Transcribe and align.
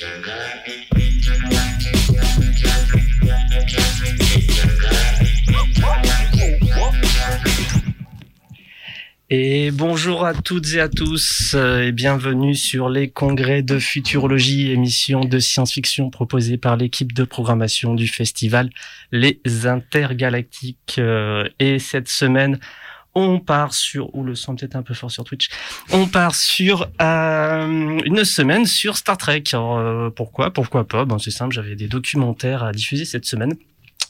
Et 0.00 0.04
bonjour 9.72 10.24
à 10.24 10.34
toutes 10.34 10.74
et 10.74 10.80
à 10.80 10.88
tous 10.88 11.54
euh, 11.54 11.80
et 11.80 11.92
bienvenue 11.92 12.54
sur 12.54 12.88
les 12.88 13.10
congrès 13.10 13.62
de 13.62 13.80
futurologie, 13.80 14.70
émission 14.70 15.20
de 15.20 15.40
science-fiction 15.40 16.10
proposée 16.10 16.58
par 16.58 16.76
l'équipe 16.76 17.12
de 17.12 17.24
programmation 17.24 17.94
du 17.94 18.06
festival 18.06 18.70
Les 19.10 19.40
Intergalactiques. 19.64 20.96
Euh, 20.98 21.48
Et 21.58 21.80
cette 21.80 22.08
semaine, 22.08 22.60
on 23.18 23.40
part 23.40 23.74
sur, 23.74 24.14
ou 24.14 24.22
le 24.22 24.34
son 24.34 24.54
peut-être 24.54 24.76
un 24.76 24.82
peu 24.82 24.94
fort 24.94 25.10
sur 25.10 25.24
Twitch, 25.24 25.48
on 25.92 26.06
part 26.06 26.34
sur 26.34 26.88
euh, 27.00 27.98
une 28.04 28.24
semaine 28.24 28.66
sur 28.66 28.96
Star 28.96 29.16
Trek. 29.16 29.44
Alors, 29.52 29.78
euh, 29.78 30.10
pourquoi? 30.10 30.50
Pourquoi 30.52 30.86
pas? 30.86 31.04
Ben 31.04 31.18
c'est 31.18 31.30
simple, 31.30 31.54
j'avais 31.54 31.74
des 31.74 31.88
documentaires 31.88 32.62
à 32.62 32.72
diffuser 32.72 33.04
cette 33.04 33.24
semaine. 33.24 33.54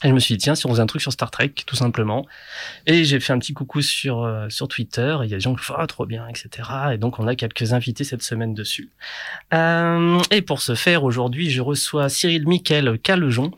Et 0.03 0.07
je 0.07 0.13
me 0.13 0.19
suis 0.19 0.35
dit, 0.35 0.43
tiens, 0.43 0.55
si 0.55 0.65
on 0.65 0.69
faisait 0.69 0.81
un 0.81 0.85
truc 0.85 1.01
sur 1.01 1.11
Star 1.11 1.29
Trek, 1.29 1.51
tout 1.65 1.75
simplement. 1.75 2.25
Et 2.85 3.03
j'ai 3.03 3.19
fait 3.19 3.33
un 3.33 3.39
petit 3.39 3.51
coucou 3.53 3.81
sur, 3.81 4.23
euh, 4.23 4.47
sur 4.49 4.69
Twitter. 4.69 5.17
Il 5.23 5.29
y 5.29 5.33
a 5.33 5.37
des 5.37 5.41
gens 5.41 5.53
qui 5.53 5.63
font, 5.63 5.73
ah, 5.77 5.87
trop 5.87 6.05
bien, 6.05 6.25
etc. 6.27 6.69
Et 6.93 6.97
donc, 6.97 7.19
on 7.19 7.27
a 7.27 7.35
quelques 7.35 7.73
invités 7.73 8.05
cette 8.05 8.23
semaine 8.23 8.53
dessus. 8.53 8.89
Euh, 9.53 10.19
et 10.31 10.41
pour 10.41 10.61
ce 10.61 10.73
faire, 10.73 11.03
aujourd'hui, 11.03 11.49
je 11.49 11.61
reçois 11.61 12.07
Cyril 12.07 12.47
Miquel 12.47 12.97
Calejon, 12.99 13.51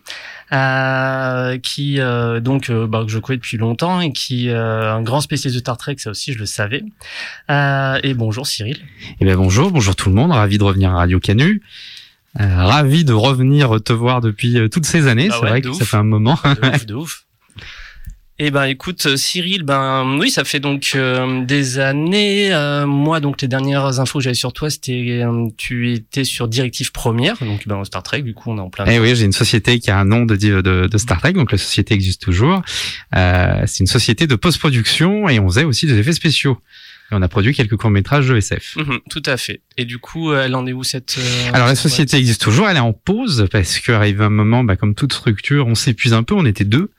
euh, 0.51 1.59
qui, 1.59 1.99
euh, 1.99 2.39
donc, 2.39 2.71
euh, 2.71 2.87
bah, 2.87 3.03
que 3.05 3.11
je 3.11 3.19
connais 3.19 3.37
depuis 3.37 3.57
longtemps 3.57 4.01
et 4.01 4.11
qui 4.11 4.47
est 4.47 4.53
un 4.55 5.03
grand 5.03 5.21
spécialiste 5.21 5.57
de 5.57 5.63
Star 5.63 5.77
Trek, 5.77 5.95
ça 5.99 6.09
aussi, 6.09 6.33
je 6.33 6.39
le 6.39 6.47
savais. 6.47 6.83
Euh, 7.51 7.99
et 8.01 8.15
bonjour, 8.15 8.47
Cyril. 8.47 8.79
Eh 9.19 9.25
bien 9.25 9.37
bonjour, 9.37 9.71
bonjour 9.71 9.95
tout 9.95 10.09
le 10.09 10.15
monde, 10.15 10.31
ravi 10.31 10.57
de 10.57 10.63
revenir 10.63 10.91
à 10.91 10.95
Radio 10.95 11.19
Canu. 11.19 11.61
Euh, 12.39 12.43
ravi 12.65 13.03
de 13.03 13.13
revenir 13.13 13.81
te 13.83 13.91
voir 13.93 14.21
depuis 14.21 14.57
euh, 14.57 14.69
toutes 14.69 14.85
ces 14.85 15.07
années, 15.07 15.27
Ah 15.31 15.35
c'est 15.37 15.43
ouais, 15.43 15.49
vrai 15.49 15.61
que 15.61 15.67
ouf. 15.69 15.77
ça 15.77 15.85
fait 15.85 15.97
un 15.97 16.03
moment. 16.03 16.39
de 16.45 16.67
ouf, 16.69 16.85
de 16.85 16.93
ouf. 16.95 17.23
Eh 18.43 18.49
ben, 18.49 18.63
écoute, 18.63 19.05
euh, 19.05 19.17
Cyril, 19.17 19.61
ben 19.61 20.17
oui, 20.19 20.31
ça 20.31 20.43
fait 20.43 20.59
donc 20.59 20.93
euh, 20.95 21.45
des 21.45 21.77
années. 21.77 22.51
euh, 22.51 22.87
moi, 22.87 23.19
donc 23.19 23.39
les 23.41 23.47
dernières 23.47 23.99
infos 23.99 24.17
que 24.17 24.23
j'avais 24.23 24.33
sur 24.33 24.51
toi, 24.51 24.71
c'était 24.71 25.21
euh, 25.23 25.47
tu 25.57 25.93
étais 25.93 26.23
sur 26.23 26.47
Directive 26.47 26.91
Première, 26.91 27.37
donc 27.43 27.67
ben 27.67 27.83
Star 27.83 28.01
Trek. 28.01 28.23
Du 28.23 28.33
coup, 28.33 28.49
on 28.49 28.57
est 28.57 28.61
en 28.61 28.71
plein. 28.71 28.85
Eh 28.87 28.97
oui, 28.97 29.15
j'ai 29.15 29.25
une 29.25 29.31
société 29.31 29.79
qui 29.79 29.91
a 29.91 29.99
un 29.99 30.05
nom 30.05 30.25
de, 30.25 30.35
de, 30.37 30.61
de 30.87 30.97
Star 30.97 31.19
Trek, 31.19 31.33
donc 31.33 31.51
la 31.51 31.59
société 31.59 31.93
existe 31.93 32.21
toujours. 32.23 32.63
Euh, 33.15 33.61
c'est 33.67 33.81
une 33.81 33.87
société 33.87 34.25
de 34.25 34.35
post-production 34.35 35.29
et 35.29 35.39
on 35.39 35.47
faisait 35.47 35.65
aussi 35.65 35.85
des 35.85 35.99
effets 35.99 36.13
spéciaux. 36.13 36.57
Et 37.11 37.15
on 37.15 37.21
a 37.21 37.27
produit 37.27 37.53
quelques 37.53 37.75
courts-métrages 37.75 38.27
de 38.29 38.37
SF. 38.37 38.77
Mhm, 38.77 38.99
tout 39.09 39.23
à 39.25 39.37
fait. 39.37 39.61
Et 39.77 39.85
du 39.85 39.97
coup, 39.97 40.33
elle 40.33 40.55
en 40.55 40.65
est 40.65 40.73
où 40.73 40.83
cette 40.83 41.17
euh, 41.17 41.49
Alors 41.53 41.67
la 41.67 41.75
société 41.75 42.17
existe 42.17 42.41
toujours, 42.41 42.69
elle 42.69 42.77
est 42.77 42.81
en 42.81 42.93
pause 42.93 43.47
parce 43.51 43.79
qu'arrive 43.79 44.21
un 44.21 44.29
moment, 44.29 44.63
bah, 44.63 44.75
comme 44.75 44.95
toute 44.95 45.13
structure, 45.13 45.67
on 45.67 45.75
s'épuise 45.75 46.13
un 46.13 46.23
peu. 46.23 46.35
On 46.35 46.45
était 46.45 46.63
deux, 46.63 46.91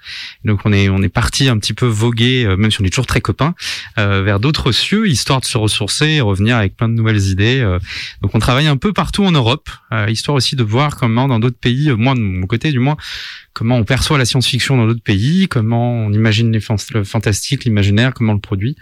donc 0.44 0.60
on 0.64 0.72
est 0.72 0.88
on 0.88 1.02
est 1.02 1.08
parti 1.08 1.48
un 1.48 1.58
petit 1.58 1.72
peu 1.74 1.86
voguer, 1.86 2.44
euh, 2.44 2.56
même 2.56 2.70
si 2.70 2.80
on 2.80 2.84
est 2.84 2.90
toujours 2.90 3.06
très 3.06 3.20
copains, 3.20 3.54
euh, 3.98 4.22
vers 4.22 4.40
d'autres 4.40 4.72
cieux, 4.72 5.08
histoire 5.08 5.40
de 5.40 5.46
se 5.46 5.58
ressourcer 5.58 6.06
et 6.06 6.20
revenir 6.20 6.56
avec 6.56 6.76
plein 6.76 6.88
de 6.88 6.94
nouvelles 6.94 7.22
idées. 7.28 7.60
euh. 7.60 7.78
donc 8.20 8.34
on 8.34 8.38
travaille 8.38 8.66
un 8.66 8.76
peu 8.76 8.92
partout 8.92 9.24
en 9.24 9.32
Europe, 9.32 9.70
euh, 9.92 10.06
histoire 10.08 10.36
aussi 10.36 10.56
de 10.56 10.62
voir 10.62 10.96
comment 10.96 11.28
dans 11.28 11.38
d'autres 11.38 11.58
pays, 11.58 11.90
euh, 11.90 11.96
moi 11.96 12.14
de 12.14 12.20
mon 12.20 12.46
côté 12.46 12.72
du 12.72 12.78
moins, 12.78 12.96
comment 13.52 13.76
on 13.76 13.84
perçoit 13.84 14.18
la 14.18 14.24
science-fiction 14.24 14.76
dans 14.76 14.86
d'autres 14.86 15.02
pays, 15.02 15.48
comment 15.48 16.06
on 16.06 16.12
imagine 16.12 16.52
les 16.52 16.60
le 16.94 17.04
fantastique, 17.04 17.64
l'imaginaire, 17.64 18.14
comment 18.14 18.32
on 18.32 18.36
le 18.36 18.40
produit. 18.40 18.76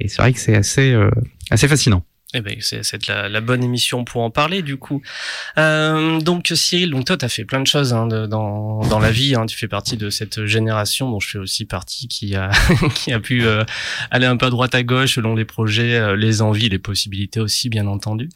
Et 0.00 0.08
c'est 0.08 0.22
vrai 0.22 0.32
que 0.32 0.38
c'est 0.38 0.54
assez 0.54 0.92
euh, 0.92 1.10
assez 1.50 1.68
fascinant. 1.68 2.04
Eh 2.34 2.42
ben, 2.42 2.56
c'est 2.60 3.06
la, 3.08 3.26
la 3.30 3.40
bonne 3.40 3.64
émission 3.64 4.04
pour 4.04 4.20
en 4.20 4.28
parler 4.30 4.60
du 4.60 4.76
coup. 4.76 5.00
Euh, 5.56 6.20
donc 6.20 6.52
Cyril, 6.54 6.90
donc 6.90 7.06
toi 7.06 7.16
t'as 7.16 7.30
fait 7.30 7.46
plein 7.46 7.60
de 7.62 7.66
choses 7.66 7.94
hein, 7.94 8.06
de- 8.06 8.26
dans 8.26 8.80
dans 8.86 8.98
la 8.98 9.10
vie. 9.10 9.34
Hein, 9.34 9.46
tu 9.46 9.56
fais 9.56 9.66
partie 9.66 9.96
de 9.96 10.10
cette 10.10 10.44
génération 10.44 11.10
dont 11.10 11.20
je 11.20 11.28
fais 11.30 11.38
aussi 11.38 11.64
partie 11.64 12.06
qui 12.06 12.36
a 12.36 12.50
qui 12.96 13.14
a 13.14 13.18
pu 13.18 13.46
euh, 13.46 13.64
aller 14.10 14.26
un 14.26 14.36
peu 14.36 14.44
à 14.44 14.50
droite 14.50 14.74
à 14.74 14.82
gauche 14.82 15.14
selon 15.14 15.34
les 15.34 15.46
projets, 15.46 15.94
euh, 15.94 16.16
les 16.16 16.42
envies, 16.42 16.68
les 16.68 16.78
possibilités 16.78 17.40
aussi 17.40 17.70
bien 17.70 17.86
entendu. 17.86 18.28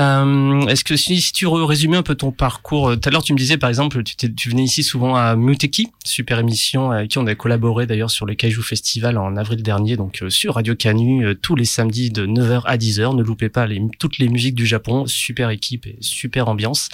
Euh, 0.00 0.66
Est-ce 0.66 0.82
que 0.82 0.96
si, 0.96 1.20
si 1.20 1.32
tu 1.32 1.46
résumais 1.46 1.98
un 1.98 2.02
peu 2.02 2.16
ton 2.16 2.32
parcours, 2.32 2.88
euh, 2.90 2.96
tout 2.96 3.08
à 3.08 3.12
l'heure 3.12 3.22
tu 3.22 3.32
me 3.32 3.38
disais 3.38 3.58
par 3.58 3.68
exemple 3.68 4.02
tu, 4.02 4.16
tu 4.34 4.50
venais 4.50 4.64
ici 4.64 4.82
souvent 4.82 5.14
à 5.14 5.36
Muteki, 5.36 5.92
super 6.04 6.40
émission 6.40 6.90
avec 6.90 7.10
qui 7.10 7.18
on 7.18 7.26
a 7.28 7.34
collaboré 7.36 7.86
d'ailleurs 7.86 8.10
sur 8.10 8.26
le 8.26 8.34
Kaiju 8.34 8.62
Festival 8.62 9.16
en 9.18 9.36
avril 9.36 9.62
dernier, 9.62 9.96
donc 9.96 10.24
euh, 10.24 10.30
sur 10.30 10.54
Radio 10.56 10.74
Canu 10.74 11.24
euh, 11.24 11.34
tous 11.40 11.54
les 11.54 11.64
samedis 11.64 12.10
de 12.10 12.26
9h 12.26 12.62
à 12.64 12.76
10h. 12.76 13.14
Ne 13.14 13.22
loupez 13.36 13.48
pas 13.50 13.66
les, 13.66 13.82
toutes 13.98 14.18
les 14.18 14.28
musiques 14.28 14.54
du 14.54 14.66
Japon, 14.66 15.06
super 15.06 15.50
équipe 15.50 15.86
et 15.86 15.96
super 16.00 16.48
ambiance. 16.48 16.88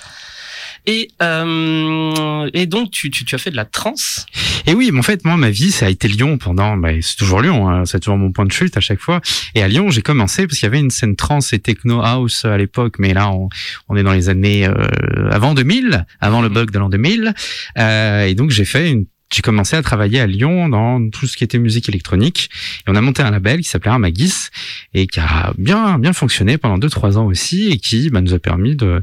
Et, 0.87 1.11
euh, 1.23 2.51
et 2.53 2.67
donc 2.67 2.91
tu, 2.91 3.11
tu, 3.11 3.25
tu 3.25 3.35
as 3.35 3.39
fait 3.39 3.53
de 3.53 3.57
la 3.57 3.65
trance. 3.65 4.27
Et 4.67 4.75
oui, 4.75 4.91
mais 4.93 4.99
en 4.99 5.03
fait, 5.03 5.25
moi, 5.25 5.37
ma 5.37 5.51
vie, 5.51 5.71
ça 5.71 5.87
a 5.87 5.89
été 5.89 6.09
Lyon 6.09 6.39
pendant, 6.39 6.77
bah, 6.77 6.91
c'est 7.01 7.17
toujours 7.17 7.41
Lyon, 7.41 7.69
hein, 7.69 7.85
c'est 7.85 8.01
toujours 8.01 8.17
mon 8.17 8.33
point 8.33 8.45
de 8.45 8.53
chute 8.53 8.77
à 8.77 8.81
chaque 8.81 8.99
fois. 8.99 9.21
Et 9.55 9.63
à 9.63 9.69
Lyon, 9.69 9.91
j'ai 9.91 10.03
commencé 10.03 10.47
parce 10.47 10.59
qu'il 10.59 10.67
y 10.67 10.71
avait 10.71 10.81
une 10.81 10.91
scène 10.91 11.15
trance 11.15 11.53
et 11.53 11.61
techno 11.61 12.01
house 12.01 12.45
à 12.45 12.57
l'époque, 12.57 12.97
mais 12.99 13.15
là, 13.15 13.31
on, 13.31 13.49
on 13.89 13.97
est 13.97 14.03
dans 14.03 14.13
les 14.13 14.29
années 14.29 14.67
euh, 14.67 15.31
avant 15.31 15.55
2000, 15.55 16.05
avant 16.21 16.43
le 16.43 16.49
bug 16.49 16.71
de 16.73 16.79
l'an 16.79 16.89
2000. 16.89 17.33
Euh, 17.79 18.27
et 18.27 18.35
donc, 18.35 18.51
j'ai 18.51 18.65
fait 18.65 18.91
une 18.91 19.07
j'ai 19.33 19.43
commencé 19.43 19.77
à 19.77 19.83
travailler 19.83 20.21
à 20.21 20.27
Lyon 20.27 20.69
dans 20.69 21.09
tout 21.09 21.27
ce 21.27 21.37
qui 21.37 21.45
était 21.45 21.59
musique 21.59 21.89
électronique 21.89 22.51
et 22.81 22.91
on 22.91 22.95
a 22.95 23.01
monté 23.01 23.23
un 23.23 23.31
label 23.31 23.61
qui 23.61 23.69
s'appelait 23.69 23.91
Armagis 23.91 24.49
et 24.95 25.07
qui 25.07 25.21
a 25.21 25.55
bien 25.57 25.99
bien 25.99 26.13
fonctionné 26.13 26.59
pendant 26.59 26.79
deux 26.79 26.91
trois 26.91 27.19
ans 27.19 27.27
aussi 27.27 27.71
et 27.71 27.79
qui 27.79 28.11
bah, 28.11 28.21
nous 28.21 28.35
a 28.35 28.39
permis 28.39 28.77
de 28.77 29.03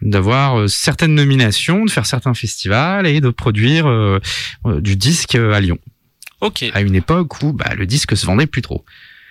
d'avoir 0.00 0.60
euh, 0.60 0.66
certaines 0.68 1.14
nominations, 1.14 1.84
de 1.84 1.90
faire 1.90 2.06
certains 2.06 2.34
festivals 2.34 3.06
et 3.06 3.20
de 3.20 3.30
produire 3.30 3.86
euh, 3.88 4.20
euh, 4.66 4.80
du 4.80 4.96
disque 4.96 5.34
à 5.34 5.60
Lyon 5.60 5.78
Ok, 6.40 6.64
à 6.72 6.80
une 6.80 6.94
époque 6.94 7.42
où 7.42 7.52
bah, 7.52 7.74
le 7.76 7.84
disque 7.84 8.16
se 8.16 8.24
vendait 8.24 8.46
plus 8.46 8.62
trop. 8.62 8.84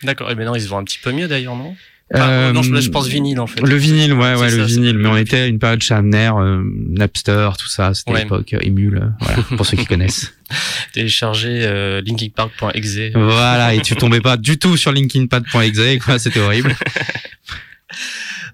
d'accord. 0.04 0.30
Et 0.30 0.36
maintenant 0.36 0.56
ils 0.56 0.62
se 0.62 0.68
vendent 0.68 0.82
un 0.82 0.86
petit 0.86 1.00
peu 1.02 1.14
mieux 1.14 1.30
d'ailleurs, 1.30 1.56
non? 1.56 1.76
Enfin, 2.14 2.30
Euh, 2.30 2.54
Non, 2.54 2.62
je, 2.64 2.74
je 2.80 2.90
pense 2.90 3.08
vinyle 3.08 3.40
en 3.40 3.48
fait. 3.48 3.60
Le 3.62 3.76
vinyle, 3.76 4.14
ouais, 4.14 4.36
ouais, 4.36 4.50
ça, 4.50 4.56
le 4.56 4.64
vinyle. 4.64 4.96
le- 4.96 5.02
Mais 5.04 5.10
on 5.10 5.18
était 5.18 5.40
à 5.40 5.46
une 5.48 5.60
période 5.60 5.82
chez 5.84 5.94
Amner, 5.94 6.32
euh, 6.38 6.64
Napster, 6.90 7.50
tout 7.60 7.68
ça. 7.68 7.94
C'était 7.94 8.12
Ouais. 8.14 8.22
l'époque 8.24 8.54
euh, 8.54 8.60
Emule, 8.62 8.98
euh, 9.04 9.08
voilà, 9.20 9.44
pour 9.58 9.66
ceux 9.66 9.76
qui 9.76 9.86
connaissent. 9.86 10.34
Télécharger 10.94 11.60
euh, 11.64 12.02
linkingpark.exe. 12.06 13.12
Voilà, 13.14 13.74
et 13.74 13.82
tu 13.82 13.96
tombais 13.98 14.22
pas 14.22 14.38
du 14.38 14.58
tout 14.58 14.78
sur 14.78 14.94
linkinpad.exe, 14.94 16.04
quoi, 16.06 16.18
c'était 16.20 16.40
horrible. 16.40 16.74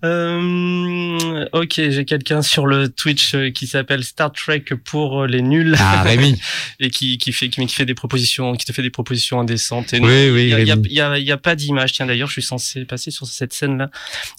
Euh, 0.03 1.45
ok, 1.53 1.73
j'ai 1.75 2.03
quelqu'un 2.05 2.41
sur 2.41 2.65
le 2.65 2.89
Twitch 2.89 3.35
euh, 3.35 3.51
qui 3.51 3.67
s'appelle 3.67 4.03
Star 4.03 4.31
Trek 4.33 4.65
pour 4.83 5.21
euh, 5.21 5.27
les 5.27 5.41
nuls 5.41 5.75
Ah, 5.79 6.03
Rémi. 6.03 6.39
et 6.79 6.89
qui, 6.89 7.17
qui 7.17 7.31
fait 7.31 7.49
qui, 7.49 7.65
qui 7.65 7.73
fait 7.73 7.85
des 7.85 7.93
propositions, 7.93 8.53
qui 8.53 8.65
te 8.65 8.73
fait 8.73 8.81
des 8.81 8.89
propositions 8.89 9.39
indécentes. 9.39 9.93
Et 9.93 9.99
Oui, 9.99 10.29
oui, 10.29 10.43
il 10.43 10.67
y 10.67 10.99
a, 11.01 11.17
y 11.17 11.23
y 11.23 11.31
y 11.31 11.37
pas 11.37 11.55
d'image. 11.55 11.93
Tiens, 11.93 12.05
d'ailleurs, 12.05 12.27
je 12.27 12.33
suis 12.33 12.41
censé 12.41 12.83
passer 12.83 13.11
sur 13.11 13.27
cette 13.27 13.53
scène-là. 13.53 13.89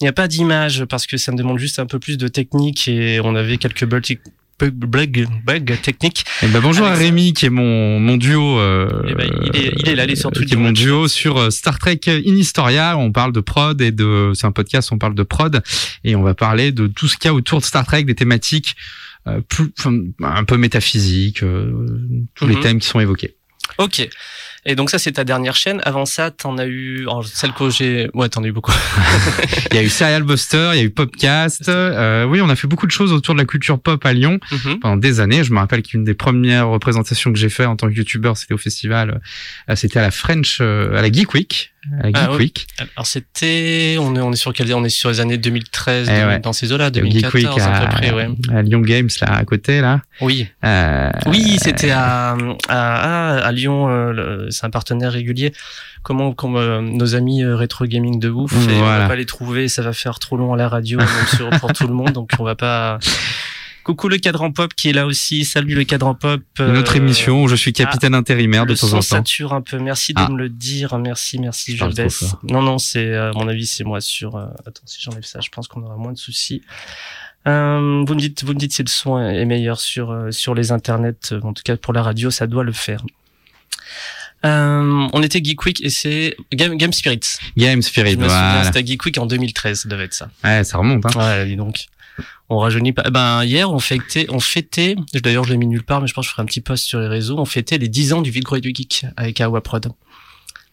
Il 0.01 0.05
n'y 0.05 0.09
a 0.09 0.13
pas 0.13 0.29
d'image 0.29 0.85
parce 0.85 1.07
que 1.07 1.17
ça 1.17 1.33
me 1.33 1.37
demande 1.39 1.59
juste 1.59 1.79
un 1.79 1.87
peu 1.87 1.99
plus 1.99 2.19
de 2.19 2.29
technique 2.29 2.87
et 2.89 3.21
on 3.21 3.35
avait 3.35 3.57
quelques 3.57 3.87
bugs, 3.87 4.03
bug, 4.61 5.27
bug 5.45 5.81
technique. 5.83 6.25
Eh 6.43 6.47
ben, 6.49 6.61
bonjour 6.61 6.87
à 6.87 6.91
Avec. 6.93 7.07
Rémi 7.07 7.33
qui 7.33 7.47
est 7.47 7.51
mon, 7.51 7.99
mon 8.01 8.17
duo. 8.17 8.59
euh, 8.59 8.89
Eh 9.09 9.15
ben, 9.15 9.29
il 9.53 9.57
est- 9.57 9.73
il 9.77 9.89
est 9.89 9.95
là, 9.95 10.05
il 10.05 10.11
est 10.11 10.17
sur 10.17 10.31
euh. 10.31 10.45
Qui 10.45 10.55
est 10.55 10.57
mon 10.57 10.73
duo 10.73 11.09
sur 11.09 11.39
euh, 11.39 11.51
Star 11.51 11.79
Trek 11.79 12.01
In 12.07 12.21
Historia. 12.37 12.97
On 12.97 13.13
parle 13.13 13.33
de 13.33 13.41
prod 13.41 13.81
et 13.81 13.91
de. 13.93 14.33
C'est 14.35 14.47
un 14.47 14.53
podcast. 14.53 14.91
On 14.93 14.99
parle 14.99 15.15
de 15.15 15.23
prod 15.23 15.63
et 16.05 16.17
on 16.17 16.23
va 16.23 16.35
parler 16.35 16.73
de 16.73 16.87
tout 16.87 17.09
ce 17.09 17.17
qu'il 17.17 17.27
y 17.29 17.31
a 17.31 17.35
autour 17.35 17.61
de 17.61 17.65
Star 17.65 17.85
Trek, 17.87 18.05
des 18.05 18.15
thématiques 18.15 18.77
euh, 19.27 19.41
plus, 19.41 19.71
un 20.23 20.45
peu 20.45 20.57
métaphysiques, 20.59 21.43
euh, 21.43 21.73
tous 22.35 22.47
les 22.47 22.57
Mhm. 22.57 22.61
thèmes 22.63 22.79
qui 22.79 22.89
sont 22.89 23.01
évoqués. 23.01 23.35
Ok. 23.79 24.07
Et 24.67 24.75
donc 24.77 24.91
ça, 24.91 24.99
c'est 24.99 25.13
ta 25.13 25.25
dernière 25.25 25.57
chaîne. 25.57 25.81
Avant 25.85 26.07
ça, 26.07 26.31
t'en 26.31 26.57
as 26.59 26.67
eu, 26.67 27.03
alors, 27.03 27.27
celle 27.27 27.53
que 27.53 27.71
j'ai, 27.71 28.09
ouais, 28.15 28.29
t'en 28.29 28.43
as 28.43 28.47
eu 28.47 28.53
beaucoup. 28.53 28.73
Il 29.71 29.77
y 29.77 29.81
a 29.81 29.83
eu 29.83 29.89
Serial 29.89 30.23
Buster, 30.23 30.71
il 30.75 30.79
y 30.79 30.81
a 30.81 30.85
eu 30.85 30.91
Popcast. 30.91 31.69
Euh, 31.69 32.25
oui, 32.25 32.41
on 32.41 32.49
a 32.49 32.57
fait 32.57 32.69
beaucoup 32.69 32.87
de 32.87 32.93
choses 32.93 33.13
autour 33.13 33.35
de 33.35 33.41
la 33.41 33.45
culture 33.45 33.81
pop 33.81 34.05
à 34.07 34.13
Lyon. 34.13 34.39
Mhm. 34.51 34.79
pendant 34.81 34.97
des 34.97 35.21
années. 35.21 35.45
Je 35.45 35.53
me 35.53 35.59
rappelle 35.59 35.83
qu'une 35.83 36.05
des 36.05 36.15
premières 36.15 36.69
représentations 36.69 37.33
que 37.33 37.39
j'ai 37.39 37.49
fait 37.49 37.65
en 37.65 37.77
tant 37.77 37.89
que 37.89 37.95
youtubeur, 37.95 38.37
c'était 38.37 38.55
au 38.55 38.59
festival, 38.59 39.21
euh, 39.69 39.77
c'était 39.77 39.99
à 39.99 40.03
la 40.03 40.11
French, 40.11 40.59
euh, 40.61 40.97
à 40.97 41.03
la 41.03 41.11
Geek 41.11 41.35
Week. 41.35 41.74
Geek 42.03 42.15
Ah 42.19 42.29
oui. 42.33 42.37
Week. 42.39 42.67
Alors 42.97 43.07
c'était, 43.07 43.97
on 44.01 44.15
est, 44.17 44.21
on 44.21 44.33
est 44.33 44.37
sur 44.37 44.53
quel, 44.53 44.73
on 44.75 44.85
est 44.85 44.89
sur 44.89 45.11
les 45.11 45.21
années 45.21 45.39
2013, 45.39 46.09
Eh 46.11 46.25
ouais. 46.25 46.39
dans 46.41 46.53
ces 46.53 46.73
eaux-là, 46.73 46.91
Le 46.91 46.95
Geek 47.05 47.23
2014 47.31 47.35
Week 47.35 47.61
à 47.61 47.75
à, 47.77 47.81
peu 47.87 47.89
près, 47.97 48.13
ouais. 48.13 48.29
à 48.53 48.63
Lyon 48.63 48.81
Games, 48.81 49.09
là, 49.21 49.35
à 49.35 49.45
côté, 49.45 49.81
là. 49.81 50.01
Oui. 50.21 50.49
Euh, 50.65 51.11
Oui, 51.27 51.59
c'était 51.61 51.91
à, 51.91 52.37
à, 52.69 53.37
à, 53.39 53.53
Lyon, 53.53 53.89
euh, 53.89 54.47
c'est 54.51 54.65
un 54.67 54.71
partenaire 54.71 55.13
régulier. 55.13 55.53
Comment, 56.03 56.33
comme 56.33 56.57
euh, 56.57 56.81
nos 56.83 57.15
amis 57.15 57.43
euh, 57.43 57.57
rétro 57.57 57.87
gaming 57.87 58.19
de 58.21 58.29
ouf, 58.29 58.53
et 58.53 58.75
on 58.75 58.79
Voilà. 58.81 58.99
va 59.01 59.09
pas 59.09 59.17
les 59.17 59.25
trouver, 59.27 59.69
ça 59.69 59.81
va 59.83 59.93
faire 59.95 60.19
trop 60.19 60.37
long 60.37 60.53
à 60.53 60.57
la 60.57 60.69
radio, 60.69 60.99
même 60.99 61.09
sur, 61.35 61.49
pour 61.51 61.73
tout 61.73 61.87
le 61.87 61.95
monde, 61.95 62.13
donc 62.13 62.31
on 62.39 62.45
va 62.45 62.55
pas. 62.55 62.99
Coucou 63.85 64.09
le 64.09 64.17
cadran 64.19 64.51
pop 64.51 64.73
qui 64.75 64.89
est 64.89 64.93
là 64.93 65.05
aussi. 65.07 65.45
Salut 65.45 65.75
le 65.75 65.85
cadran 65.85 66.15
pop. 66.15 66.41
Une 66.59 66.77
autre 66.79 66.95
Euh, 66.95 66.99
émission 66.99 67.43
où 67.43 67.49
je 67.49 67.55
suis 67.55 67.73
capitaine 67.75 68.15
intérimaire 68.15 68.65
de 68.67 68.75
temps 68.75 68.87
en 68.89 68.91
temps. 68.97 69.03
sature 69.03 69.53
un 69.53 69.61
peu. 69.61 69.79
Merci 69.79 70.15
de 70.15 70.21
Ah. 70.21 70.29
me 70.31 70.39
le 70.39 70.49
dire. 70.49 70.99
Merci, 70.99 71.39
merci. 71.39 71.77
Je 71.77 71.85
baisse. 71.85 72.25
Non, 72.45 72.63
non, 72.63 72.79
c'est 72.79 73.07
euh, 73.07 73.31
à 73.31 73.33
mon 73.35 73.47
avis, 73.47 73.67
c'est 73.67 73.85
moi 73.85 74.01
sur. 74.01 74.37
euh, 74.37 74.47
attends, 74.67 74.81
si 74.87 75.01
j'enlève 75.03 75.25
ça, 75.25 75.41
je 75.41 75.51
pense 75.51 75.69
qu'on 75.69 75.83
aura 75.83 75.97
moins 75.97 76.13
de 76.13 76.19
soucis. 76.19 76.63
Euh, 77.47 78.03
vous 78.07 78.15
me 78.15 78.19
dites, 78.19 78.43
vous 78.43 78.55
me 78.55 78.59
dites 78.59 78.73
si 78.73 78.83
le 78.83 78.89
son 78.89 79.19
est 79.19 79.45
meilleur 79.45 79.79
sur 79.79 80.29
sur 80.31 80.55
les 80.55 80.73
internets. 80.73 81.35
En 81.43 81.53
tout 81.53 81.63
cas, 81.63 81.77
pour 81.77 81.93
la 81.93 82.03
radio, 82.03 82.31
ça 82.31 82.47
doit 82.47 82.65
le 82.65 82.73
faire. 82.73 83.03
Euh, 84.45 85.09
on 85.13 85.23
était 85.23 85.43
Geek 85.43 85.65
Week 85.65 85.83
et 85.83 85.89
c'est 85.89 86.37
Game, 86.53 86.77
Game 86.77 86.93
Spirits. 86.93 87.21
Game 87.57 87.81
Spirit, 87.81 88.17
voilà. 88.17 88.63
c'était 88.65 88.85
Geek 88.85 89.05
Week 89.07 89.17
en 89.19 89.25
2013, 89.27 89.81
ça 89.83 89.89
devait 89.89 90.05
être 90.05 90.13
ça. 90.15 90.29
Ouais, 90.43 90.65
ça 90.65 90.77
remonte, 90.79 91.05
hein. 91.07 91.11
Ouais, 91.17 91.47
dis 91.47 91.57
donc. 91.57 91.87
On 92.49 92.59
rajeunit 92.59 92.93
pas. 92.93 93.03
Eh 93.07 93.11
Ben, 93.11 93.45
hier, 93.45 93.71
on 93.71 93.79
fêtait, 93.79 94.27
on 94.31 94.41
fêtait, 94.41 94.97
d'ailleurs, 95.23 95.45
je 95.45 95.51
l'ai 95.53 95.57
mis 95.59 95.67
nulle 95.67 95.83
part, 95.85 96.01
mais 96.01 96.07
je 96.07 96.15
pense 96.15 96.25
que 96.27 96.29
je 96.29 96.33
ferai 96.33 96.43
un 96.43 96.47
petit 96.47 96.61
post 96.61 96.85
sur 96.85 97.01
les 97.01 97.09
réseaux, 97.09 97.39
on 97.39 97.45
fêtait 97.45 97.79
les 97.79 97.89
10 97.89 98.13
ans 98.13 98.23
du 98.23 98.31
Vide 98.31 98.45
du 98.61 98.73
Geek 98.75 99.07
avec 99.17 99.41
Awa 99.41 99.61
Prod. 99.61 99.93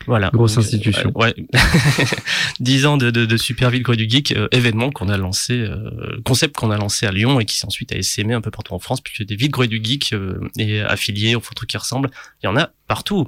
Voilà. 0.08 0.32
Grosse 0.34 0.58
institution. 0.58 1.10
euh, 1.16 1.20
Ouais. 1.20 1.36
10 2.60 2.86
ans 2.88 2.98
de, 2.98 3.12
de, 3.12 3.26
de 3.26 3.38
Super 3.38 3.70
Vide 3.70 3.88
du 3.92 4.10
Geek, 4.10 4.32
euh, 4.32 4.48
événement 4.52 4.90
qu'on 4.92 5.10
a 5.10 5.18
lancé, 5.18 5.54
euh, 5.60 6.20
concept 6.26 6.56
qu'on 6.56 6.72
a 6.72 6.78
lancé 6.78 7.06
à 7.06 7.12
Lyon 7.12 7.40
et 7.40 7.46
qui 7.46 7.56
s'est 7.58 7.66
ensuite 7.68 7.92
a 7.92 7.98
essaimé 7.98 8.34
un 8.34 8.42
peu 8.42 8.52
partout 8.52 8.74
en 8.74 8.80
France, 8.80 9.02
puisque 9.02 9.24
des 9.24 9.36
Vide 9.36 9.56
du 9.68 9.80
Geek 9.84 10.14
euh, 10.14 10.40
et 10.58 10.82
affiliés 10.82 11.36
aux 11.36 11.42
trucs 11.56 11.70
qui 11.70 11.78
ressemblent, 11.78 12.10
il 12.42 12.48
y 12.48 12.50
en 12.50 12.58
a 12.58 12.70
partout. 12.88 13.28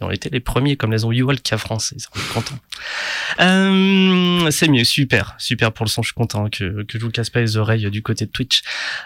On 0.00 0.10
était 0.10 0.28
les 0.30 0.40
premiers, 0.40 0.76
comme 0.76 0.92
les 0.92 1.04
ont 1.04 1.12
eu 1.12 1.22
Walk 1.22 1.52
à 1.52 1.58
France, 1.58 1.94
ils 1.96 2.00
sont 2.00 2.10
contents. 2.34 2.58
Euh, 3.40 4.50
c'est 4.50 4.68
mieux, 4.68 4.84
super, 4.84 5.34
super 5.38 5.72
pour 5.72 5.86
le 5.86 5.90
son, 5.90 6.02
je 6.02 6.08
suis 6.08 6.14
content 6.14 6.48
que, 6.50 6.82
que 6.84 6.98
je 6.98 7.04
vous 7.04 7.10
casse 7.10 7.30
pas 7.30 7.40
les 7.40 7.56
oreilles 7.56 7.90
du 7.90 8.02
côté 8.02 8.26
de 8.26 8.30
Twitch. 8.30 8.60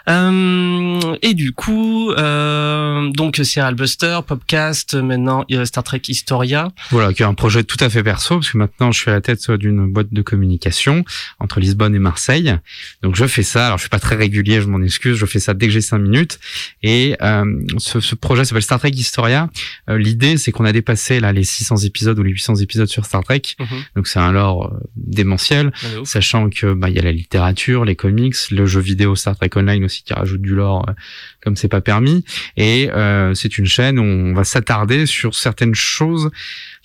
Euh, 0.09 1.15
et 1.21 1.33
du 1.33 1.53
coup, 1.53 2.11
euh, 2.11 3.09
donc 3.11 3.37
Serial 3.37 3.75
Buster, 3.75 4.19
Popcast, 4.27 4.95
maintenant 4.95 5.45
euh, 5.51 5.65
Star 5.65 5.83
Trek 5.83 6.01
Historia. 6.07 6.71
Voilà, 6.89 7.13
qui 7.13 7.23
est 7.23 7.25
un 7.25 7.33
projet 7.33 7.63
tout 7.63 7.77
à 7.79 7.89
fait 7.89 8.03
perso, 8.03 8.35
parce 8.35 8.51
que 8.51 8.57
maintenant 8.57 8.91
je 8.91 8.99
suis 8.99 9.09
à 9.09 9.13
la 9.13 9.21
tête 9.21 9.49
d'une 9.51 9.91
boîte 9.91 10.11
de 10.11 10.21
communication 10.21 11.05
entre 11.39 11.59
Lisbonne 11.59 11.95
et 11.95 11.99
Marseille. 11.99 12.55
Donc 13.01 13.15
je 13.15 13.25
fais 13.25 13.43
ça, 13.43 13.67
alors 13.67 13.77
je 13.77 13.83
suis 13.83 13.89
pas 13.89 13.99
très 13.99 14.15
régulier, 14.15 14.61
je 14.61 14.67
m'en 14.67 14.81
excuse, 14.81 15.17
je 15.17 15.25
fais 15.25 15.39
ça 15.39 15.53
dès 15.53 15.67
que 15.67 15.73
j'ai 15.73 15.81
cinq 15.81 15.99
minutes. 15.99 16.39
Et 16.83 17.15
euh, 17.21 17.45
ce, 17.77 17.99
ce 18.01 18.15
projet 18.15 18.43
s'appelle 18.43 18.63
Star 18.63 18.79
Trek 18.79 18.91
Historia. 18.91 19.49
Euh, 19.89 19.97
L'idée, 19.97 20.37
c'est 20.37 20.51
qu'on 20.51 20.65
a 20.65 20.71
dépassé 20.81 21.19
là 21.19 21.31
les 21.31 21.43
600 21.43 21.77
épisodes 21.85 22.17
ou 22.17 22.23
les 22.23 22.31
800 22.31 22.55
épisodes 22.55 22.87
sur 22.87 23.05
Star 23.05 23.23
Trek. 23.23 23.41
Donc 23.95 24.07
c'est 24.07 24.19
un 24.19 24.31
lore 24.31 24.65
euh, 24.65 24.79
démentiel, 24.95 25.71
ouf. 25.99 26.07
sachant 26.07 26.49
que 26.49 26.73
bah 26.73 26.89
il 26.89 26.95
y 26.95 26.99
a 26.99 27.03
la 27.03 27.11
littérature, 27.11 27.85
les 27.85 27.95
comics, 27.95 28.35
le 28.49 28.65
jeu 28.65 28.81
vidéo 28.81 29.15
Star 29.15 29.35
Trek 29.35 29.51
Online 29.55 29.85
aussi 29.85 30.03
qui 30.03 30.13
rajoute 30.13 30.41
du 30.41 30.55
lore 30.55 30.89
euh, 30.89 30.93
comme 31.43 31.55
c'est 31.55 31.67
pas 31.67 31.81
permis. 31.81 32.25
Et 32.57 32.89
euh, 32.91 33.33
c'est 33.35 33.57
une 33.57 33.67
chaîne 33.67 33.99
où 33.99 34.03
on 34.03 34.33
va 34.33 34.43
s'attarder 34.43 35.05
sur 35.05 35.35
certaines 35.35 35.75
choses 35.75 36.31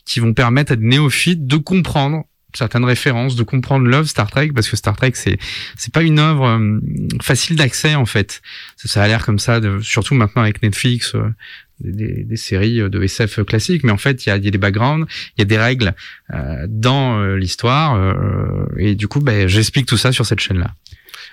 qui 0.05 0.21
vont 0.21 0.35
permettre 0.35 0.73
à 0.73 0.77
des 0.77 0.87
néophytes 0.87 1.47
de 1.47 1.57
comprendre 1.57 2.25
certaines 2.57 2.85
références, 2.85 3.37
de 3.37 3.43
comprendre 3.43 3.87
l'œuvre 3.87 4.09
Star 4.09 4.31
Trek, 4.31 4.51
parce 4.55 4.69
que 4.69 4.77
Star 4.77 4.97
Trek 4.97 5.13
c'est 5.15 5.39
c'est 5.77 5.93
pas 5.93 6.03
une 6.03 6.19
œuvre 6.19 6.47
euh, 6.47 6.81
facile 7.21 7.57
d'accès 7.57 7.95
en 7.95 8.07
fait. 8.07 8.43
Ça, 8.77 8.89
ça 8.89 9.03
a 9.03 9.09
l'air 9.09 9.25
comme 9.25 9.39
ça, 9.39 9.61
de, 9.61 9.81
surtout 9.81 10.15
maintenant 10.15 10.43
avec 10.43 10.63
Netflix, 10.63 11.15
euh, 11.15 11.29
des, 11.81 12.25
des- 12.25 12.37
séries 12.37 12.79
de 12.79 13.03
SF 13.03 13.43
classiques, 13.45 13.85
mais 13.85 13.93
en 13.93 13.97
fait 13.99 14.27
il 14.27 14.29
y 14.29 14.33
a, 14.33 14.37
y 14.37 14.49
a 14.49 14.51
des 14.51 14.59
backgrounds, 14.59 15.07
il 15.37 15.41
y 15.41 15.43
a 15.43 15.45
des 15.47 15.59
règles 15.59 15.95
euh, 16.33 16.67
dans 16.69 17.19
euh, 17.21 17.37
l'histoire, 17.37 17.95
euh, 17.97 18.67
et 18.79 18.95
du 18.95 19.09
coup 19.09 19.21
ben, 19.21 19.47
j'explique 19.49 19.87
tout 19.87 19.97
ça 19.97 20.13
sur 20.13 20.25
cette 20.27 20.41
chaîne 20.41 20.59
là. 20.59 20.73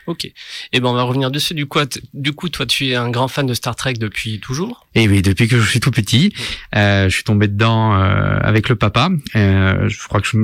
Ok. 0.06 0.26
Et 0.74 0.80
ben 0.82 0.90
on 0.90 0.94
va 0.94 1.04
revenir 1.04 1.32
dessus. 1.32 1.54
Du 1.54 1.66
coup, 1.66 1.80
du 2.14 2.34
coup, 2.34 2.50
toi, 2.50 2.66
tu 2.66 2.88
es 2.90 2.96
un 2.96 3.10
grand 3.10 3.30
fan 3.30 3.46
de 3.46 3.54
Star 3.54 3.74
Trek 3.74 3.94
depuis 3.94 4.42
toujours? 4.42 4.86
Et 4.96 5.08
oui, 5.08 5.22
depuis 5.22 5.48
que 5.48 5.58
je 5.58 5.66
suis 5.70 5.80
tout 5.80 5.92
petit, 5.92 6.34
euh, 6.76 7.08
je 7.08 7.16
suis 7.16 7.24
tombé 7.24 7.48
dedans 7.48 7.94
euh, 7.96 8.38
avec 8.42 8.68
le 8.68 8.76
papa. 8.76 9.10
Euh, 9.38 9.88
je 9.88 9.98
crois 10.06 10.20
que 10.20 10.28
je, 10.28 10.38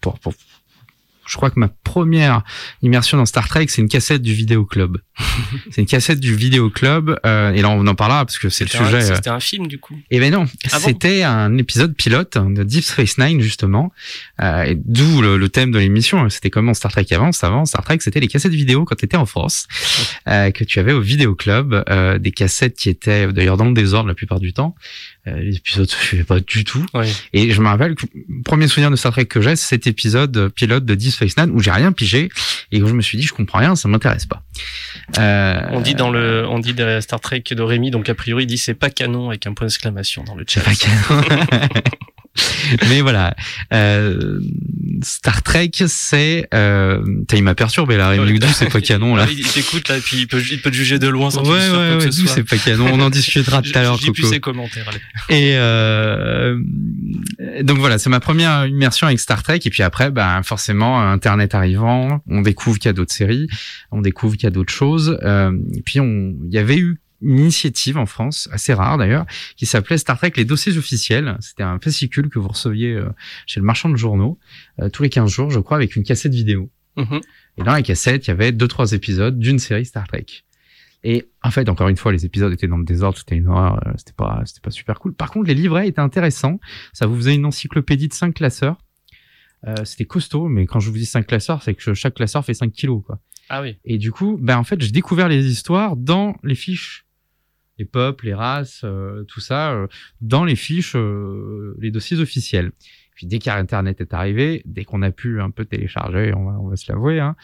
pour, 0.00 0.18
pour- 0.18 0.34
je 1.26 1.36
crois 1.36 1.50
que 1.50 1.58
ma 1.58 1.68
première 1.68 2.42
immersion 2.82 3.18
dans 3.18 3.26
Star 3.26 3.48
Trek, 3.48 3.66
c'est 3.68 3.82
une 3.82 3.88
cassette 3.88 4.22
du 4.22 4.32
vidéo 4.32 4.64
club. 4.64 4.98
c'est 5.70 5.80
une 5.80 5.86
cassette 5.86 6.20
du 6.20 6.34
vidéo 6.34 6.70
club, 6.70 7.18
euh, 7.24 7.52
et 7.52 7.62
là 7.62 7.70
on 7.70 7.86
en 7.86 7.94
parlera 7.94 8.24
parce 8.24 8.38
que 8.38 8.48
c'est 8.48 8.64
le 8.64 8.70
sujet. 8.70 8.96
euh, 9.10 9.14
C'était 9.14 9.30
un 9.30 9.40
film, 9.40 9.66
du 9.66 9.78
coup. 9.78 9.96
Eh 10.10 10.20
ben 10.20 10.32
non, 10.32 10.46
Ah 10.72 10.78
bon 10.78 10.86
c'était 10.88 11.22
un 11.22 11.56
épisode 11.58 11.94
pilote 11.94 12.36
de 12.38 12.62
Deep 12.62 12.84
Space 12.84 13.18
Nine 13.18 13.40
justement, 13.40 13.92
euh, 14.42 14.64
et 14.64 14.74
d'où 14.76 15.22
le, 15.22 15.36
le 15.36 15.48
thème 15.48 15.70
de 15.72 15.78
l'émission. 15.78 16.28
C'était 16.28 16.50
comment 16.50 16.74
Star 16.74 16.92
Trek 16.92 17.06
avance. 17.12 17.42
Avant 17.44 17.64
Star 17.64 17.82
Trek, 17.84 17.98
c'était 18.00 18.20
les 18.20 18.28
cassettes 18.28 18.52
vidéo 18.52 18.84
quand 18.84 18.96
tu 18.96 19.04
étais 19.04 19.16
en 19.16 19.26
France, 19.26 19.66
euh, 20.28 20.50
que 20.50 20.64
tu 20.64 20.78
avais 20.78 20.92
au 20.92 21.00
vidéo 21.00 21.34
club, 21.34 21.84
euh, 21.88 22.18
des 22.18 22.30
cassettes 22.32 22.76
qui 22.76 22.88
étaient 22.88 23.32
d'ailleurs 23.32 23.56
dans 23.56 23.64
le 23.66 23.74
désordre 23.74 24.08
la 24.08 24.14
plupart 24.14 24.40
du 24.40 24.52
temps. 24.52 24.74
Euh, 25.26 25.36
les 25.38 25.56
épisodes 25.56 25.88
je 25.90 25.94
suivaient 26.06 26.24
pas 26.24 26.40
du 26.40 26.64
tout. 26.64 26.84
Oui. 26.94 27.06
Et 27.32 27.50
je 27.50 27.60
me 27.60 27.66
rappelle 27.66 27.94
que 27.94 28.06
le 28.14 28.42
premier 28.44 28.68
souvenir 28.68 28.90
de 28.90 28.96
Star 28.96 29.12
Trek 29.12 29.26
que 29.26 29.40
j'ai, 29.40 29.56
c'est 29.56 29.66
cet 29.66 29.86
épisode 29.86 30.48
pilote 30.50 30.84
de 30.84 30.94
Deep 30.94 31.12
Space 31.12 31.36
Nine 31.36 31.50
où 31.52 31.60
j'ai 31.60 31.72
rien 31.72 31.92
pigé 31.92 32.28
et 32.72 32.82
où 32.82 32.86
je 32.86 32.92
me 32.94 33.02
suis 33.02 33.18
dit 33.18 33.24
je 33.24 33.32
comprends 33.32 33.58
rien, 33.58 33.74
ça 33.76 33.88
m'intéresse 33.88 34.26
pas. 34.26 34.42
Euh, 35.18 35.60
On 35.72 35.80
dit 35.80 35.94
dans 35.94 36.10
le, 36.10 36.46
on 36.48 36.58
dit 36.58 36.74
de 36.74 37.00
Star 37.00 37.20
Trek 37.20 37.42
de 37.50 37.62
Rémi, 37.62 37.90
donc 37.90 38.08
a 38.08 38.14
priori, 38.14 38.44
il 38.44 38.46
dit 38.46 38.58
c'est 38.58 38.74
pas 38.74 38.90
canon 38.90 39.28
avec 39.28 39.46
un 39.46 39.54
point 39.54 39.66
d'exclamation 39.66 40.24
dans 40.24 40.34
le 40.34 40.44
chat. 40.46 40.60
C'est 40.60 40.86
pas 41.10 41.20
canon. 41.26 41.80
Mais 42.88 43.00
voilà, 43.00 43.34
euh, 43.72 44.40
Star 45.02 45.42
Trek, 45.42 45.70
c'est. 45.86 46.48
Euh, 46.54 47.02
il 47.32 47.42
m'a 47.42 47.54
perturbé 47.54 47.96
là. 47.96 48.10
Ouais. 48.10 48.18
Rémi 48.18 48.38
D'où 48.38 48.46
c'est 48.48 48.70
pas 48.70 48.80
canon 48.80 49.14
là? 49.16 49.26
Il 49.30 49.46
t'écoute 49.46 49.88
là, 49.88 49.96
puis 50.02 50.18
il 50.18 50.26
peut, 50.28 50.42
il 50.50 50.60
peut 50.60 50.70
te 50.70 50.76
juger 50.76 50.98
de 50.98 51.08
loin 51.08 51.30
sans 51.30 51.42
Ouais, 51.42 51.68
ouais, 51.70 51.96
ouais. 52.04 52.12
soit. 52.12 52.28
c'est 52.34 52.44
pas 52.44 52.56
canon. 52.56 52.88
On 52.92 53.00
en 53.00 53.10
discutera 53.10 53.62
tout 53.62 53.70
à 53.74 53.82
l'heure, 53.82 53.98
J'ai 53.98 54.12
plus 54.12 54.24
ses 54.28 54.40
commentaires. 54.40 54.86
allez. 54.88 55.00
Et 55.28 55.56
euh, 55.56 56.58
donc 57.62 57.78
voilà, 57.78 57.98
c'est 57.98 58.10
ma 58.10 58.20
première 58.20 58.66
immersion 58.66 59.06
avec 59.06 59.20
Star 59.20 59.42
Trek. 59.42 59.60
Et 59.64 59.70
puis 59.70 59.82
après, 59.82 60.10
ben 60.10 60.42
forcément, 60.42 61.00
Internet 61.00 61.54
arrivant, 61.54 62.22
on 62.28 62.42
découvre 62.42 62.78
qu'il 62.78 62.88
y 62.88 62.90
a 62.90 62.92
d'autres 62.94 63.12
séries, 63.14 63.48
on 63.90 64.00
découvre 64.00 64.34
qu'il 64.34 64.44
y 64.44 64.46
a 64.46 64.50
d'autres 64.50 64.72
choses. 64.72 65.18
Euh, 65.22 65.52
et 65.74 65.82
puis 65.82 66.00
on, 66.00 66.34
il 66.46 66.52
y 66.54 66.58
avait 66.58 66.78
eu 66.78 66.98
une 67.26 67.38
initiative 67.38 67.98
en 67.98 68.06
France, 68.06 68.48
assez 68.52 68.72
rare 68.72 68.98
d'ailleurs, 68.98 69.26
qui 69.56 69.66
s'appelait 69.66 69.98
Star 69.98 70.16
Trek 70.16 70.32
les 70.36 70.44
dossiers 70.44 70.76
officiels. 70.78 71.36
C'était 71.40 71.62
un 71.62 71.78
fascicule 71.78 72.28
que 72.28 72.38
vous 72.38 72.48
receviez 72.48 72.92
euh, 72.92 73.08
chez 73.46 73.60
le 73.60 73.66
marchand 73.66 73.88
de 73.88 73.96
journaux 73.96 74.38
euh, 74.80 74.88
tous 74.88 75.02
les 75.02 75.10
15 75.10 75.30
jours, 75.30 75.50
je 75.50 75.60
crois, 75.60 75.76
avec 75.76 75.96
une 75.96 76.04
cassette 76.04 76.32
vidéo. 76.32 76.70
Mhm. 76.96 77.20
Et 77.58 77.62
dans 77.62 77.72
la 77.72 77.82
cassette, 77.82 78.26
il 78.26 78.30
y 78.30 78.32
avait 78.32 78.52
deux 78.52 78.68
trois 78.68 78.92
épisodes 78.92 79.38
d'une 79.38 79.58
série 79.58 79.84
Star 79.84 80.06
Trek. 80.06 80.26
Et 81.04 81.28
en 81.42 81.50
fait, 81.50 81.68
encore 81.68 81.88
une 81.88 81.96
fois, 81.96 82.12
les 82.12 82.24
épisodes 82.24 82.52
étaient 82.52 82.66
dans 82.66 82.78
le 82.78 82.84
désordre, 82.84 83.18
c'était 83.18 83.36
une 83.36 83.48
horreur, 83.48 83.80
euh, 83.86 83.92
c'était 83.96 84.12
pas, 84.12 84.42
c'était 84.44 84.60
pas 84.60 84.70
super 84.70 84.98
cool. 84.98 85.14
Par 85.14 85.30
contre, 85.30 85.46
les 85.48 85.54
livrets 85.54 85.88
étaient 85.88 86.00
intéressants. 86.00 86.58
Ça 86.92 87.06
vous 87.06 87.16
faisait 87.16 87.34
une 87.34 87.44
encyclopédie 87.44 88.08
de 88.08 88.14
cinq 88.14 88.34
classeurs. 88.34 88.78
Euh, 89.66 89.84
c'était 89.84 90.04
costaud, 90.04 90.48
mais 90.48 90.66
quand 90.66 90.80
je 90.80 90.90
vous 90.90 90.96
dis 90.96 91.06
cinq 91.06 91.26
classeurs, 91.26 91.62
c'est 91.62 91.74
que 91.74 91.94
chaque 91.94 92.14
classeur 92.14 92.44
fait 92.44 92.54
5 92.54 92.72
kilos, 92.72 93.02
quoi. 93.04 93.18
Ah 93.48 93.62
oui. 93.62 93.78
Et 93.84 93.98
du 93.98 94.12
coup, 94.12 94.38
ben 94.40 94.58
en 94.58 94.64
fait, 94.64 94.80
j'ai 94.80 94.90
découvert 94.90 95.28
les 95.28 95.46
histoires 95.46 95.96
dans 95.96 96.36
les 96.42 96.54
fiches, 96.54 97.05
les 97.78 97.84
peuples, 97.84 98.26
les 98.26 98.34
races, 98.34 98.82
euh, 98.84 99.24
tout 99.24 99.40
ça, 99.40 99.72
euh, 99.72 99.86
dans 100.20 100.44
les 100.44 100.56
fiches, 100.56 100.96
euh, 100.96 101.76
les 101.78 101.90
dossiers 101.90 102.18
officiels. 102.20 102.72
Puis 103.14 103.26
dès 103.26 103.38
qu'Internet 103.38 104.00
est 104.00 104.14
arrivé, 104.14 104.62
dès 104.66 104.84
qu'on 104.84 105.02
a 105.02 105.10
pu 105.10 105.40
un 105.40 105.50
peu 105.50 105.64
télécharger, 105.64 106.32
on 106.34 106.44
va, 106.44 106.58
on 106.60 106.68
va 106.68 106.76
se 106.76 106.90
l'avouer, 106.92 107.18
hein, 107.18 107.34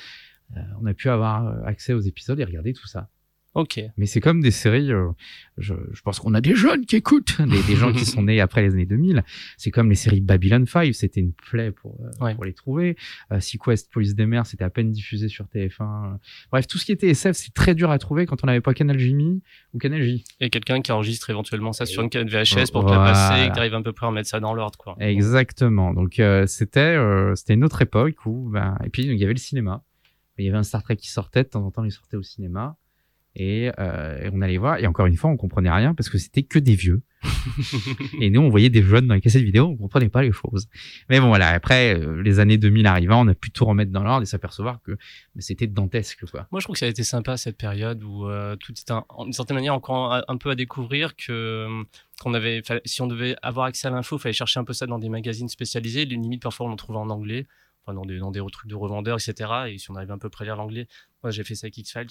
euh, 0.57 0.61
on 0.81 0.87
a 0.87 0.95
pu 0.95 1.09
avoir 1.09 1.47
euh, 1.47 1.65
accès 1.65 1.95
aux 1.95 2.01
épisodes 2.01 2.39
et 2.39 2.45
regarder 2.45 2.73
tout 2.73 2.87
ça. 2.87 3.09
Ok. 3.55 3.81
Mais 3.99 4.07
c'est 4.07 4.21
comme 4.21 4.41
des 4.41 4.51
séries, 4.51 4.91
euh, 4.93 5.09
je, 5.59 5.75
je 5.93 6.01
pense 6.01 6.19
qu'on 6.21 6.33
a 6.33 6.41
des 6.41 6.55
jeunes 6.55 6.87
qui 6.87 6.97
écoutent, 6.97 7.41
des, 7.43 7.63
des 7.65 7.77
gens 7.77 7.93
qui 7.93 8.05
sont 8.07 8.23
nés 8.23 8.41
après 8.41 8.63
les 8.63 8.73
années 8.73 8.87
2000. 8.87 9.23
C'est 9.59 9.71
comme 9.71 9.91
les 9.91 9.95
séries 9.95 10.23
Babylon 10.23 10.65
5, 10.67 10.95
c'était 10.95 11.21
une 11.21 11.33
plaie 11.35 11.71
pour, 11.71 11.99
euh, 12.01 12.25
Ouais. 12.25 12.35
pour 12.35 12.45
les 12.45 12.55
trouver. 12.55 12.97
Euh, 13.31 13.41
Sequest, 13.41 13.93
Police 13.93 14.15
des 14.15 14.25
mers, 14.25 14.47
c'était 14.47 14.65
à 14.65 14.71
peine 14.71 14.91
diffusé 14.91 15.29
sur 15.29 15.45
TF1. 15.47 16.19
Bref, 16.51 16.67
tout 16.67 16.79
ce 16.79 16.87
qui 16.87 16.93
était 16.93 17.09
SF, 17.11 17.37
c'est 17.37 17.53
très 17.53 17.75
dur 17.75 17.91
à 17.91 17.99
trouver 17.99 18.25
quand 18.25 18.43
on 18.43 18.47
n'avait 18.47 18.63
pas 18.63 18.73
Canal 18.73 18.99
Jimmy 18.99 19.43
ou 19.75 19.79
Canal 19.79 20.03
J. 20.03 20.25
Et 20.41 20.49
quelqu'un 20.49 20.81
qui 20.81 20.91
enregistre 20.93 21.29
éventuellement 21.29 21.73
ça 21.75 21.85
sur 21.85 22.03
une 22.03 22.09
VHS 22.09 22.55
Voilà. 22.55 22.67
pour 22.73 22.87
te 22.87 22.91
la 22.91 22.97
passer 22.99 23.45
et 23.45 23.49
que 23.51 23.55
t'arrives 23.55 23.75
un 23.75 23.83
peu 23.83 23.93
près 23.93 24.07
à 24.07 24.09
remettre 24.09 24.29
ça 24.31 24.41
dans 24.41 24.55
l'ordre, 24.55 24.79
quoi. 24.79 24.97
Exactement. 24.99 25.93
Donc 25.93 26.19
euh, 26.21 26.47
c'était 26.47 26.81
euh, 26.81 27.35
c'était 27.35 27.55
une 27.55 27.65
autre 27.65 27.83
époque 27.83 28.25
où 28.27 28.49
ben 28.51 28.77
et 28.85 28.89
puis 28.89 29.05
il 29.05 29.15
y 29.19 29.25
avait 29.25 29.35
le 29.35 29.39
cinéma. 29.39 29.83
Il 30.39 30.47
y 30.47 30.49
avait 30.49 30.57
un 30.59 30.63
Star 30.63 30.83
Trek 30.83 30.97
qui 30.97 31.11
sortait 31.11 31.43
de 31.45 31.49
temps 31.49 31.65
en 31.65 31.71
temps, 31.71 31.85
il 31.85 31.93
sortait 31.93 32.17
au 32.17 32.23
cinéma 32.23 32.77
et, 33.35 33.71
euh, 33.79 34.25
et 34.25 34.31
on 34.33 34.41
allait 34.43 34.59
voir 34.59 34.79
et 34.79 34.87
encore 34.87 35.07
une 35.07 35.17
fois 35.17 35.31
on 35.31 35.37
comprenait 35.37 35.71
rien 35.71 35.95
parce 35.95 36.11
que 36.11 36.19
c'était 36.19 36.43
que 36.43 36.59
des 36.59 36.75
vieux 36.75 37.03
et 38.21 38.31
nous 38.31 38.41
on 38.41 38.49
voyait 38.49 38.69
des 38.69 38.83
jeunes 38.83 39.07
dans 39.07 39.15
les 39.15 39.21
cassettes 39.21 39.43
vidéo, 39.43 39.67
on 39.67 39.77
comprenait 39.77 40.09
pas 40.09 40.23
les 40.23 40.33
choses. 40.33 40.69
Mais 41.09 41.21
bon 41.21 41.29
voilà, 41.29 41.49
après 41.49 41.99
euh, 41.99 42.21
les 42.23 42.41
années 42.41 42.59
2000 42.59 42.87
arrivant, 42.87 43.25
on 43.25 43.29
a 43.29 43.35
pu 43.35 43.51
tout 43.51 43.65
remettre 43.65 43.93
dans 43.93 44.03
l'ordre 44.03 44.23
et 44.23 44.27
s'apercevoir 44.27 44.81
que 44.83 44.97
c'était 45.39 45.67
dantesque 45.67 46.27
quoi. 46.31 46.47
Moi, 46.51 46.61
je 46.61 46.67
trouve 46.67 46.75
que 46.75 46.81
ça 46.81 46.87
a 46.87 46.89
été 46.89 47.05
sympa 47.05 47.37
cette 47.37 47.57
période 47.57 48.03
où 48.03 48.29
euh, 48.29 48.57
tout 48.57 48.73
était 48.73 48.93
d'une 49.21 49.33
certaine 49.33 49.57
manière 49.57 49.75
encore 49.75 50.13
un, 50.13 50.23
un 50.27 50.37
peu 50.37 50.51
à 50.51 50.55
découvrir 50.55 51.17
que 51.17 51.85
qu'on 52.21 52.35
avait, 52.35 52.63
si 52.85 53.03
on 53.03 53.07
devait 53.07 53.37
avoir 53.43 53.67
accès 53.67 53.89
à 53.89 53.91
l'info, 53.91 54.17
il 54.17 54.21
fallait 54.21 54.33
chercher 54.33 54.61
un 54.61 54.65
peu 54.65 54.73
ça 54.73 54.87
dans 54.87 54.99
des 54.99 55.09
magazines 55.09 55.49
spécialisés. 55.49 56.05
Les 56.05 56.17
limites, 56.17 56.43
parfois, 56.43 56.67
on 56.67 56.73
en 56.73 56.77
trouvait 56.77 56.99
en 56.99 57.11
anglais, 57.11 57.47
enfin 57.85 57.95
dans 57.95 58.05
des 58.05 58.19
dans 58.19 58.31
des 58.31 58.41
trucs 58.53 58.71
de 58.71 58.77
revendeurs, 58.77 59.19
etc. 59.21 59.51
Et 59.69 59.79
si 59.79 59.91
on 59.91 59.97
arrivait 59.97 60.13
un 60.13 60.19
peu 60.19 60.29
près 60.29 60.45
à 60.45 60.47
lire 60.47 60.57
l'anglais, 60.57 60.87
moi 61.23 61.31
j'ai 61.31 61.45
fait 61.45 61.55
ça 61.55 61.67
avec 61.67 61.77
X-Files 61.79 62.07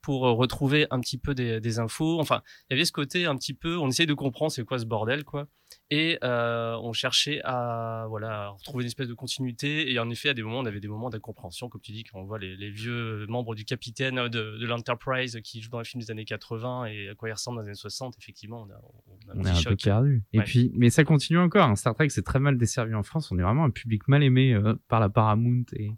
pour 0.00 0.26
euh, 0.26 0.32
retrouver 0.32 0.86
un 0.90 1.00
petit 1.00 1.18
peu 1.18 1.34
des, 1.34 1.60
des 1.60 1.78
infos. 1.78 2.20
Enfin, 2.20 2.42
il 2.68 2.74
y 2.74 2.76
avait 2.76 2.84
ce 2.84 2.92
côté 2.92 3.26
un 3.26 3.36
petit 3.36 3.54
peu, 3.54 3.76
on 3.78 3.88
essayait 3.88 4.06
de 4.06 4.14
comprendre 4.14 4.52
c'est 4.52 4.64
quoi 4.64 4.78
ce 4.78 4.84
bordel, 4.86 5.24
quoi. 5.24 5.48
Et 5.90 6.18
euh, 6.22 6.76
on 6.82 6.92
cherchait 6.92 7.40
à 7.44 8.06
voilà 8.08 8.44
à 8.44 8.48
retrouver 8.50 8.84
une 8.84 8.86
espèce 8.86 9.08
de 9.08 9.14
continuité. 9.14 9.90
Et 9.92 9.98
en 9.98 10.08
effet, 10.08 10.28
à 10.28 10.34
des 10.34 10.42
moments, 10.42 10.60
on 10.60 10.66
avait 10.66 10.80
des 10.80 10.88
moments 10.88 11.10
d'incompréhension, 11.10 11.68
comme 11.68 11.80
tu 11.80 11.92
dis, 11.92 12.04
quand 12.04 12.20
on 12.20 12.24
voit 12.24 12.38
les, 12.38 12.56
les 12.56 12.70
vieux 12.70 13.26
membres 13.28 13.54
du 13.54 13.64
capitaine 13.64 14.16
de, 14.28 14.58
de 14.58 14.66
l'Enterprise 14.66 15.40
qui 15.42 15.60
jouent 15.60 15.70
dans 15.70 15.80
les 15.80 15.84
films 15.84 16.02
des 16.02 16.10
années 16.10 16.24
80 16.24 16.86
et 16.86 17.08
à 17.10 17.14
quoi 17.14 17.28
ils 17.28 17.32
ressemblent 17.32 17.56
dans 17.58 17.62
les 17.62 17.68
années 17.68 17.74
60. 17.76 18.14
Effectivement, 18.18 18.66
on 18.68 18.72
a, 18.72 18.80
on 19.26 19.30
a 19.30 19.32
un 19.32 19.36
On 19.36 19.40
est 19.40 19.42
petit 19.42 19.50
un 19.50 19.54
peu 19.54 19.70
choc. 19.70 19.82
perdu. 19.82 20.22
Et 20.32 20.40
puis, 20.42 20.70
mais 20.74 20.90
ça 20.90 21.02
continue 21.04 21.38
encore. 21.38 21.68
hein. 21.68 21.76
Star 21.76 21.94
Trek, 21.94 22.08
c'est 22.08 22.22
très 22.24 22.38
mal 22.40 22.56
desservi 22.56 22.94
en 22.94 23.02
France. 23.02 23.30
On 23.32 23.38
est 23.38 23.42
vraiment 23.42 23.64
un 23.64 23.70
public 23.70 24.06
mal 24.08 24.22
aimé 24.22 24.52
euh, 24.54 24.74
par 24.88 25.00
la 25.00 25.08
Paramount 25.08 25.64
et, 25.74 25.90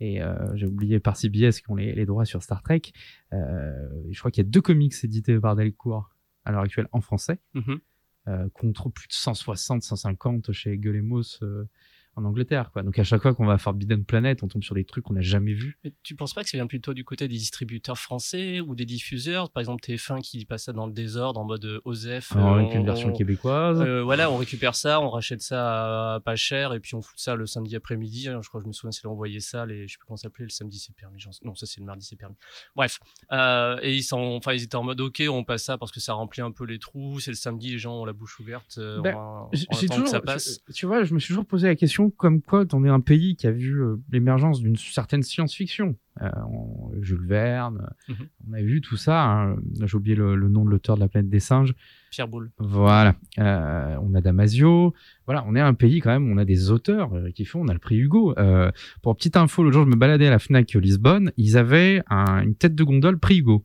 et 0.00 0.22
euh, 0.22 0.34
j'ai 0.56 0.66
oublié 0.66 0.98
par 1.00 1.16
CBS 1.16 1.60
qui 1.60 1.70
ont 1.70 1.76
les, 1.76 1.92
les 1.94 2.04
droits 2.06 2.24
sur 2.24 2.42
Star 2.42 2.62
Trek. 2.62 2.82
Euh, 3.32 3.72
je 4.10 4.18
crois 4.18 4.30
qu'il 4.30 4.42
y 4.44 4.46
a 4.46 4.50
deux 4.50 4.60
comics 4.60 4.94
édités 5.02 5.38
par 5.38 5.56
Delcourt 5.56 6.10
à 6.44 6.52
l'heure 6.52 6.62
actuelle 6.62 6.88
en 6.92 7.00
français, 7.00 7.38
Mhm. 7.54 7.78
euh, 8.28 8.48
contre 8.52 8.88
plus 8.90 9.08
de 9.08 9.12
160, 9.12 9.82
150 9.82 10.52
chez 10.52 10.78
euh, 11.42 11.68
en 12.16 12.24
Angleterre. 12.24 12.70
Quoi. 12.72 12.82
Donc 12.82 12.98
à 12.98 13.04
chaque 13.04 13.22
fois 13.22 13.34
qu'on 13.34 13.46
va 13.46 13.54
à 13.54 13.58
Forbidden 13.58 14.04
Planet, 14.04 14.42
on 14.42 14.48
tombe 14.48 14.62
sur 14.62 14.74
des 14.74 14.84
trucs 14.84 15.04
qu'on 15.04 15.14
n'a 15.14 15.20
jamais 15.20 15.52
vus. 15.52 15.78
Mais 15.84 15.92
tu 16.02 16.14
penses 16.14 16.32
pas 16.34 16.42
que 16.44 16.50
ça 16.50 16.56
vient 16.58 16.66
plutôt 16.66 16.94
du 16.94 17.04
côté 17.04 17.28
des 17.28 17.34
distributeurs 17.36 17.98
français 17.98 18.60
ou 18.60 18.74
des 18.74 18.84
diffuseurs? 18.84 19.50
Par 19.50 19.60
exemple, 19.60 19.82
TF1 19.84 20.20
qui 20.22 20.44
passe 20.44 20.64
ça 20.64 20.72
dans 20.72 20.86
le 20.86 20.92
désordre 20.92 21.40
en 21.40 21.44
mode 21.44 21.64
euh, 21.64 21.80
OSEF. 21.84 22.32
Alors, 22.36 22.54
euh, 22.54 22.60
avec 22.60 22.74
une 22.74 22.80
on- 22.82 22.84
version 22.84 23.08
on- 23.08 23.12
québécoise. 23.16 23.80
Euh, 23.80 24.02
voilà, 24.02 24.30
on 24.30 24.36
récupère 24.36 24.74
ça, 24.74 25.00
on 25.00 25.10
rachète 25.10 25.42
ça 25.42 26.14
à 26.14 26.20
pas 26.20 26.36
cher 26.36 26.72
et 26.74 26.80
puis 26.80 26.94
on 26.94 27.02
fout 27.02 27.18
ça 27.18 27.34
le 27.34 27.46
samedi 27.46 27.76
après-midi. 27.76 28.28
hein, 28.28 28.40
Je 28.42 28.48
crois 28.48 28.60
que 28.60 28.64
je 28.64 28.68
me 28.68 28.72
souviens, 28.72 28.92
c'est 28.92 29.04
là 29.04 29.10
on 29.10 29.14
voyait 29.16 29.40
ça, 29.40 29.66
les, 29.66 29.86
je 29.88 29.92
sais 29.92 29.98
plus 29.98 30.06
comment 30.06 30.16
ça 30.16 30.22
s'appelait, 30.24 30.44
le 30.44 30.50
samedi 30.50 30.78
c'est 30.78 30.94
permis. 30.94 31.22
Non, 31.42 31.54
ça 31.54 31.66
c'est 31.66 31.80
le 31.80 31.86
mardi 31.86 32.04
c'est 32.06 32.16
permis. 32.16 32.36
Bref, 32.76 33.00
euh, 33.32 33.78
et 33.82 33.94
ils 33.94 34.02
sont, 34.02 34.18
enfin 34.36 34.52
ils 34.52 34.62
étaient 34.62 34.76
en 34.76 34.82
mode 34.84 35.00
ok, 35.00 35.22
on 35.30 35.44
passe 35.44 35.64
ça 35.64 35.78
parce 35.78 35.90
que 35.92 36.00
ça 36.00 36.12
remplit 36.14 36.42
un 36.42 36.50
peu 36.52 36.64
les 36.64 36.78
trous. 36.78 37.20
C'est 37.20 37.30
le 37.30 37.36
samedi, 37.36 37.70
les 37.70 37.78
gens 37.78 38.00
ont 38.00 38.04
la 38.04 38.12
bouche 38.12 38.38
ouverte. 38.40 38.78
Ben, 39.02 39.14
en 39.16 39.48
j'ai 39.52 39.62
attendant 39.68 39.80
que 39.80 39.86
toujours, 39.94 40.08
ça 40.08 40.20
passe. 40.20 40.60
tu 40.74 40.86
vois, 40.86 41.04
je 41.04 41.14
me 41.14 41.18
suis 41.18 41.28
toujours 41.28 41.46
posé 41.46 41.66
la 41.68 41.74
question 41.76 42.03
comme 42.10 42.40
quoi 42.42 42.64
on 42.72 42.84
est 42.84 42.88
un 42.88 43.00
pays 43.00 43.36
qui 43.36 43.46
a 43.46 43.50
vu 43.50 43.82
euh, 43.82 43.96
l'émergence 44.12 44.60
d'une 44.60 44.76
certaine 44.76 45.22
science-fiction. 45.22 45.96
Euh, 46.22 46.28
on- 46.48 46.92
Jules 47.02 47.26
Verne, 47.26 47.88
Mhm. 48.08 48.14
on 48.48 48.52
a 48.54 48.62
vu 48.62 48.80
tout 48.80 48.96
ça. 48.96 49.24
hein. 49.24 49.56
J'ai 49.82 49.96
oublié 49.96 50.14
le, 50.16 50.36
le 50.36 50.48
nom 50.48 50.64
de 50.64 50.70
l'auteur 50.70 50.94
de 50.96 51.00
La 51.00 51.08
planète 51.08 51.28
des 51.28 51.40
singes. 51.40 51.74
Pierre 52.10 52.28
Boulle. 52.28 52.52
Voilà. 52.58 53.16
Euh, 53.38 53.96
on 54.00 54.14
a 54.14 54.20
Damasio. 54.20 54.94
Voilà, 55.26 55.44
on 55.48 55.56
est 55.56 55.60
un 55.60 55.74
pays 55.74 56.00
quand 56.00 56.10
même. 56.10 56.30
On 56.30 56.36
a 56.38 56.44
des 56.44 56.70
auteurs 56.70 57.10
qui 57.34 57.44
font. 57.44 57.62
On 57.62 57.68
a 57.68 57.72
le 57.72 57.80
prix 57.80 57.96
Hugo. 57.96 58.34
Pour 59.02 59.16
petite 59.16 59.36
info, 59.36 59.64
l'autre 59.64 59.74
jour, 59.74 59.84
je 59.84 59.90
me 59.90 59.96
baladais 59.96 60.28
à 60.28 60.30
la 60.30 60.38
Fnac 60.38 60.72
Lisbonne. 60.74 61.32
Ils 61.36 61.56
avaient 61.56 62.02
un- 62.08 62.42
une 62.42 62.54
tête 62.54 62.74
de 62.76 62.84
gondole 62.84 63.18
prix 63.18 63.38
Hugo 63.38 63.64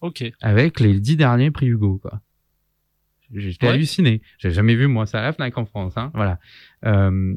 Ok. 0.00 0.24
avec 0.40 0.80
les 0.80 0.98
dix 0.98 1.16
derniers 1.16 1.52
prix 1.52 1.68
Hugo, 1.68 1.98
quoi. 2.02 2.20
J'étais 3.34 3.66
Ouais. 3.66 3.72
halluciné. 3.74 4.22
J'ai 4.38 4.50
jamais 4.50 4.74
vu, 4.74 4.86
moi, 4.86 5.06
ça 5.06 5.20
à 5.20 5.22
la 5.22 5.32
FNAC 5.32 5.56
en 5.58 5.64
France, 5.64 5.94
hein. 5.96 6.10
Voilà. 6.14 6.38
Euh, 6.84 7.34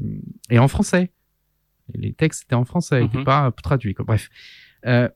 et 0.50 0.58
en 0.58 0.68
français. 0.68 1.10
Les 1.94 2.12
textes 2.12 2.44
étaient 2.44 2.54
en 2.54 2.64
français, 2.64 3.00
Mhm. 3.00 3.06
étaient 3.06 3.24
pas 3.24 3.50
traduits, 3.62 3.94
quoi. 3.94 4.04
Bref. 4.04 4.28
Euh, 4.86 5.08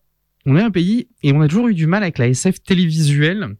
on 0.47 0.57
est 0.57 0.63
un 0.63 0.71
pays, 0.71 1.09
et 1.23 1.33
on 1.33 1.41
a 1.43 1.49
toujours 1.49 1.69
eu 1.69 1.75
du 1.75 1.87
mal 1.87 2.03
avec 2.03 2.17
la 2.19 2.29
SF 2.29 2.63
télévisuelle 2.63 3.57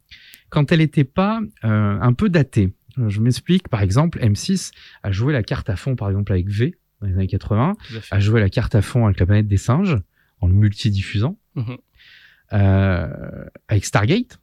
quand 0.49 0.71
elle 0.71 0.79
n'était 0.79 1.03
pas 1.03 1.41
euh, 1.63 1.97
un 2.01 2.13
peu 2.13 2.29
datée. 2.29 2.73
Euh, 2.97 3.09
Je 3.09 3.19
m'explique. 3.21 3.67
Par 3.69 3.81
exemple, 3.81 4.19
M6 4.19 4.71
a 5.03 5.11
joué 5.11 5.31
la 5.33 5.43
carte 5.43 5.69
à 5.69 5.75
fond, 5.75 5.95
par 5.95 6.09
exemple, 6.09 6.31
avec 6.31 6.49
V, 6.49 6.75
dans 7.01 7.07
les 7.07 7.13
années 7.13 7.27
80 7.27 7.75
Tout 7.87 7.97
à 7.97 8.01
fait. 8.01 8.15
a 8.15 8.19
joué 8.19 8.39
la 8.41 8.49
carte 8.49 8.75
à 8.75 8.81
fond 8.81 9.05
avec 9.05 9.19
la 9.19 9.25
planète 9.25 9.47
des 9.47 9.57
singes 9.57 9.97
en 10.39 10.47
le 10.47 10.53
multidiffusant 10.53 11.37
Mhm. 11.55 11.77
euh, 12.53 13.45
avec 13.67 13.85
Stargate. 13.85 14.39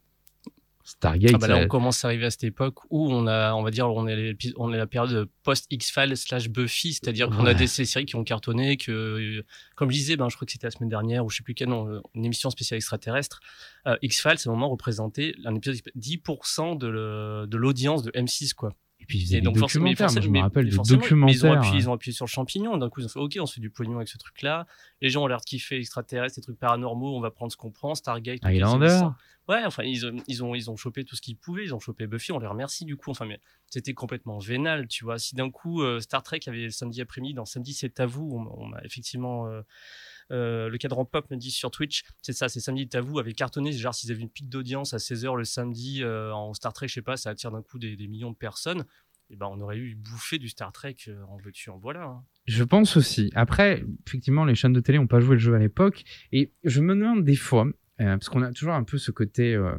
Stargate, 0.88 1.32
Ah 1.34 1.38
bah 1.38 1.46
là, 1.48 1.54
on 1.64 1.68
commence 1.68 2.04
à 2.04 2.08
arriver 2.08 2.24
à 2.24 2.30
cette 2.30 2.44
époque 2.44 2.76
où 2.90 3.12
on 3.12 3.26
a, 3.26 3.52
on 3.52 3.62
va 3.62 3.70
dire, 3.70 3.88
on 3.90 4.08
est, 4.08 4.36
on 4.56 4.72
est 4.72 4.78
la 4.78 4.86
période 4.86 5.28
post 5.42 5.66
X-Files 5.70 6.16
slash 6.16 6.48
Buffy, 6.48 6.94
c'est-à-dire 6.94 7.28
qu'on 7.28 7.44
a 7.46 7.52
des 7.54 7.66
ces 7.66 7.84
séries 7.84 8.06
qui 8.06 8.16
ont 8.16 8.24
cartonné, 8.24 8.76
que, 8.78 8.90
euh, 8.90 9.44
comme 9.76 9.90
je 9.90 9.96
disais, 9.96 10.16
ben, 10.16 10.28
je 10.30 10.36
crois 10.36 10.46
que 10.46 10.52
c'était 10.52 10.66
la 10.66 10.70
semaine 10.70 10.88
dernière 10.88 11.24
ou 11.24 11.30
je 11.30 11.36
sais 11.36 11.42
plus 11.42 11.54
quelle, 11.54 11.68
non, 11.68 11.88
euh, 11.88 12.00
une 12.14 12.24
émission 12.24 12.48
spéciale 12.50 12.76
extraterrestre. 12.78 13.40
Euh, 13.86 13.96
X-Files, 14.02 14.38
à 14.46 14.48
un 14.48 14.52
moment, 14.52 14.70
représentait 14.70 15.34
un 15.44 15.54
épisode 15.54 15.78
10% 15.94 16.74
de 16.76 16.86
le- 16.86 17.46
de 17.46 17.56
l'audience 17.58 18.02
de 18.02 18.10
M6, 18.14 18.54
quoi. 18.54 18.72
Et 19.00 19.06
puis 19.06 19.18
ils 19.18 19.22
faisaient 19.24 19.36
Et 19.36 19.40
des 19.40 19.44
donc 19.44 19.54
mais 19.54 19.60
documentaires. 19.60 20.08
Je 20.08 20.28
me 20.28 20.40
rappelle 20.40 20.64
des 20.66 20.70
forcément, 20.72 20.98
mais 21.00 21.06
ils 21.32 21.46
ont 21.46 21.48
documentaires. 21.48 21.58
appuyé, 21.58 21.76
ils 21.84 21.88
ont 21.88 21.92
appuyé 21.92 22.12
sur 22.14 22.24
le 22.24 22.30
champignon. 22.30 22.76
D'un 22.76 22.88
coup, 22.90 23.00
ils 23.00 23.06
ont 23.06 23.08
fait 23.08 23.20
OK, 23.20 23.36
on 23.40 23.46
se 23.46 23.54
fait 23.54 23.60
du 23.60 23.70
pognon 23.70 23.96
avec 23.96 24.08
ce 24.08 24.18
truc-là. 24.18 24.66
Les 25.00 25.08
gens 25.10 25.22
ont 25.24 25.26
l'air 25.26 25.38
de 25.40 25.44
kiffer 25.44 25.76
extraterrestres, 25.78 26.36
des 26.36 26.42
trucs 26.42 26.58
paranormaux. 26.58 27.16
On 27.16 27.20
va 27.20 27.30
prendre 27.30 27.52
ce 27.52 27.56
qu'on 27.56 27.70
prend. 27.70 27.94
Stargate, 27.94 28.40
Highlander. 28.44 28.88
ça. 28.88 29.16
Ouais, 29.48 29.62
enfin, 29.64 29.82
ils, 29.84 30.04
ont- 30.04 30.16
ils 30.26 30.44
ont, 30.44 30.54
ils 30.54 30.70
ont 30.70 30.76
chopé 30.76 31.04
tout 31.04 31.16
ce 31.16 31.22
qu'ils 31.22 31.36
pouvaient. 31.36 31.64
Ils 31.64 31.74
ont 31.74 31.80
chopé 31.80 32.06
Buffy. 32.06 32.32
On 32.32 32.38
les 32.38 32.46
remercie 32.46 32.84
du 32.84 32.96
coup. 32.96 33.10
Enfin, 33.12 33.24
mais 33.24 33.40
c'était 33.66 33.94
complètement 33.94 34.38
vénal, 34.38 34.88
tu 34.88 35.04
vois. 35.04 35.18
Si 35.18 35.34
d'un 35.34 35.50
coup 35.50 35.80
euh, 35.82 36.00
Star 36.00 36.22
Trek 36.22 36.40
avait 36.48 36.64
le 36.64 36.70
samedi 36.70 37.00
après-midi, 37.00 37.32
dans 37.34 37.46
Samedi 37.46 37.72
c'est 37.72 37.98
à 38.00 38.04
vous, 38.06 38.28
on, 38.34 38.68
on 38.68 38.72
a 38.74 38.84
effectivement. 38.84 39.46
euh, 39.46 39.62
le 40.30 40.76
cadran 40.76 41.04
pop 41.04 41.30
me 41.30 41.36
dit 41.36 41.50
sur 41.50 41.70
Twitch, 41.70 42.04
c'est 42.22 42.32
ça, 42.32 42.48
c'est 42.48 42.60
samedi 42.60 42.88
à 42.94 43.00
vous 43.00 43.18
avait 43.18 43.32
cartonné, 43.32 43.72
genre 43.72 43.94
s'ils 43.94 44.10
avaient 44.10 44.20
une 44.20 44.30
pic 44.30 44.48
d'audience 44.48 44.94
à 44.94 44.98
16h 44.98 45.36
le 45.36 45.44
samedi 45.44 46.02
euh, 46.02 46.32
en 46.32 46.54
Star 46.54 46.72
Trek, 46.72 46.88
je 46.88 46.94
sais 46.94 47.02
pas, 47.02 47.16
ça 47.16 47.30
attire 47.30 47.50
d'un 47.50 47.62
coup 47.62 47.78
des, 47.78 47.96
millions 48.08 48.30
de 48.30 48.36
personnes, 48.36 48.84
et 49.30 49.36
ben 49.36 49.46
on 49.46 49.60
aurait 49.60 49.76
eu 49.76 49.94
bouffé 49.94 50.38
du 50.38 50.48
Star 50.48 50.72
Trek 50.72 50.96
euh, 51.08 51.22
en 51.28 51.36
veux-tu, 51.38 51.70
voilà. 51.80 52.04
hein. 52.04 52.24
Je 52.48 52.64
pense 52.64 52.96
aussi. 52.96 53.30
Après, 53.34 53.84
effectivement, 54.06 54.46
les 54.46 54.54
chaînes 54.54 54.72
de 54.72 54.80
télé 54.80 54.98
n'ont 54.98 55.06
pas 55.06 55.20
joué 55.20 55.34
le 55.34 55.38
jeu 55.38 55.54
à 55.54 55.58
l'époque. 55.58 56.04
Et 56.32 56.50
je 56.64 56.80
me 56.80 56.94
demande 56.94 57.22
des 57.22 57.36
fois, 57.36 57.66
euh, 58.00 58.16
parce 58.16 58.30
qu'on 58.30 58.40
a 58.40 58.50
toujours 58.52 58.72
un 58.72 58.84
peu 58.84 58.96
ce 58.96 59.10
côté 59.10 59.54
euh, 59.54 59.72
euh, 59.72 59.76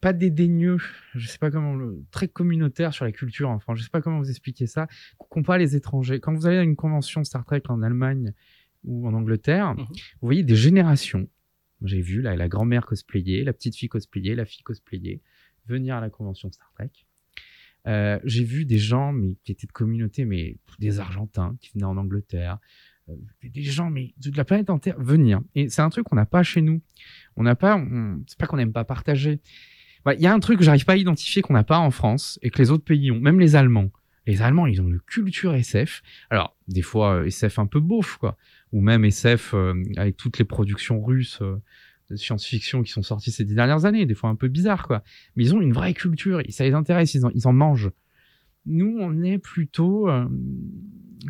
pas 0.00 0.12
dédaigneux, 0.12 0.78
je 1.14 1.26
sais 1.28 1.38
pas 1.38 1.50
comment 1.50 1.74
le 1.74 2.02
très 2.10 2.28
communautaire 2.28 2.92
sur 2.94 3.04
la 3.04 3.12
culture 3.12 3.50
en 3.50 3.58
France. 3.58 3.78
Je 3.78 3.84
sais 3.84 3.90
pas 3.90 4.00
comment 4.00 4.18
vous 4.18 4.30
expliquer 4.30 4.66
ça. 4.66 4.86
Qu'on 5.18 5.42
pas 5.42 5.58
les 5.58 5.76
étrangers. 5.76 6.20
Quand 6.20 6.32
vous 6.34 6.46
allez 6.46 6.56
à 6.58 6.62
une 6.62 6.76
convention 6.76 7.22
Star 7.24 7.44
Trek 7.44 7.62
en 7.68 7.82
Allemagne 7.82 8.32
ou 8.84 9.06
en 9.06 9.12
Angleterre, 9.14 9.74
Mhm. 9.74 9.84
vous 9.84 10.26
voyez 10.26 10.42
des 10.42 10.56
générations. 10.56 11.28
J'ai 11.82 12.00
vu 12.00 12.20
là, 12.22 12.36
la 12.36 12.48
grand-mère 12.48 12.84
cosplayer, 12.86 13.42
la 13.44 13.52
petite 13.52 13.76
fille 13.76 13.88
cosplayer, 13.88 14.34
la 14.34 14.44
fille 14.44 14.62
cosplayer 14.62 15.20
venir 15.66 15.96
à 15.96 16.00
la 16.00 16.10
convention 16.10 16.50
Star 16.50 16.70
Trek. 16.74 16.90
Euh, 17.86 18.18
j'ai 18.24 18.44
vu 18.44 18.66
des 18.66 18.76
gens 18.78 19.12
mais 19.12 19.36
qui 19.44 19.52
étaient 19.52 19.66
de 19.66 19.72
communauté, 19.72 20.24
mais 20.26 20.58
des 20.78 21.00
Argentins 21.00 21.56
qui 21.60 21.70
venaient 21.74 21.84
en 21.86 21.96
Angleterre, 21.96 22.58
euh, 23.08 23.14
des 23.42 23.62
gens 23.62 23.88
mais 23.90 24.12
de 24.18 24.36
la 24.36 24.44
planète 24.44 24.68
entière 24.68 25.00
venir. 25.00 25.40
Et 25.54 25.70
c'est 25.70 25.80
un 25.80 25.88
truc 25.88 26.04
qu'on 26.04 26.16
n'a 26.16 26.26
pas 26.26 26.42
chez 26.42 26.60
nous. 26.60 26.82
On 27.36 27.42
n'a 27.42 27.54
pas, 27.54 27.82
c'est 28.26 28.38
pas 28.38 28.46
qu'on 28.46 28.58
n'aime 28.58 28.72
pas 28.72 28.84
partager. 28.84 29.40
Bah, 30.04 30.14
Il 30.14 30.20
y 30.20 30.26
a 30.26 30.32
un 30.32 30.40
truc 30.40 30.58
que 30.58 30.64
j'arrive 30.64 30.84
pas 30.84 30.94
à 30.94 30.96
identifier 30.96 31.42
qu'on 31.42 31.54
n'a 31.54 31.64
pas 31.64 31.78
en 31.78 31.90
France 31.90 32.38
et 32.42 32.50
que 32.50 32.58
les 32.58 32.70
autres 32.70 32.84
pays 32.84 33.10
ont, 33.10 33.20
même 33.20 33.40
les 33.40 33.56
Allemands. 33.56 33.90
Les 34.26 34.42
Allemands, 34.42 34.66
ils 34.66 34.80
ont 34.80 34.86
une 34.86 35.00
culture 35.00 35.54
SF. 35.54 36.02
Alors, 36.28 36.56
des 36.68 36.82
fois, 36.82 37.16
euh, 37.16 37.26
SF 37.26 37.58
un 37.58 37.66
peu 37.66 37.80
beauf, 37.80 38.16
quoi. 38.18 38.36
Ou 38.72 38.80
même 38.80 39.04
SF 39.04 39.54
euh, 39.54 39.74
avec 39.96 40.16
toutes 40.16 40.38
les 40.38 40.44
productions 40.44 41.02
russes 41.02 41.38
euh, 41.42 41.56
de 42.10 42.16
science-fiction 42.16 42.82
qui 42.82 42.92
sont 42.92 43.02
sorties 43.02 43.30
ces 43.32 43.44
dix 43.44 43.54
dernières 43.54 43.86
années. 43.86 44.06
Des 44.06 44.14
fois 44.14 44.30
un 44.30 44.36
peu 44.36 44.48
bizarre, 44.48 44.86
quoi. 44.86 45.02
Mais 45.36 45.44
ils 45.44 45.54
ont 45.54 45.60
une 45.60 45.72
vraie 45.72 45.94
culture. 45.94 46.42
Ça 46.50 46.64
les 46.64 46.74
intéresse. 46.74 47.14
Ils 47.14 47.24
en, 47.26 47.30
ils 47.30 47.48
en 47.48 47.52
mangent. 47.52 47.90
Nous, 48.66 48.98
on 49.00 49.22
est 49.22 49.38
plutôt, 49.38 50.06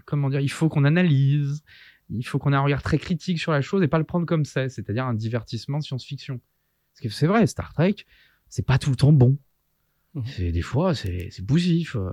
comment 0.04 0.28
dire, 0.28 0.40
il 0.40 0.50
faut 0.50 0.68
qu'on 0.68 0.84
analyse. 0.84 1.62
il 2.10 2.26
faut 2.26 2.40
qu'on 2.40 2.52
ait 2.52 2.56
un 2.56 2.60
regard 2.60 2.82
très 2.82 2.98
critique 2.98 3.38
sur 3.38 3.52
la 3.52 3.60
chose 3.60 3.84
et 3.84 3.88
pas 3.88 3.98
le 3.98 4.04
prendre 4.04 4.26
comme 4.26 4.44
c'est, 4.44 4.68
c'est-à-dire 4.68 5.06
un 5.06 5.14
divertissement 5.14 5.78
de 5.78 5.84
science-fiction. 5.84 6.40
Parce 6.92 7.00
que 7.00 7.08
c'est 7.08 7.28
vrai, 7.28 7.46
Star 7.46 7.72
Trek, 7.72 7.94
c'est 8.50 8.66
pas 8.66 8.76
tout 8.78 8.90
le 8.90 8.96
temps 8.96 9.12
bon. 9.12 9.38
Mhm. 10.14 10.24
C'est 10.26 10.50
des 10.50 10.60
fois, 10.62 10.92
c'est 10.94 11.28
c'est 11.30 11.44
bousif. 11.46 11.94
euh. 11.94 12.10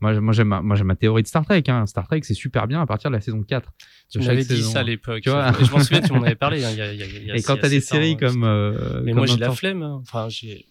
Moi, 0.00 0.18
moi 0.20 0.32
j'aime 0.32 0.48
ma, 0.48 0.62
moi 0.62 0.76
j'aime 0.76 0.86
ma 0.86 0.96
théorie 0.96 1.22
de 1.22 1.28
Star 1.28 1.44
Trek. 1.44 1.62
Hein. 1.68 1.84
Star 1.86 2.06
Trek, 2.06 2.20
c'est 2.22 2.32
super 2.34 2.66
bien 2.66 2.80
à 2.80 2.86
partir 2.86 3.10
de 3.10 3.14
la 3.16 3.20
saison 3.20 3.42
4. 3.42 3.70
Tu 4.10 4.18
de 4.18 4.24
m'avais 4.24 4.40
chaque 4.42 4.56
dit 4.56 4.62
ça 4.62 4.80
à 4.80 4.82
l'époque. 4.82 5.20
Tu 5.20 5.28
vois 5.30 5.52
je 5.52 5.70
m'en 5.70 5.78
souviens, 5.80 6.00
tu 6.00 6.12
m'en 6.14 6.22
avais 6.22 6.34
parlé. 6.36 6.64
hein, 6.64 6.70
il 6.72 6.78
y 6.78 6.80
a- 6.80 6.92
il 6.94 7.26
y 7.26 7.30
a- 7.30 7.36
Et 7.36 7.42
quand 7.42 7.58
t'as 7.58 7.68
des 7.68 7.80
séries 7.82 8.12
hein, 8.12 8.16
comme, 8.18 8.44
euh, 8.44 9.02
Mais 9.04 9.12
comme 9.12 9.18
moi, 9.18 9.26
j'ai 9.26 9.36
la 9.36 9.50
flemme. 9.50 9.82
hein. 9.82 9.98
Enfin, 10.00 10.28
j'ai. 10.30 10.64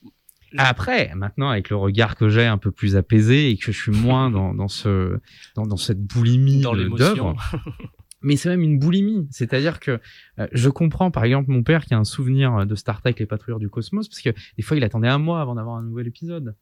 Après, 0.57 1.11
maintenant, 1.15 1.49
avec 1.49 1.69
le 1.71 1.75
regard 1.75 2.15
que 2.15 2.29
j'ai 2.29 2.45
un 2.45 2.59
peu 2.59 2.69
plus 2.71 2.95
apaisé 2.95 3.49
et 3.49 3.57
que 3.57 3.71
je 3.71 3.79
suis 3.79 3.91
moins 3.91 4.29
dans, 4.29 4.53
dans 4.53 4.67
ce, 4.67 5.19
dans, 5.55 5.65
dans 5.65 5.77
cette 5.77 5.99
boulimie 6.03 6.61
d'œuvres, 6.61 7.35
mais 8.23 8.35
c'est 8.37 8.49
même 8.49 8.61
une 8.61 8.79
boulimie. 8.79 9.27
C'est-à-dire 9.31 9.79
que 9.79 9.99
euh, 10.39 10.47
je 10.51 10.69
comprends, 10.69 11.11
par 11.11 11.23
exemple, 11.25 11.51
mon 11.51 11.61
père 11.63 11.85
qui 11.85 11.93
a 11.93 11.97
un 11.99 12.03
souvenir 12.03 12.65
de 12.65 12.75
Star 12.75 13.01
Trek, 13.01 13.15
les 13.19 13.25
patrouilleurs 13.25 13.59
du 13.59 13.69
cosmos, 13.69 14.07
parce 14.07 14.21
que 14.21 14.29
des 14.57 14.63
fois, 14.63 14.77
il 14.77 14.83
attendait 14.83 15.07
un 15.09 15.19
mois 15.19 15.41
avant 15.41 15.55
d'avoir 15.55 15.75
un 15.75 15.83
nouvel 15.83 16.07
épisode. 16.07 16.55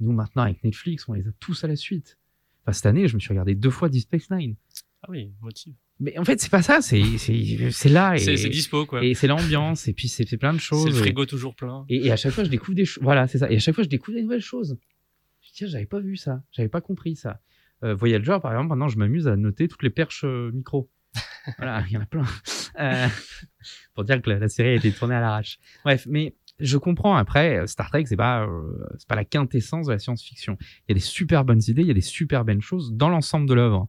Nous, 0.00 0.12
maintenant, 0.12 0.42
avec 0.42 0.64
Netflix, 0.64 1.08
on 1.08 1.12
les 1.12 1.28
a 1.28 1.32
tous 1.38 1.62
à 1.64 1.68
la 1.68 1.76
suite. 1.76 2.18
Enfin, 2.64 2.72
cette 2.72 2.86
année, 2.86 3.06
je 3.08 3.14
me 3.14 3.20
suis 3.20 3.28
regardé 3.30 3.54
deux 3.54 3.70
fois 3.70 3.88
Deep 3.88 4.02
Space 4.02 4.30
Nine. 4.30 4.56
Ah 5.02 5.08
oui, 5.10 5.32
motive. 5.40 5.74
Mais 6.00 6.18
en 6.18 6.24
fait, 6.24 6.40
c'est 6.40 6.50
pas 6.50 6.62
ça. 6.62 6.80
C'est, 6.80 6.98
là 7.00 8.16
C'est 8.18 8.32
et, 8.32 8.36
c'est 8.36 8.48
dispo, 8.48 8.86
quoi. 8.86 9.04
et 9.04 9.14
c'est 9.14 9.26
l'ambiance 9.28 9.86
et 9.86 9.92
puis 9.92 10.08
c'est, 10.08 10.24
plein 10.36 10.52
de 10.52 10.58
choses. 10.58 10.84
C'est 10.84 10.90
le 10.90 10.96
et- 10.96 10.98
frigo 11.00 11.26
toujours 11.26 11.54
plein. 11.54 11.84
et, 11.88 12.06
et 12.06 12.10
à 12.12 12.16
chaque 12.16 12.32
fois, 12.32 12.42
je 12.44 12.48
découvre 12.50 12.74
des 12.74 12.84
choses. 12.84 13.02
Voilà, 13.04 13.28
c'est 13.28 13.38
ça. 13.38 13.50
Et 13.50 13.56
à 13.56 13.58
chaque 13.58 13.74
fois, 13.74 13.84
je 13.84 13.88
découvre 13.88 14.16
des 14.16 14.22
nouvelles 14.22 14.40
choses. 14.40 14.78
Je 15.40 15.46
dis, 15.48 15.52
tiens, 15.54 15.66
j'avais 15.68 15.86
pas 15.86 16.00
vu 16.00 16.16
ça. 16.16 16.42
J'avais 16.52 16.68
pas 16.68 16.80
compris 16.80 17.14
ça. 17.14 17.40
Euh, 17.84 17.94
Voyager, 17.94 18.38
par 18.42 18.52
exemple, 18.52 18.68
maintenant, 18.70 18.88
je 18.88 18.96
m'amuse 18.98 19.26
à 19.28 19.36
noter 19.36 19.68
toutes 19.68 19.82
les 19.82 19.90
perches 19.90 20.24
euh, 20.24 20.50
micro. 20.52 20.88
Voilà, 21.58 21.84
il 21.86 21.92
y 21.92 21.96
en 21.96 22.02
a 22.02 22.06
plein. 22.06 22.24
Euh, 22.78 23.08
pour 23.94 24.04
dire 24.04 24.22
que 24.22 24.30
la, 24.30 24.48
série 24.48 24.70
a 24.70 24.74
été 24.74 24.92
tournée 24.92 25.14
à 25.14 25.20
l'arrache. 25.20 25.58
Bref, 25.84 26.06
mais 26.08 26.34
je 26.58 26.78
comprends. 26.78 27.16
Après, 27.16 27.58
euh, 27.58 27.66
Star 27.66 27.90
Trek, 27.90 28.04
c'est 28.06 28.16
pas, 28.16 28.46
euh, 28.46 28.88
pas 29.08 29.14
la 29.14 29.24
quintessence 29.24 29.86
de 29.86 29.92
la 29.92 29.98
science-fiction. 29.98 30.56
Il 30.60 30.84
y 30.88 30.92
a 30.92 30.94
des 30.94 31.00
super 31.00 31.44
bonnes 31.44 31.62
idées, 31.68 31.82
il 31.82 31.88
y 31.88 31.90
a 31.90 31.94
des 31.94 32.00
super 32.00 32.44
bonnes 32.44 32.62
choses 32.62 32.92
dans 32.92 33.08
l'ensemble 33.08 33.48
de 33.48 33.54
l'œuvre. 33.54 33.88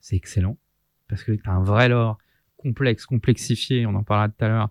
C'est 0.00 0.16
excellent 0.16 0.58
parce 1.08 1.22
que 1.24 1.32
t'as 1.32 1.52
un 1.52 1.62
vrai 1.62 1.88
lore 1.88 2.18
complexe, 2.56 3.06
complexifié. 3.06 3.86
On 3.86 3.94
en 3.94 4.04
parlera 4.04 4.28
tout 4.28 4.44
à 4.44 4.48
l'heure 4.48 4.70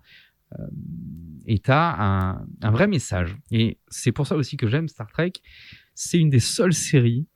et 1.46 1.58
t'as 1.58 1.96
un, 1.98 2.46
un 2.62 2.70
vrai 2.70 2.86
message. 2.86 3.36
Et 3.50 3.78
c'est 3.88 4.12
pour 4.12 4.26
ça 4.26 4.36
aussi 4.36 4.56
que 4.56 4.68
j'aime 4.68 4.88
Star 4.88 5.10
Trek. 5.10 5.32
C'est 5.94 6.18
une 6.18 6.30
des 6.30 6.40
seules 6.40 6.72
séries 6.72 7.26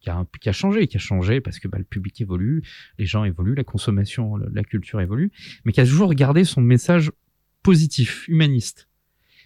qui 0.00 0.10
a, 0.10 0.24
qui 0.40 0.48
a 0.48 0.52
changé, 0.52 0.86
qui 0.86 0.96
a 0.96 1.00
changé 1.00 1.40
parce 1.40 1.58
que 1.58 1.68
bah, 1.68 1.78
le 1.78 1.84
public 1.84 2.20
évolue, 2.20 2.62
les 2.98 3.06
gens 3.06 3.24
évoluent, 3.24 3.54
la 3.54 3.64
consommation, 3.64 4.36
la 4.36 4.62
culture 4.64 5.00
évolue, 5.00 5.32
mais 5.64 5.72
qui 5.72 5.80
a 5.80 5.86
toujours 5.86 6.14
gardé 6.14 6.44
son 6.44 6.60
message 6.60 7.10
positif, 7.62 8.26
humaniste. 8.28 8.88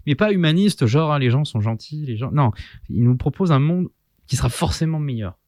Mais 0.06 0.14
pas 0.14 0.32
humaniste, 0.32 0.86
genre 0.86 1.12
ah, 1.12 1.18
les 1.18 1.30
gens 1.30 1.44
sont 1.44 1.60
gentils, 1.60 2.04
les 2.06 2.16
gens. 2.16 2.32
Non, 2.32 2.50
il 2.88 3.02
nous 3.04 3.16
propose 3.16 3.52
un 3.52 3.60
monde 3.60 3.88
qui 4.26 4.36
sera 4.36 4.48
forcément 4.48 4.98
meilleur. 4.98 5.38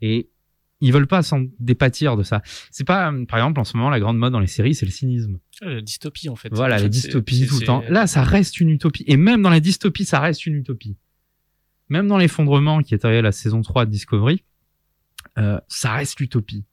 Et 0.00 0.30
ils 0.80 0.92
veulent 0.92 1.08
pas 1.08 1.22
s'en 1.22 1.44
dépâtir 1.58 2.16
de 2.16 2.22
ça. 2.22 2.42
C'est 2.70 2.84
pas, 2.84 3.12
euh, 3.12 3.24
par 3.24 3.40
exemple, 3.40 3.58
en 3.60 3.64
ce 3.64 3.76
moment, 3.76 3.90
la 3.90 3.98
grande 3.98 4.16
mode 4.16 4.32
dans 4.32 4.38
les 4.38 4.46
séries, 4.46 4.74
c'est 4.74 4.86
le 4.86 4.92
cynisme. 4.92 5.38
Ah, 5.60 5.70
La 5.70 5.80
dystopie, 5.80 6.28
en 6.28 6.36
fait. 6.36 6.50
Voilà, 6.52 6.76
En 6.76 6.82
la 6.82 6.88
dystopie 6.88 7.46
tout 7.46 7.58
le 7.58 7.66
temps. 7.66 7.82
Là, 7.88 8.06
ça 8.06 8.22
reste 8.22 8.60
une 8.60 8.70
utopie. 8.70 9.04
Et 9.08 9.16
même 9.16 9.42
dans 9.42 9.50
la 9.50 9.60
dystopie, 9.60 10.04
ça 10.04 10.20
reste 10.20 10.46
une 10.46 10.54
utopie. 10.54 10.96
Même 11.88 12.06
dans 12.06 12.18
l'effondrement 12.18 12.82
qui 12.82 12.94
est 12.94 13.04
arrivé 13.04 13.18
à 13.18 13.22
la 13.22 13.32
saison 13.32 13.62
3 13.62 13.86
de 13.86 13.90
Discovery, 13.90 14.44
euh, 15.38 15.58
ça 15.68 15.92
reste 15.94 16.20
l'utopie. 16.20 16.64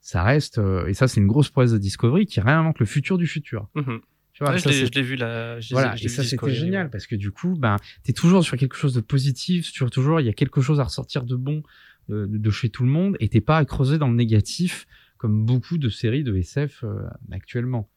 Ça 0.00 0.22
reste, 0.22 0.58
euh, 0.58 0.86
et 0.86 0.94
ça, 0.94 1.08
c'est 1.08 1.20
une 1.20 1.26
grosse 1.26 1.50
prouesse 1.50 1.72
de 1.72 1.78
Discovery 1.78 2.26
qui 2.26 2.40
réinvente 2.40 2.78
le 2.78 2.86
futur 2.86 3.18
du 3.18 3.26
futur. 3.26 3.68
Mhm. 3.74 4.00
Tu 4.32 4.44
vois, 4.44 4.52
Ouais, 4.52 4.58
ça, 4.60 4.70
je 4.70 4.84
l'ai- 4.92 5.02
vu 5.02 5.16
là. 5.16 5.58
voilà, 5.72 5.94
et 6.00 6.08
ça 6.08 6.22
c'était 6.22 6.54
génial 6.54 6.84
ouais. 6.86 6.90
parce 6.90 7.06
que 7.08 7.16
du 7.16 7.32
coup, 7.32 7.56
ben, 7.58 7.76
t'es 8.04 8.12
toujours 8.12 8.44
sur 8.44 8.56
quelque 8.56 8.76
chose 8.76 8.94
de 8.94 9.00
positif, 9.00 9.66
sur 9.66 9.90
toujours 9.90 10.20
il 10.20 10.26
y 10.26 10.28
a 10.28 10.32
quelque 10.32 10.60
chose 10.60 10.78
à 10.78 10.84
ressortir 10.84 11.24
de 11.24 11.34
bon 11.34 11.62
de, 12.08 12.24
de 12.26 12.50
chez 12.50 12.70
tout 12.70 12.84
le 12.84 12.88
monde, 12.90 13.16
et 13.20 13.28
t'es 13.28 13.40
pas 13.40 13.58
à 13.58 13.64
creuser 13.64 13.98
dans 13.98 14.08
le 14.08 14.14
négatif 14.14 14.86
comme 15.18 15.44
beaucoup 15.44 15.76
de 15.76 15.88
séries 15.88 16.22
de 16.22 16.36
SF 16.36 16.84
euh, 16.84 17.02
actuellement. 17.32 17.90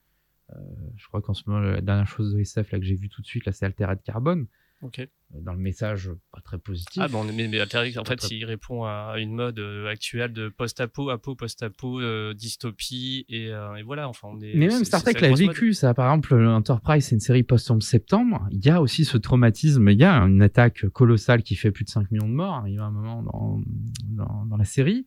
Je 0.97 1.07
crois 1.07 1.21
qu'en 1.21 1.33
ce 1.33 1.43
moment, 1.47 1.59
la 1.61 1.79
dernière 1.79 2.07
chose 2.07 2.33
de 2.33 2.39
SF 2.41 2.71
là 2.71 2.79
que 2.79 2.85
j'ai 2.85 2.95
vu 2.95 3.07
tout 3.07 3.21
de 3.21 3.27
suite 3.27 3.45
là, 3.45 3.51
c'est 3.53 3.65
Altered 3.65 4.01
Carbone, 4.03 4.47
Euh, 4.83 5.05
dans 5.41 5.53
le 5.53 5.59
message 5.59 6.09
pas 6.31 6.41
très 6.41 6.57
positif. 6.57 7.01
Ah 7.01 7.07
bon, 7.07 7.23
mais, 7.23 7.47
mais 7.47 7.59
Alterix, 7.59 7.97
en 7.97 8.03
fait, 8.05 8.15
très- 8.17 8.35
il 8.35 8.45
répond 8.45 8.83
à 8.83 9.15
une 9.17 9.33
mode 9.33 9.59
euh, 9.59 9.87
actuelle 9.87 10.33
de 10.33 10.49
post-apo, 10.49 11.09
apo, 11.09 11.35
post-apo, 11.35 12.01
euh, 12.01 12.33
dystopie, 12.33 13.25
et, 13.29 13.47
euh, 13.49 13.75
et 13.75 13.83
voilà, 13.83 14.09
enfin, 14.09 14.27
on 14.31 14.39
est... 14.41 14.53
Mais 14.55 14.67
même 14.67 14.83
Star 14.83 15.01
Trek 15.03 15.13
la 15.21 15.29
mode. 15.29 15.39
vécu, 15.39 15.73
ça. 15.73 15.93
Par 15.93 16.07
exemple, 16.11 16.35
le 16.35 16.49
Enterprise, 16.49 17.05
c'est 17.05 17.15
une 17.15 17.21
série 17.21 17.43
post-11 17.43 17.81
septembre. 17.81 18.47
Il 18.51 18.65
y 18.65 18.69
a 18.69 18.81
aussi 18.81 19.05
ce 19.05 19.17
traumatisme. 19.17 19.87
Il 19.89 19.99
y 19.99 20.03
a 20.03 20.13
une 20.21 20.41
attaque 20.41 20.87
colossale 20.89 21.43
qui 21.43 21.55
fait 21.55 21.71
plus 21.71 21.85
de 21.85 21.89
5 21.89 22.09
millions 22.11 22.27
de 22.27 22.33
morts. 22.33 22.63
Il 22.67 22.73
y 22.73 22.77
a 22.77 22.83
un 22.83 22.91
moment 22.91 23.23
dans, 23.23 23.61
dans, 24.09 24.45
dans 24.45 24.57
la 24.57 24.65
série. 24.65 25.05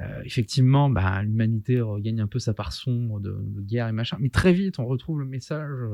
Euh, 0.00 0.22
effectivement, 0.24 0.88
bah, 0.90 1.22
l'humanité 1.22 1.80
regagne 1.80 2.20
un 2.20 2.28
peu 2.28 2.38
sa 2.38 2.54
part 2.54 2.72
sombre 2.72 3.18
de, 3.18 3.36
de 3.40 3.60
guerre 3.62 3.88
et 3.88 3.92
machin. 3.92 4.16
Mais 4.20 4.28
très 4.28 4.52
vite, 4.52 4.78
on 4.78 4.86
retrouve 4.86 5.18
le 5.18 5.26
message 5.26 5.88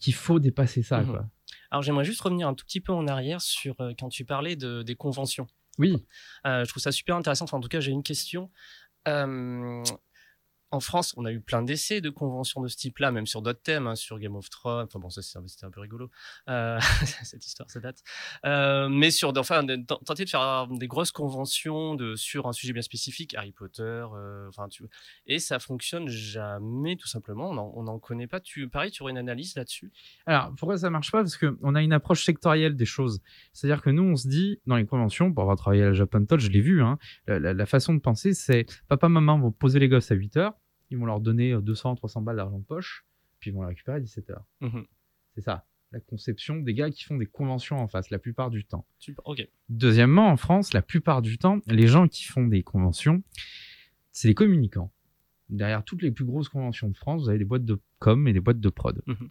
qu'il 0.00 0.14
faut 0.14 0.38
dépasser 0.40 0.82
ça. 0.82 1.00
Mhm. 1.02 1.06
Quoi. 1.10 1.30
Alors, 1.74 1.82
j'aimerais 1.82 2.04
juste 2.04 2.20
revenir 2.20 2.46
un 2.46 2.54
tout 2.54 2.64
petit 2.64 2.80
peu 2.80 2.92
en 2.92 3.08
arrière 3.08 3.40
sur 3.40 3.74
euh, 3.80 3.94
quand 3.98 4.08
tu 4.08 4.24
parlais 4.24 4.54
de, 4.54 4.84
des 4.84 4.94
conventions. 4.94 5.48
Oui, 5.76 6.06
Euh, 6.46 6.64
je 6.64 6.68
trouve 6.68 6.80
ça 6.80 6.92
super 6.92 7.16
intéressant. 7.16 7.46
Enfin, 7.46 7.56
en 7.56 7.60
tout 7.60 7.68
cas, 7.68 7.80
j'ai 7.80 7.90
une 7.90 8.04
question. 8.04 8.48
En 10.74 10.80
France, 10.80 11.14
on 11.16 11.24
a 11.24 11.30
eu 11.32 11.40
plein 11.40 11.62
d'essais 11.62 12.00
de 12.00 12.10
conventions 12.10 12.60
de 12.60 12.66
ce 12.68 12.76
type-là, 12.76 13.12
même 13.12 13.26
sur 13.26 13.42
d'autres 13.42 13.62
thèmes, 13.62 13.86
hein, 13.86 13.94
sur 13.94 14.18
Game 14.18 14.34
of 14.34 14.50
Thrones. 14.50 14.86
Enfin 14.86 14.98
bon, 14.98 15.08
ça 15.08 15.22
c'était 15.22 15.64
un 15.64 15.70
peu 15.70 15.80
rigolo. 15.80 16.10
Euh, 16.48 16.78
cette 17.22 17.46
histoire, 17.46 17.70
ça 17.70 17.78
date. 17.80 18.02
Euh, 18.44 18.88
mais 18.88 19.10
sur, 19.12 19.32
enfin, 19.38 19.64
tenter 20.04 20.24
de 20.24 20.30
faire 20.30 20.66
des 20.68 20.88
grosses 20.88 21.12
conventions 21.12 21.96
sur 22.16 22.46
un 22.48 22.52
sujet 22.52 22.72
bien 22.72 22.82
spécifique, 22.82 23.34
Harry 23.34 23.52
Potter. 23.52 23.82
euh, 24.14 24.48
Enfin, 24.48 24.68
tu 24.68 24.84
et 25.26 25.38
ça 25.38 25.58
fonctionne 25.60 26.08
jamais, 26.08 26.96
tout 26.96 27.06
simplement. 27.06 27.50
On 27.50 27.56
en- 27.58 27.72
on 27.76 27.82
n'en 27.84 27.98
connaît 27.98 28.26
pas. 28.26 28.40
Tu, 28.40 28.68
pareil, 28.68 28.90
tu 28.90 29.02
aurais 29.02 29.12
une 29.12 29.18
analyse 29.18 29.54
là-dessus? 29.54 29.92
Alors, 30.26 30.52
pourquoi 30.56 30.76
ça 30.78 30.90
marche 30.90 31.10
pas? 31.12 31.18
Parce 31.22 31.36
que 31.36 31.56
on 31.62 31.74
a 31.74 31.82
une 31.82 31.92
approche 31.92 32.24
sectorielle 32.24 32.74
des 32.76 32.84
choses. 32.84 33.20
C'est-à-dire 33.52 33.80
que 33.82 33.90
nous, 33.90 34.02
on 34.02 34.16
se 34.16 34.26
dit, 34.28 34.60
dans 34.66 34.76
les 34.76 34.86
conventions, 34.86 35.32
pour 35.32 35.42
avoir 35.42 35.56
travaillé 35.56 35.82
à 35.84 35.86
la 35.86 35.92
Japan 35.92 36.24
Touch, 36.24 36.40
je 36.40 36.48
l'ai 36.50 36.60
vu, 36.60 36.82
hein, 36.82 36.98
la, 37.26 37.38
la- 37.38 37.54
la 37.54 37.66
façon 37.66 37.94
de 37.94 38.00
penser, 38.00 38.34
c'est 38.34 38.66
papa, 38.88 39.08
maman 39.08 39.38
vont 39.38 39.52
poser 39.52 39.78
les 39.78 39.88
gosses 39.88 40.10
à 40.10 40.14
8 40.14 40.36
heures, 40.36 40.54
ils 40.90 40.98
vont 40.98 41.06
leur 41.06 41.20
donner 41.20 41.52
euh, 41.52 41.60
200, 41.60 41.96
300 41.96 42.22
balles 42.22 42.36
d'argent 42.36 42.58
de 42.58 42.64
poche, 42.64 43.04
puis 43.40 43.50
ils 43.50 43.54
vont 43.54 43.62
les 43.62 43.68
récupérer 43.68 43.98
à 43.98 44.00
17 44.00 44.30
heures. 44.30 44.44
Mhm. 44.60 44.84
C'est 45.34 45.40
ça, 45.40 45.66
la 45.92 46.00
conception 46.00 46.56
des 46.56 46.74
gars 46.74 46.90
qui 46.90 47.04
font 47.04 47.16
des 47.16 47.26
conventions 47.26 47.78
en 47.78 47.88
face, 47.88 48.10
la 48.10 48.18
plupart 48.18 48.50
du 48.50 48.64
temps. 48.64 48.86
Ok. 49.24 49.46
Deuxièmement, 49.68 50.28
en 50.28 50.36
France, 50.36 50.72
la 50.72 50.82
plupart 50.82 51.22
du 51.22 51.38
temps, 51.38 51.60
les 51.66 51.86
gens 51.86 52.08
qui 52.08 52.24
font 52.24 52.46
des 52.46 52.62
conventions, 52.62 53.22
c'est 54.12 54.28
des 54.28 54.34
communicants. 54.34 54.92
Derrière 55.50 55.84
toutes 55.84 56.02
les 56.02 56.10
plus 56.10 56.24
grosses 56.24 56.48
conventions 56.48 56.88
de 56.88 56.96
France, 56.96 57.22
vous 57.22 57.28
avez 57.28 57.38
des 57.38 57.44
boîtes 57.44 57.64
de 57.64 57.78
com 57.98 58.26
et 58.26 58.32
des 58.32 58.40
boîtes 58.40 58.60
de 58.60 58.68
prod. 58.68 59.02
Mhm. 59.06 59.30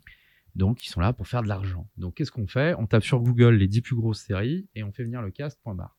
Donc, 0.56 0.86
ils 0.86 0.90
sont 0.90 1.02
là 1.02 1.14
pour 1.14 1.28
faire 1.28 1.42
de 1.42 1.48
l'argent. 1.48 1.90
Donc, 1.98 2.16
qu'est-ce 2.16 2.32
qu'on 2.32 2.48
fait? 2.48 2.76
On 2.78 2.86
tape 2.86 3.04
sur 3.04 3.20
Google 3.20 3.56
les 3.56 3.68
10 3.68 3.82
plus 3.82 3.96
grosses 3.96 4.22
séries 4.22 4.68
et 4.76 4.84
on 4.84 4.92
fait 4.92 5.04
venir 5.04 5.22
le 5.22 5.32
cast, 5.32 5.60
point 5.64 5.74
barre. 5.74 5.98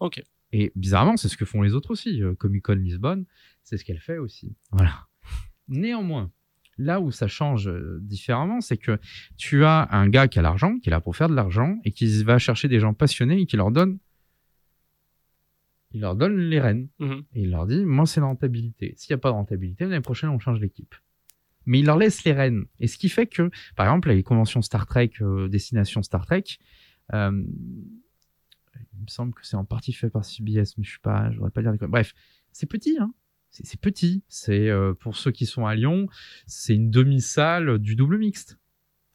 Ok. 0.00 0.22
Et 0.52 0.72
bizarrement, 0.76 1.16
c'est 1.16 1.28
ce 1.28 1.36
que 1.36 1.44
font 1.44 1.62
les 1.62 1.74
autres 1.74 1.90
aussi. 1.90 2.22
Euh, 2.22 2.34
Comic 2.34 2.64
Con 2.64 2.74
Lisbonne, 2.74 3.24
c'est 3.62 3.76
ce 3.76 3.84
qu'elle 3.84 4.00
fait 4.00 4.18
aussi. 4.18 4.54
Voilà. 4.70 5.06
Néanmoins, 5.68 6.30
là 6.78 7.00
où 7.00 7.10
ça 7.10 7.28
change 7.28 7.68
euh, 7.68 7.98
différemment, 8.02 8.60
c'est 8.60 8.76
que 8.76 8.98
tu 9.36 9.64
as 9.64 9.88
un 9.92 10.08
gars 10.08 10.28
qui 10.28 10.38
a 10.38 10.42
l'argent, 10.42 10.78
qui 10.78 10.88
est 10.88 10.90
là 10.90 11.00
pour 11.00 11.16
faire 11.16 11.28
de 11.28 11.34
l'argent, 11.34 11.78
et 11.84 11.92
qui 11.92 12.22
va 12.22 12.38
chercher 12.38 12.68
des 12.68 12.80
gens 12.80 12.94
passionnés 12.94 13.40
et 13.40 13.46
qui 13.46 13.56
leur 13.56 13.70
donne, 13.70 13.98
il 15.94 16.00
leur 16.00 16.16
donne 16.16 16.36
les 16.36 16.60
rênes. 16.60 16.88
Mhm. 16.98 17.22
Et 17.34 17.42
il 17.42 17.50
leur 17.50 17.66
dit, 17.66 17.84
moi, 17.84 18.06
c'est 18.06 18.20
la 18.20 18.26
rentabilité. 18.26 18.94
S'il 18.96 19.14
n'y 19.14 19.18
a 19.18 19.18
pas 19.18 19.30
de 19.30 19.34
rentabilité, 19.34 19.84
l'année 19.84 20.00
prochaine, 20.00 20.30
on 20.30 20.38
change 20.38 20.60
l'équipe. 20.60 20.94
Mais 21.66 21.80
il 21.80 21.86
leur 21.86 21.96
laisse 21.96 22.24
les 22.24 22.32
rênes. 22.32 22.64
Et 22.80 22.88
ce 22.88 22.98
qui 22.98 23.08
fait 23.08 23.26
que, 23.26 23.50
par 23.76 23.86
exemple, 23.86 24.10
les 24.10 24.22
conventions 24.22 24.62
Star 24.62 24.86
Trek, 24.86 25.12
euh, 25.20 25.48
destination 25.48 26.02
Star 26.02 26.26
Trek, 26.26 26.44
euh, 27.12 27.44
il 28.94 29.02
me 29.02 29.08
semble 29.08 29.34
que 29.34 29.46
c'est 29.46 29.56
en 29.56 29.64
partie 29.64 29.92
fait 29.92 30.10
par 30.10 30.24
CBS, 30.24 30.76
mais 30.76 30.84
je 30.84 30.90
suis 30.90 31.00
pas, 31.00 31.30
je 31.30 31.36
voudrais 31.36 31.50
pas 31.50 31.62
dire. 31.62 31.72
Bref, 31.88 32.14
c'est 32.52 32.66
petit, 32.66 32.98
hein. 33.00 33.12
C'est 33.50 33.78
petit. 33.80 34.22
C'est 34.28 34.70
euh, 34.70 34.94
pour 34.94 35.14
ceux 35.16 35.30
qui 35.30 35.44
sont 35.44 35.66
à 35.66 35.74
Lyon, 35.74 36.08
c'est 36.46 36.74
une 36.74 36.90
demi-salle 36.90 37.78
du 37.78 37.96
double 37.96 38.16
mixte. 38.16 38.58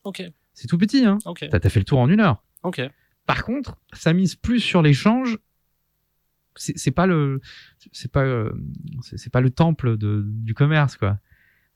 Ok. 0.03 0.21
C'est 0.53 0.67
tout 0.67 0.77
petit, 0.77 1.05
hein. 1.05 1.17
Ok. 1.25 1.47
T'as 1.49 1.69
fait 1.69 1.79
le 1.79 1.85
tour 1.85 1.99
en 1.99 2.09
une 2.09 2.19
heure. 2.19 2.43
Ok. 2.63 2.81
Par 3.25 3.43
contre, 3.43 3.77
ça 3.93 4.13
mise 4.13 4.35
plus 4.35 4.59
sur 4.59 4.81
l'échange. 4.81 5.39
C'est 6.55 6.77
c'est 6.77 6.91
pas 6.91 7.07
le, 7.07 7.41
c'est 7.91 8.11
pas, 8.11 8.23
euh, 8.23 8.51
c'est 9.01 9.31
pas 9.31 9.41
le 9.41 9.49
temple 9.49 9.97
de, 9.97 10.23
du 10.25 10.53
commerce, 10.53 10.97
quoi. 10.97 11.19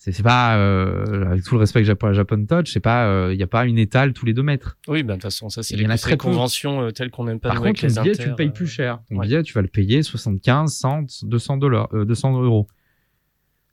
C'est 0.03 0.11
c'est 0.11 0.23
pas, 0.23 0.57
euh, 0.57 1.27
avec 1.27 1.43
tout 1.43 1.53
le 1.53 1.59
respect 1.59 1.81
que 1.81 1.85
j'ai 1.85 1.93
pour 1.93 2.07
la 2.07 2.15
Japan 2.15 2.43
Touch, 2.43 2.71
c'est 2.71 2.79
pas, 2.79 3.31
il 3.31 3.39
y 3.39 3.43
a 3.43 3.47
pas 3.47 3.67
une 3.67 3.77
étale 3.77 4.13
tous 4.13 4.25
les 4.25 4.33
deux 4.33 4.41
mètres. 4.41 4.79
Oui, 4.87 5.03
ben 5.03 5.09
de 5.09 5.13
toute 5.13 5.23
façon, 5.25 5.49
ça 5.49 5.61
c'est 5.61 5.75
les, 5.75 5.97
très 5.97 6.17
conventions 6.17 6.81
euh, 6.81 6.89
telles 6.89 7.11
qu'on 7.11 7.25
n'aime 7.25 7.39
pas 7.39 7.49
Par 7.49 7.61
contre, 7.61 7.85
les 7.85 7.93
billet, 7.93 8.15
tu 8.15 8.29
le 8.29 8.35
payes 8.35 8.47
euh, 8.47 8.51
plus 8.51 8.65
cher. 8.65 8.99
Ton 9.07 9.17
ouais. 9.17 9.27
billet, 9.27 9.43
tu 9.43 9.53
vas 9.53 9.61
le 9.61 9.67
payer 9.67 10.01
75, 10.01 10.73
100, 10.73 11.23
200 11.27 11.57
dollars, 11.57 11.87
euh, 11.93 12.03
200 12.03 12.41
euros. 12.41 12.67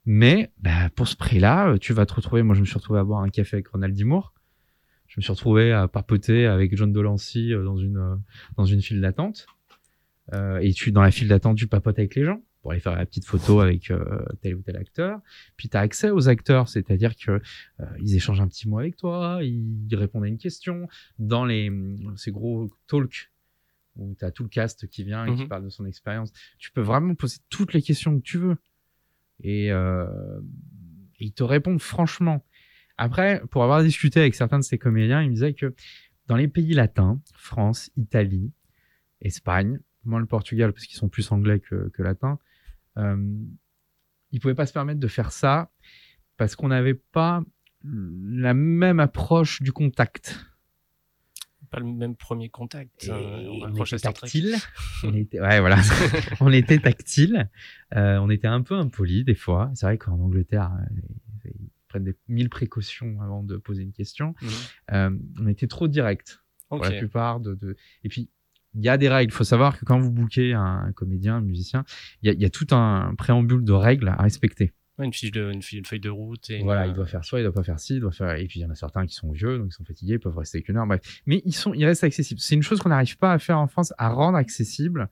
Mais 0.05 0.51
bah, 0.61 0.91
pour 0.95 1.09
ce 1.09 1.17
prix-là, 1.17 1.69
euh, 1.69 1.79
tu 1.79 1.95
vas 1.95 2.05
te 2.05 2.13
retrouver. 2.13 2.43
Moi, 2.43 2.55
je 2.55 2.61
me 2.61 2.67
suis 2.67 2.75
retrouvé 2.75 2.99
à 2.99 3.05
boire 3.05 3.23
un 3.23 3.31
café 3.31 3.57
avec 3.57 3.69
Ronald 3.69 3.95
Dimour. 3.95 4.35
Je 5.07 5.15
me 5.19 5.23
suis 5.23 5.33
retrouvé 5.33 5.73
à 5.73 5.89
papoter 5.89 6.45
avec 6.45 6.77
John 6.77 6.93
Delancey 6.93 7.53
euh, 7.53 7.65
dans 7.65 7.79
une 7.79 7.97
euh, 7.97 8.17
dans 8.59 8.67
une 8.67 8.83
file 8.83 9.01
d'attente. 9.01 9.47
Euh, 10.35 10.59
et 10.59 10.75
tu 10.75 10.93
dans 10.93 11.01
la 11.01 11.11
file 11.11 11.29
d'attente, 11.29 11.57
tu 11.57 11.67
papotes 11.67 11.99
avec 11.99 12.15
les 12.15 12.25
gens 12.25 12.43
pour 12.69 12.73
aller 12.75 12.83
faire 12.83 12.97
la 12.97 13.07
petite 13.07 13.25
photo 13.25 13.61
avec 13.61 13.91
euh, 13.91 14.23
tel 14.43 14.55
ou 14.55 14.61
tel 14.61 14.77
acteur. 14.77 15.23
Puis 15.57 15.71
tu 15.71 15.77
as 15.79 15.81
accès 15.81 16.11
aux 16.11 16.29
acteurs, 16.29 16.69
c'est-à-dire 16.69 17.17
que 17.17 17.41
euh, 17.81 17.87
ils 17.99 18.15
échangent 18.15 18.43
un 18.43 18.47
petit 18.47 18.69
mot 18.69 18.79
avec 18.79 18.95
toi, 18.99 19.39
ils 19.43 19.89
répondent 19.97 20.25
à 20.25 20.29
une 20.29 20.37
question. 20.37 20.87
Dans 21.19 21.47
les 21.47 21.73
ces 22.17 22.31
gros 22.31 22.71
talks 22.87 23.31
où 23.97 24.15
tu 24.19 24.23
as 24.23 24.31
tout 24.33 24.43
le 24.43 24.51
cast 24.51 24.87
qui 24.87 25.03
vient 25.03 25.25
et 25.25 25.35
qui 25.35 25.43
Mhm. 25.45 25.49
parle 25.49 25.65
de 25.65 25.71
son 25.71 25.87
expérience, 25.87 26.31
tu 26.59 26.71
peux 26.71 26.83
vraiment 26.83 27.15
poser 27.15 27.39
toutes 27.49 27.73
les 27.73 27.81
questions 27.81 28.19
que 28.19 28.23
tu 28.23 28.37
veux. 28.37 28.59
Et, 29.43 29.73
euh, 29.73 30.07
et 31.21 31.25
ils 31.25 31.33
te 31.33 31.43
répondent 31.45 31.81
franchement. 31.81 32.45
Après, 32.99 33.41
pour 33.51 33.63
avoir 33.65 33.83
discuté 33.83 34.21
avec 34.21 34.35
certains 34.35 34.59
de 34.59 34.65
ces 34.65 34.77
comédiens, 34.77 35.23
ils 35.23 35.29
me 35.31 35.35
disaient 35.35 35.55
que 35.55 35.75
dans 36.27 36.37
les 36.37 36.49
pays 36.49 36.75
latins, 36.75 37.19
France, 37.33 37.91
Italie, 37.97 38.53
Espagne, 39.23 39.81
moins 40.05 40.21
le 40.21 40.27
Portugal 40.27 40.75
parce 40.75 40.85
qu'ils 40.85 40.99
sont 40.99 41.09
plus 41.09 41.33
anglais 41.33 41.61
que, 41.61 41.89
que 41.95 42.03
latins, 42.03 42.39
ils 44.31 44.41
pouvaient 44.41 44.55
pas 44.55 44.67
se 44.67 44.73
permettre 44.73 45.01
de 45.01 45.09
faire 45.09 45.33
ça 45.33 45.71
parce 46.37 46.57
qu'on 46.57 46.69
n'avait 46.69 46.95
pas 46.95 47.43
la 47.85 48.55
même 48.55 49.01
approche 49.01 49.63
du 49.63 49.73
contact. 49.73 50.39
Pas 51.71 51.81
le 51.81 51.87
même 51.87 52.17
premier 52.17 52.49
contact. 52.49 53.05
Et 53.05 53.11
euh, 53.11 53.51
on 53.51 53.85
était 53.85 53.99
tactile. 53.99 54.57
on 55.05 55.15
était, 55.15 55.41
ouais, 55.41 55.61
voilà. 55.61 55.77
on 56.41 56.51
était 56.51 56.79
tactile. 56.79 57.51
Euh, 57.95 58.17
on 58.19 58.31
était 58.31 58.47
un 58.47 58.63
peu 58.63 58.75
impoli 58.75 59.23
des 59.23 59.35
fois. 59.35 59.71
C'est 59.75 59.85
vrai 59.85 59.99
qu'en 59.99 60.19
Angleterre, 60.19 60.73
euh, 60.73 61.01
ils, 61.45 61.51
ils 61.61 61.71
prennent 61.89 62.05
des 62.05 62.17
mille 62.27 62.49
précautions 62.49 63.21
avant 63.21 63.43
de 63.43 63.59
poser 63.59 63.83
une 63.83 63.93
question. 63.93 64.35
Mhm. 64.41 64.49
Euh, 64.93 65.11
on 65.41 65.47
était 65.47 65.67
trop 65.67 65.89
direct 65.89 66.43
pour 66.69 66.83
la 66.83 66.91
plupart 66.91 67.41
de, 67.41 67.55
de... 67.55 67.77
Et 68.05 68.09
puis, 68.09 68.31
il 68.79 68.85
y 68.85 68.89
a 68.89 68.97
des 68.97 69.09
règles. 69.09 69.33
Il 69.33 69.37
faut 69.37 69.45
savoir 69.45 69.79
que 69.79 69.85
quand 69.85 69.99
vous 69.99 70.11
bookez 70.11 70.55
un, 70.55 70.93
comédien, 70.95 71.37
un 71.37 71.41
musicien, 71.41 71.85
il 72.23 72.29
y 72.29 72.31
a, 72.31 72.33
il 72.33 72.41
y 72.41 72.45
a 72.45 72.51
tout 72.51 72.67
un 72.71 73.15
préambule 73.19 73.65
de 73.65 73.73
règles 73.73 74.09
à 74.09 74.17
respecter. 74.23 74.73
Ouais, 74.99 75.05
une, 75.07 75.13
fiche 75.13 75.31
de, 75.31 75.53
une, 75.53 75.63
fiche- 75.63 75.79
une 75.79 75.85
feuille 75.85 76.01
de 76.01 76.11
route. 76.11 76.51
Et 76.51 76.61
Voilà, 76.63 76.85
une- 76.87 76.91
il 76.93 76.95
doit 76.95 77.07
faire 77.07 77.25
ça, 77.25 77.39
il 77.39 77.43
doit 77.45 77.53
pas 77.53 77.63
faire 77.63 77.79
ci, 77.79 77.95
il 77.97 78.01
doit 78.01 78.11
faire. 78.11 78.33
Et 78.37 78.47
puis 78.47 78.61
il 78.61 78.63
y 78.63 78.67
en 78.67 78.71
a 78.71 78.75
certains 78.75 79.07
qui 79.07 79.15
sont 79.15 79.31
vieux, 79.31 79.59
donc 79.59 79.69
ils 79.71 79.75
sont 79.75 79.85
fatigués, 79.85 80.15
ils 80.15 80.19
peuvent 80.21 80.37
rester 80.37 80.63
qu'une 80.63 80.77
heure. 80.77 80.87
Bref, 80.87 81.01
mais 81.27 81.41
ils 81.45 81.53
sont, 81.53 81.73
ils 81.75 81.85
restent 81.85 82.05
accessibles. 82.05 82.41
C'est 82.41 82.55
une 82.57 82.63
chose 82.63 82.81
qu'on 82.81 82.89
n'arrive 82.89 83.17
pas 83.19 83.33
à 83.33 83.39
faire 83.39 83.59
en 83.59 83.67
France, 83.69 83.93
à 83.99 84.09
rendre 84.09 84.37
accessible 84.39 85.09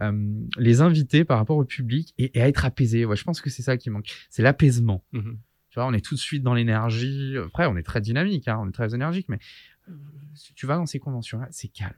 euh, 0.00 0.12
les 0.58 0.80
invités 0.80 1.24
par 1.24 1.38
rapport 1.38 1.56
au 1.56 1.64
public 1.64 2.14
et, 2.18 2.36
et 2.38 2.42
à 2.42 2.48
être 2.48 2.64
apaisé. 2.64 3.04
Ouais, 3.04 3.16
je 3.16 3.24
pense 3.24 3.40
que 3.40 3.50
c'est 3.50 3.62
ça 3.62 3.76
qui 3.76 3.90
manque. 3.90 4.06
C'est 4.30 4.42
l'apaisement. 4.42 5.04
Mhm. 5.12 5.38
Tu 5.70 5.80
vois, 5.80 5.88
on 5.88 5.92
est 5.92 6.04
tout 6.04 6.14
de 6.14 6.20
suite 6.20 6.44
dans 6.44 6.54
l'énergie. 6.54 7.34
Après, 7.44 7.66
on 7.66 7.76
est 7.76 7.82
très 7.82 8.00
dynamique, 8.00 8.46
hein, 8.46 8.58
on 8.62 8.68
est 8.68 8.72
très 8.72 8.94
énergique, 8.94 9.26
mais 9.28 9.38
euh, 9.88 9.92
si 10.34 10.54
tu 10.54 10.66
vas 10.66 10.76
dans 10.76 10.86
ces 10.86 11.00
conventions-là, 11.00 11.48
c'est 11.50 11.66
calme. 11.68 11.94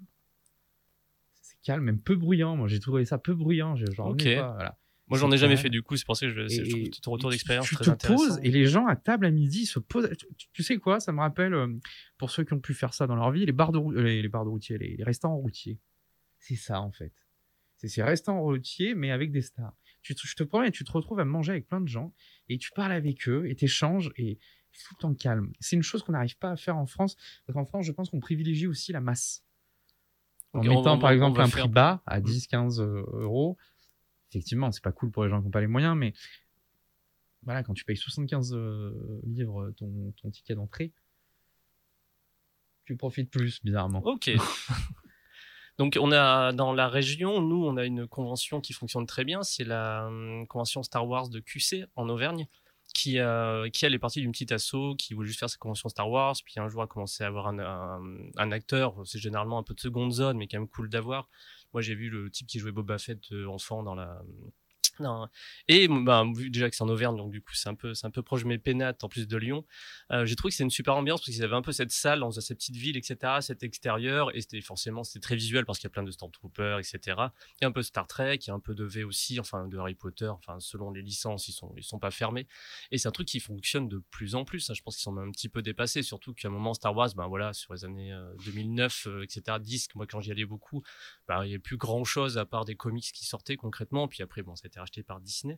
Calme, 1.67 1.83
même 1.85 2.01
peu 2.01 2.15
bruyant. 2.15 2.57
Moi, 2.57 2.69
j'ai 2.69 2.79
trouvé 2.81 3.05
ça 3.05 3.19
peu 3.19 3.35
bruyant. 3.35 3.75
Je- 3.75 3.87
J'en 3.93 4.11
Ok. 4.11 4.21
revenais 4.23 4.37
pas. 4.37 4.53
Voilà. 4.55 4.79
Moi, 5.09 5.19
j'en 5.19 5.31
ai 5.31 5.37
jamais 5.37 5.57
fait 5.57 5.69
du 5.71 5.83
coup, 5.83 5.97
c'est 5.97 6.05
pour 6.07 6.17
ça 6.17 6.27
que 6.27 6.33
je, 6.33 6.49
je 6.49 6.69
trouve 6.69 6.91
ton 7.01 7.11
retour 7.13 7.31
et 7.31 7.35
d'expérience 7.35 7.67
tu 7.69 7.75
très 7.77 7.85
te 7.85 7.91
intéressant. 7.91 8.27
poses 8.27 8.41
et 8.43 8.51
les 8.51 8.67
gens 8.67 8.87
à 8.87 8.97
table 8.97 9.27
à 9.27 9.31
midi 9.31 9.65
se 9.67 9.79
posent. 9.79 10.09
Tu, 10.37 10.47
tu 10.53 10.63
sais 10.65 10.79
quoi? 10.79 10.99
Ça 11.01 11.13
me 11.13 11.21
rappelle, 11.21 11.55
euh, 11.55 11.69
pour 12.19 12.31
ceux 12.31 12.43
qui 12.45 12.53
ont 12.55 12.59
pu 12.61 12.75
faire 12.75 12.93
ça 12.95 13.07
dans 13.07 13.15
leur 13.17 13.31
vie, 13.31 13.47
les 13.47 13.53
bars 13.53 13.71
de, 13.73 13.79
euh, 13.79 14.03
les, 14.03 14.23
les 14.23 14.29
bars 14.29 14.45
de 14.45 14.51
routiers, 14.51 14.79
les, 14.79 14.97
les 14.97 15.05
restaurants 15.05 15.37
routiers. 15.39 15.79
C'est 16.39 16.57
ça 16.57 16.81
en 16.81 16.91
fait. 16.93 17.13
C'est 17.77 17.89
ces 17.89 18.03
restaurants 18.03 18.43
routiers, 18.43 18.95
mais 18.95 19.11
avec 19.13 19.31
des 19.33 19.43
stars. 19.43 19.77
Tu, 20.03 20.15
te- 20.17 20.27
je 20.27 20.35
te 20.35 20.43
promets, 20.43 20.71
tu 20.73 20.83
te 20.85 20.91
retrouves 20.93 21.21
à 21.21 21.25
manger 21.25 21.53
avec 21.53 21.69
plein 21.69 21.81
de 21.81 21.89
gens 21.89 22.13
et 22.49 22.59
tu 22.59 22.71
parles 22.75 22.93
avec 22.93 23.29
eux 23.29 23.47
et 23.49 23.55
t'échanges 23.55 24.11
et 24.17 24.39
tout 24.73 24.95
le 24.99 25.01
temps 25.03 25.15
calme. 25.15 25.53
C'est 25.61 25.77
une 25.77 25.83
chose 25.83 26.03
qu'on 26.03 26.13
n'arrive 26.13 26.37
pas 26.39 26.51
à 26.51 26.57
faire 26.57 26.77
en 26.77 26.87
France 26.87 27.17
parce 27.47 27.55
qu'en 27.55 27.65
France, 27.65 27.87
je 27.87 27.93
pense 27.93 28.11
qu'on 28.11 28.19
privilégie 28.21 28.67
aussi 28.67 28.91
la 28.93 29.01
masse. 29.01 29.45
En 30.59 30.63
mettant 30.63 30.99
par 30.99 31.11
exemple 31.11 31.41
un 31.41 31.47
faire- 31.47 31.65
prix 31.65 31.69
bas 31.73 32.03
à 32.07 32.21
Mm. 32.21 32.25
10-15 32.25 32.81
euros, 32.81 33.57
effectivement, 34.31 34.71
c'est 34.73 34.83
pas 34.83 34.93
cool 34.93 35.11
pour 35.11 35.25
les 35.25 35.31
gens 35.31 35.39
qui 35.41 35.45
n'ont 35.47 35.51
pas 35.51 35.61
les 35.61 35.67
moyens, 35.67 35.97
mais 35.97 36.13
voilà, 37.45 37.63
quand 37.63 37.75
tu 37.75 37.85
payes 37.85 37.97
75 37.97 38.55
euh, 38.55 39.21
livres 39.25 39.71
ton, 39.77 40.13
ton 40.21 40.31
ticket 40.31 40.55
d'entrée, 40.55 40.93
tu 42.85 42.97
profites 42.97 43.31
plus, 43.31 43.63
bizarrement. 43.65 44.01
Ok. 44.05 44.31
Donc 45.79 45.99
on 46.01 46.11
a 46.11 46.53
dans 46.53 46.73
la 46.73 46.89
région, 46.89 47.43
nous 47.43 47.65
on 47.67 47.77
a 47.77 47.85
une 47.85 48.07
convention 48.07 48.61
qui 48.63 48.73
fonctionne 48.73 49.05
très 49.07 49.25
bien, 49.25 49.43
c'est 49.43 49.65
la 49.65 50.07
hum, 50.07 50.47
convention 50.47 50.83
Star 50.83 51.07
Wars 51.07 51.29
de 51.29 51.39
QC 51.39 51.85
en 51.97 52.09
Auvergne, 52.09 52.47
qui, 53.07 53.21
euh, 53.21 53.69
qui 53.71 53.87
d'une 54.21 54.33
petite 54.33 54.51
asso 54.51 54.97
qui 54.99 55.15
voulait 55.15 55.29
juste 55.29 55.39
faire 55.39 55.49
sa 55.49 55.59
convention 55.59 55.89
Star 55.89 56.11
Wars, 56.11 56.35
puis 56.45 56.55
un 56.59 56.69
jour 56.69 56.83
a 56.83 56.89
commencé 56.89 57.23
à 57.23 57.29
avoir 57.29 57.47
un, 57.47 57.59
un, 57.61 58.01
un 58.37 58.53
acteur, 58.53 58.95
c'est 59.05 59.21
généralement 59.21 59.59
un 59.59 59.63
peu 59.63 59.75
de 59.75 59.81
seconde 59.81 60.13
zone, 60.13 60.37
mais 60.37 60.49
quand 60.49 60.59
même 60.59 60.69
cool 60.69 60.89
d'avoir. 60.89 61.29
Moi 61.73 61.83
j'ai 61.83 61.95
vu 61.95 62.11
le 62.11 62.31
type 62.31 62.49
qui 62.49 62.59
jouait 62.59 62.73
Boba 62.73 62.99
Fett 62.99 63.21
euh, 63.31 63.47
enfant 63.47 63.85
dans 63.85 63.95
la 63.95 64.21
non. 65.01 65.29
Et 65.69 65.89
bah, 65.89 66.25
déjà 66.51 66.71
que 66.71 66.77
c'est 66.77 66.83
en 66.83 66.89
Auvergne, 66.89 67.17
donc 67.17 67.31
du 67.31 67.41
coup 67.41 67.55
c'est 67.55 67.69
un 67.69 67.75
peu 67.75 67.95
c'est 67.95 68.07
un 68.07 68.11
peu 68.11 68.23
proche 68.23 68.43
de 68.43 68.49
mes 68.49 68.59
pénates 68.59 69.03
en 69.05 69.09
plus 69.09 69.27
de 69.27 69.37
Lyon. 69.37 69.65
Euh, 70.11 70.27
j'ai 70.27 70.37
trouvé 70.37 70.51
que 70.51 70.57
c'est 70.57 70.65
une 70.65 70.71
super 70.71 70.97
ambiance 70.97 71.21
parce 71.21 71.33
qu'ils 71.33 71.43
avaient 71.45 71.55
un 71.57 71.63
peu 71.63 71.73
cette 71.73 71.91
salle 71.91 72.21
dans 72.21 72.31
cette 72.31 72.59
petite 72.59 72.77
ville, 72.77 72.97
etc., 72.97 73.35
cet 73.41 73.63
extérieur, 73.63 74.35
et 74.37 74.41
c'était 74.41 74.61
forcément 74.61 75.05
c'était 75.05 75.21
très 75.21 75.37
visuel 75.37 75.65
parce 75.65 75.79
qu'il 75.79 75.87
y 75.87 75.91
a 75.91 75.95
plein 75.95 76.03
de 76.03 76.11
Stormtroopers, 76.11 76.79
etc. 76.79 76.99
Il 77.07 77.63
y 77.63 77.65
a 77.65 77.69
un 77.69 77.73
peu 77.73 77.83
Star 77.83 78.07
Trek, 78.07 78.37
il 78.37 78.49
y 78.49 78.51
a 78.51 78.55
un 78.55 78.61
peu 78.61 78.75
de 78.75 78.85
V 78.85 79.05
aussi, 79.05 79.41
enfin 79.41 79.67
de 79.67 79.79
Harry 79.79 79.95
Potter, 79.95 80.29
enfin 80.29 80.59
selon 80.61 80.91
les 80.91 81.03
licences 81.03 81.49
ils 81.49 81.53
sont 81.53 81.73
ils 81.77 81.85
sont 81.85 81.99
pas 81.99 82.11
fermés. 82.11 82.47
Et 82.91 82.99
c'est 82.99 83.09
un 83.09 83.13
truc 83.13 83.29
qui 83.29 83.41
fonctionne 83.41 83.89
de 83.89 83.99
plus 84.11 84.35
en 84.35 84.45
plus. 84.45 84.69
hein. 84.71 84.75
Je 84.75 84.83
pense 84.83 84.97
qu'ils 84.97 85.03
sont 85.03 85.17
un 85.17 85.31
petit 85.31 85.49
peu 85.49 85.63
dépassés, 85.63 86.03
surtout 86.03 86.35
qu'à 86.35 86.49
un 86.49 86.51
moment 86.51 86.75
Star 86.75 86.95
Wars, 86.95 87.11
ben 87.17 87.27
voilà, 87.27 87.53
sur 87.53 87.73
les 87.73 87.85
années 87.85 88.13
euh, 88.13 88.33
2009, 88.45 89.07
euh, 89.07 89.23
etc., 89.23 89.59
10, 89.61 89.89
moi 89.95 90.07
quand 90.07 90.21
j'y 90.21 90.31
allais 90.31 90.45
beaucoup, 90.45 90.83
bah, 91.27 91.47
il 91.47 91.53
y 91.53 91.55
a 91.55 91.59
plus 91.59 91.77
grand 91.77 92.05
chose 92.05 92.39
à 92.39 92.45
part 92.45 92.65
des 92.65 92.77
comics 92.77 93.13
qui 93.13 93.25
sortaient 93.25 93.57
concrètement. 93.57 94.09
Puis 94.09 94.23
après, 94.23 94.43
bon, 94.43 94.55
été 94.67 94.81
racheté 94.87 95.03
par 95.03 95.21
Disney. 95.21 95.57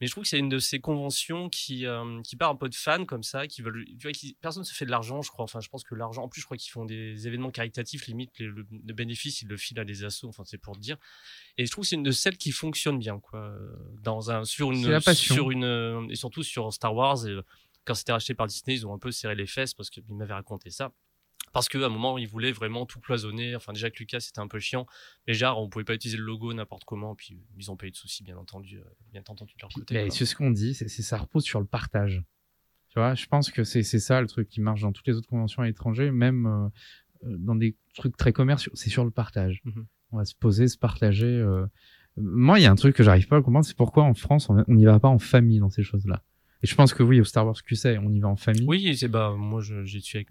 Mais 0.00 0.06
je 0.06 0.12
trouve 0.12 0.22
que 0.24 0.28
c'est 0.28 0.38
une 0.38 0.48
de 0.48 0.58
ces 0.58 0.80
conventions 0.80 1.48
qui, 1.48 1.84
euh, 1.86 2.22
qui 2.22 2.36
part 2.36 2.50
un 2.50 2.56
peu 2.56 2.68
de 2.68 2.74
fans 2.74 3.04
comme 3.04 3.22
ça, 3.22 3.46
qui 3.46 3.62
veulent, 3.62 3.84
tu 3.84 3.98
vois, 4.02 4.12
qui, 4.12 4.36
personne 4.40 4.64
se 4.64 4.72
fait 4.72 4.86
de 4.86 4.90
l'argent, 4.90 5.20
je 5.22 5.30
crois. 5.30 5.44
Enfin, 5.44 5.60
je 5.60 5.68
pense 5.68 5.84
que 5.84 5.94
l'argent, 5.94 6.22
en 6.22 6.28
plus, 6.28 6.40
je 6.40 6.46
crois 6.46 6.56
qu'ils 6.56 6.70
font 6.72 6.84
des 6.84 7.26
événements 7.26 7.50
caritatifs, 7.50 8.06
limite, 8.06 8.38
les- 8.38 8.46
le, 8.46 8.66
le 8.70 8.94
bénéfice, 8.94 9.42
ils 9.42 9.48
le 9.48 9.56
filent 9.56 9.80
à 9.80 9.84
des 9.84 10.04
assos. 10.04 10.28
Enfin, 10.28 10.44
c'est 10.46 10.58
pour 10.58 10.74
te 10.76 10.80
dire. 10.80 10.96
Et 11.56 11.66
je 11.66 11.70
trouve 11.70 11.84
que 11.84 11.88
c'est 11.88 11.96
une 11.96 12.02
de 12.02 12.10
celles 12.10 12.36
qui 12.38 12.52
fonctionne 12.52 12.98
bien, 12.98 13.18
quoi. 13.20 13.40
euh, 13.40 13.76
Dans 14.02 14.30
un, 14.30 14.44
sur 14.44 14.72
une, 14.72 14.88
la 14.88 15.00
sur 15.00 15.50
une, 15.50 15.64
euh, 15.64 16.06
et 16.08 16.14
surtout 16.14 16.42
sur 16.42 16.72
Star 16.72 16.94
Wars. 16.94 17.26
Et, 17.26 17.30
euh, 17.30 17.42
quand 17.84 17.94
c'était 17.94 18.12
racheté 18.12 18.34
par 18.34 18.46
Disney, 18.46 18.76
ils 18.76 18.86
ont 18.86 18.92
un 18.94 18.98
peu 18.98 19.10
serré 19.10 19.34
les 19.34 19.46
fesses 19.46 19.74
parce 19.74 19.88
qu'ils 19.90 20.04
m'avaient 20.10 20.34
raconté 20.34 20.70
ça. 20.70 20.92
Parce 21.52 21.68
qu'à 21.68 21.78
un 21.78 21.88
moment, 21.88 22.18
ils 22.18 22.28
voulaient 22.28 22.52
vraiment 22.52 22.86
tout 22.86 23.00
cloisonner. 23.00 23.56
Enfin, 23.56 23.72
déjà 23.72 23.90
que 23.90 23.98
Lucas, 23.98 24.20
c'était 24.20 24.40
un 24.40 24.48
peu 24.48 24.58
chiant. 24.60 24.86
Mais 25.26 25.34
genre, 25.34 25.60
on 25.60 25.68
pouvait 25.68 25.84
pas 25.84 25.94
utiliser 25.94 26.18
le 26.18 26.24
logo 26.24 26.52
n'importe 26.52 26.84
comment. 26.84 27.14
Puis 27.14 27.38
ils 27.56 27.70
ont 27.70 27.76
pas 27.76 27.86
eu 27.86 27.90
de 27.90 27.96
soucis, 27.96 28.22
bien 28.22 28.36
entendu, 28.36 28.78
euh, 28.78 28.84
bien 29.12 29.22
entendu 29.28 29.54
de 29.54 29.60
leur 29.62 29.70
côté. 29.70 29.94
Mais 29.94 30.10
c'est 30.10 30.26
ce 30.26 30.34
qu'on 30.34 30.50
dit, 30.50 30.74
c'est 30.74 30.88
ça 30.88 31.18
repose 31.18 31.44
sur 31.44 31.60
le 31.60 31.66
partage. 31.66 32.22
Tu 32.90 32.98
vois, 32.98 33.14
je 33.14 33.26
pense 33.26 33.50
que 33.50 33.64
c'est 33.64 33.82
ça 33.82 34.20
le 34.20 34.26
truc 34.26 34.48
qui 34.48 34.60
marche 34.60 34.80
dans 34.80 34.92
toutes 34.92 35.06
les 35.06 35.14
autres 35.14 35.28
conventions 35.28 35.62
à 35.62 35.66
l'étranger, 35.66 36.10
même 36.10 36.46
euh, 36.46 36.68
euh, 37.28 37.36
dans 37.38 37.54
des 37.54 37.76
trucs 37.94 38.16
très 38.16 38.32
commerciaux, 38.32 38.72
c'est 38.74 38.90
sur 38.90 39.04
le 39.04 39.10
partage. 39.10 39.60
Mhm. 39.64 39.86
On 40.12 40.16
va 40.16 40.24
se 40.24 40.34
poser, 40.34 40.68
se 40.68 40.78
partager. 40.78 41.26
euh. 41.26 41.66
Moi, 42.16 42.58
il 42.58 42.62
y 42.62 42.66
a 42.66 42.70
un 42.70 42.76
truc 42.76 42.96
que 42.96 43.02
j'arrive 43.02 43.28
pas 43.28 43.36
à 43.36 43.42
comprendre, 43.42 43.66
c'est 43.66 43.76
pourquoi 43.76 44.04
en 44.04 44.14
France 44.14 44.48
on 44.50 44.64
n'y 44.74 44.84
va 44.84 44.98
pas 44.98 45.08
en 45.08 45.18
famille 45.18 45.60
dans 45.60 45.70
ces 45.70 45.82
choses-là. 45.82 46.24
Et 46.62 46.66
je 46.66 46.74
pense 46.74 46.92
que 46.92 47.04
oui, 47.04 47.20
au 47.20 47.24
Star 47.24 47.46
Wars 47.46 47.62
QC, 47.62 47.98
on 48.02 48.10
y 48.12 48.18
va 48.18 48.26
en 48.28 48.34
famille. 48.36 48.64
Oui, 48.66 48.96
c'est 48.96 49.06
bah 49.06 49.32
moi 49.38 49.60
j'ai 49.62 50.00
tué 50.00 50.18
avec 50.18 50.30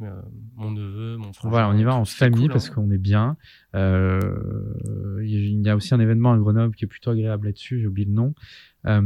mon 0.57 0.71
neveu, 0.71 1.15
mon 1.15 1.31
frère. 1.31 1.49
Voilà, 1.49 1.69
on 1.69 1.73
y 1.77 1.83
va 1.85 1.95
en 1.95 2.03
famille 2.03 2.45
hein. 2.45 2.49
parce 2.51 2.69
qu'on 2.69 2.91
est 2.91 2.97
bien. 2.97 3.37
Euh, 3.75 5.21
Il 5.23 5.61
y 5.65 5.69
a 5.69 5.75
aussi 5.75 5.93
un 5.93 5.99
événement 6.01 6.33
à 6.33 6.37
Grenoble 6.37 6.75
qui 6.75 6.83
est 6.83 6.87
plutôt 6.87 7.11
agréable 7.11 7.47
là-dessus, 7.47 7.79
j'ai 7.79 7.87
oublié 7.87 8.07
le 8.07 8.13
nom. 8.13 8.33
Euh, 8.85 9.01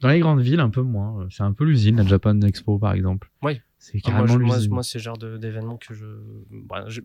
dans 0.00 0.08
les 0.08 0.20
grandes 0.20 0.40
villes, 0.40 0.60
un 0.60 0.70
peu 0.70 0.82
moins. 0.82 1.26
C'est 1.30 1.42
un 1.42 1.52
peu 1.52 1.64
l'usine, 1.64 1.96
la 1.96 2.04
Japan 2.04 2.40
Expo 2.42 2.78
par 2.78 2.92
exemple. 2.92 3.30
Oui. 3.42 3.60
C'est 3.78 3.98
Ah, 4.04 4.10
moi, 4.10 4.18
carrément 4.26 4.38
je- 4.38 4.44
moi, 4.46 4.56
l'usine. 4.56 4.72
moi, 4.72 4.82
c'est 4.82 4.98
le 4.98 5.02
genre 5.04 5.18
d'événement 5.18 5.76
que 5.78 5.94
je, 5.94 6.06
bah, 6.68 6.84
je, 6.88 7.00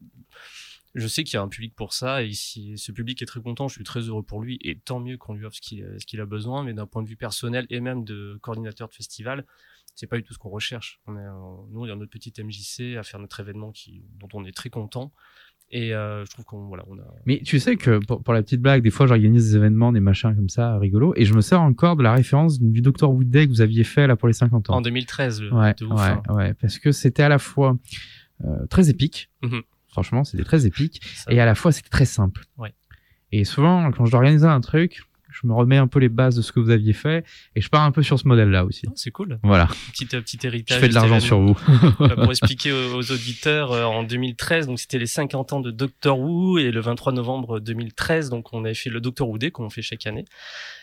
je 0.96 1.08
sais 1.08 1.24
qu'il 1.24 1.36
y 1.36 1.38
a 1.38 1.42
un 1.42 1.48
public 1.48 1.76
pour 1.76 1.94
ça 1.94 2.24
et 2.24 2.32
si 2.34 2.78
ce 2.78 2.92
public 2.92 3.22
est 3.22 3.26
très 3.26 3.42
content, 3.42 3.68
je 3.68 3.76
suis 3.76 3.84
très 3.84 4.02
heureux 4.02 4.24
pour 4.24 4.42
lui 4.42 4.58
et 4.62 4.78
tant 4.78 5.00
mieux 5.00 5.18
qu'on 5.18 5.34
lui 5.34 5.46
offre 5.46 5.56
ce 5.56 5.62
qu'il 5.62 5.86
ce 6.00 6.06
qu'il 6.06 6.20
a 6.22 6.26
besoin. 6.26 6.64
Mais 6.64 6.74
d'un 6.74 6.88
point 6.88 7.04
de 7.04 7.08
vue 7.08 7.16
personnel 7.18 7.66
et 7.70 7.80
même 7.80 8.04
de 8.04 8.38
coordinateur 8.42 8.88
de 8.88 8.94
festival, 8.94 9.46
c'est 9.96 10.08
pas 10.08 10.18
du 10.18 10.24
tout 10.24 10.34
ce 10.34 10.40
qu'on 10.40 10.50
recherche. 10.50 11.00
On 11.08 11.16
est, 11.18 11.26
nous, 11.72 11.86
il 11.86 11.90
y 11.90 11.92
a 11.92 11.96
notre 11.96 12.12
petite 12.12 12.40
MJC 12.40 12.98
à 12.98 13.04
faire 13.04 13.20
notre 13.20 13.40
événement 13.40 13.72
qui, 13.72 14.04
dont 14.20 14.30
on 14.34 14.46
est 14.46 14.56
très 14.56 14.70
content. 14.70 15.12
Et 15.72 15.94
euh, 15.94 16.26
je 16.26 16.32
trouve 16.32 16.46
qu'on 16.46 16.66
voilà, 16.68 16.84
on 16.88 16.98
a. 16.98 17.04
Mais 17.28 17.42
tu 17.46 17.60
sais 17.60 17.76
que 17.76 18.00
pour, 18.08 18.24
pour 18.24 18.34
la 18.34 18.42
petite 18.42 18.60
blague, 18.60 18.82
des 18.82 18.90
fois 18.90 19.06
j'organise 19.06 19.52
des 19.52 19.56
événements, 19.58 19.92
des 19.92 20.00
machins 20.00 20.36
comme 20.36 20.50
ça, 20.50 20.80
rigolos, 20.80 21.14
et 21.16 21.26
je 21.26 21.34
me 21.36 21.42
sers 21.42 21.62
encore 21.62 21.96
de 21.96 22.02
la 22.02 22.14
référence 22.14 22.60
du 22.60 22.82
Dr. 22.82 23.12
Wood 23.12 23.30
Day 23.30 23.46
que 23.46 23.52
vous 23.52 23.62
aviez 23.62 23.84
fait 23.84 24.08
là 24.08 24.16
pour 24.16 24.28
les 24.28 24.34
50 24.34 24.72
ans. 24.72 24.78
En 24.78 24.82
2013, 24.82 25.42
le, 25.44 25.54
Ouais, 25.54 25.76
de 25.76 25.86
ouf, 25.86 25.94
ouais, 25.94 26.08
hein. 26.08 26.24
ouais, 26.34 26.54
parce 26.56 26.80
que 26.80 26.92
c'était 26.92 27.22
à 27.22 27.30
la 27.30 27.38
fois 27.38 27.78
euh, 28.46 28.66
très 28.68 28.90
épique, 28.90 29.30
Mhm. 29.44 29.62
Franchement, 30.04 30.24
c'était 30.24 30.44
très 30.46 30.66
épique, 30.66 31.02
Ça- 31.16 31.32
et 31.32 31.40
à 31.42 31.46
la 31.46 31.56
fois 31.56 31.72
c'était 31.74 31.90
très 31.90 32.06
simple. 32.06 32.46
Ouais. 32.58 32.74
Et 33.34 33.44
souvent, 33.44 33.92
quand 33.92 34.06
je 34.06 34.12
dois 34.12 34.20
organiser 34.20 34.48
un 34.48 34.62
truc, 34.62 35.02
je 35.32 35.40
je 35.40 35.48
me 35.48 35.54
remets 35.54 35.78
un 35.78 35.88
peu 35.88 36.00
les 36.00 36.10
bases 36.10 36.36
de 36.36 36.42
ce 36.42 36.52
que 36.52 36.60
vous 36.60 36.70
aviez 36.70 36.94
fait 36.94 37.26
et 37.56 37.62
je 37.62 37.70
pars 37.70 37.84
un 37.84 37.92
peu 37.92 38.04
sur 38.04 38.20
ce 38.20 38.28
modèle-là 38.28 38.66
aussi. 38.66 38.86
Non, 38.86 38.94
C'est 38.96 39.12
cool. 39.12 39.40
Voilà, 39.44 39.68
Petit, 39.94 40.08
euh, 40.14 40.22
petit 40.22 40.38
je 40.42 40.48
héritage. 40.48 40.80
fais 40.80 40.90
de 40.90 40.94
l'argent 40.94 41.20
sur 41.20 41.40
vous. 41.40 41.58
Euh, 42.02 42.10
pour 42.16 42.30
expliquer 42.30 42.72
aux, 42.72 43.12
auditeurs, 43.12 43.72
euh, 43.72 43.86
en 43.86 44.04
2013, 44.04 44.68
donc 44.68 44.80
c'était 44.80 45.00
les 45.00 45.08
50 45.08 45.54
ans 45.54 45.60
de 45.62 45.72
Doctor 45.72 46.20
Who 46.20 46.60
et 46.60 46.72
le 46.72 46.82
23 46.82 47.14
novembre 47.14 47.60
2013, 47.60 48.30
donc 48.30 48.54
on 48.54 48.66
avait 48.66 48.74
fait 48.74 48.90
le 48.90 49.02
Doctor 49.02 49.30
Who 49.30 49.38
Day 49.38 49.52
qu'on 49.52 49.70
fait 49.70 49.82
chaque 49.82 50.06
année. 50.08 50.26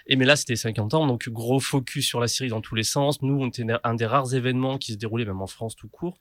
Et 0.06 0.16
mais 0.16 0.24
là 0.24 0.36
c'était 0.36 0.56
50 0.56 0.94
ans, 0.94 1.06
donc 1.06 1.28
gros 1.28 1.60
focus 1.60 2.06
sur 2.06 2.20
la 2.20 2.28
série 2.28 2.50
dans 2.50 2.60
tous 2.60 2.74
les 2.74 2.82
sens. 2.82 3.22
Nous, 3.22 3.34
on 3.34 3.48
était 3.48 3.64
un 3.82 3.94
des 3.94 4.06
rares 4.06 4.34
événements 4.34 4.78
qui 4.78 4.92
se 4.92 4.98
déroulait 4.98 5.24
même 5.24 5.42
en 5.42 5.46
France 5.46 5.76
tout 5.76 5.88
court. 5.88 6.18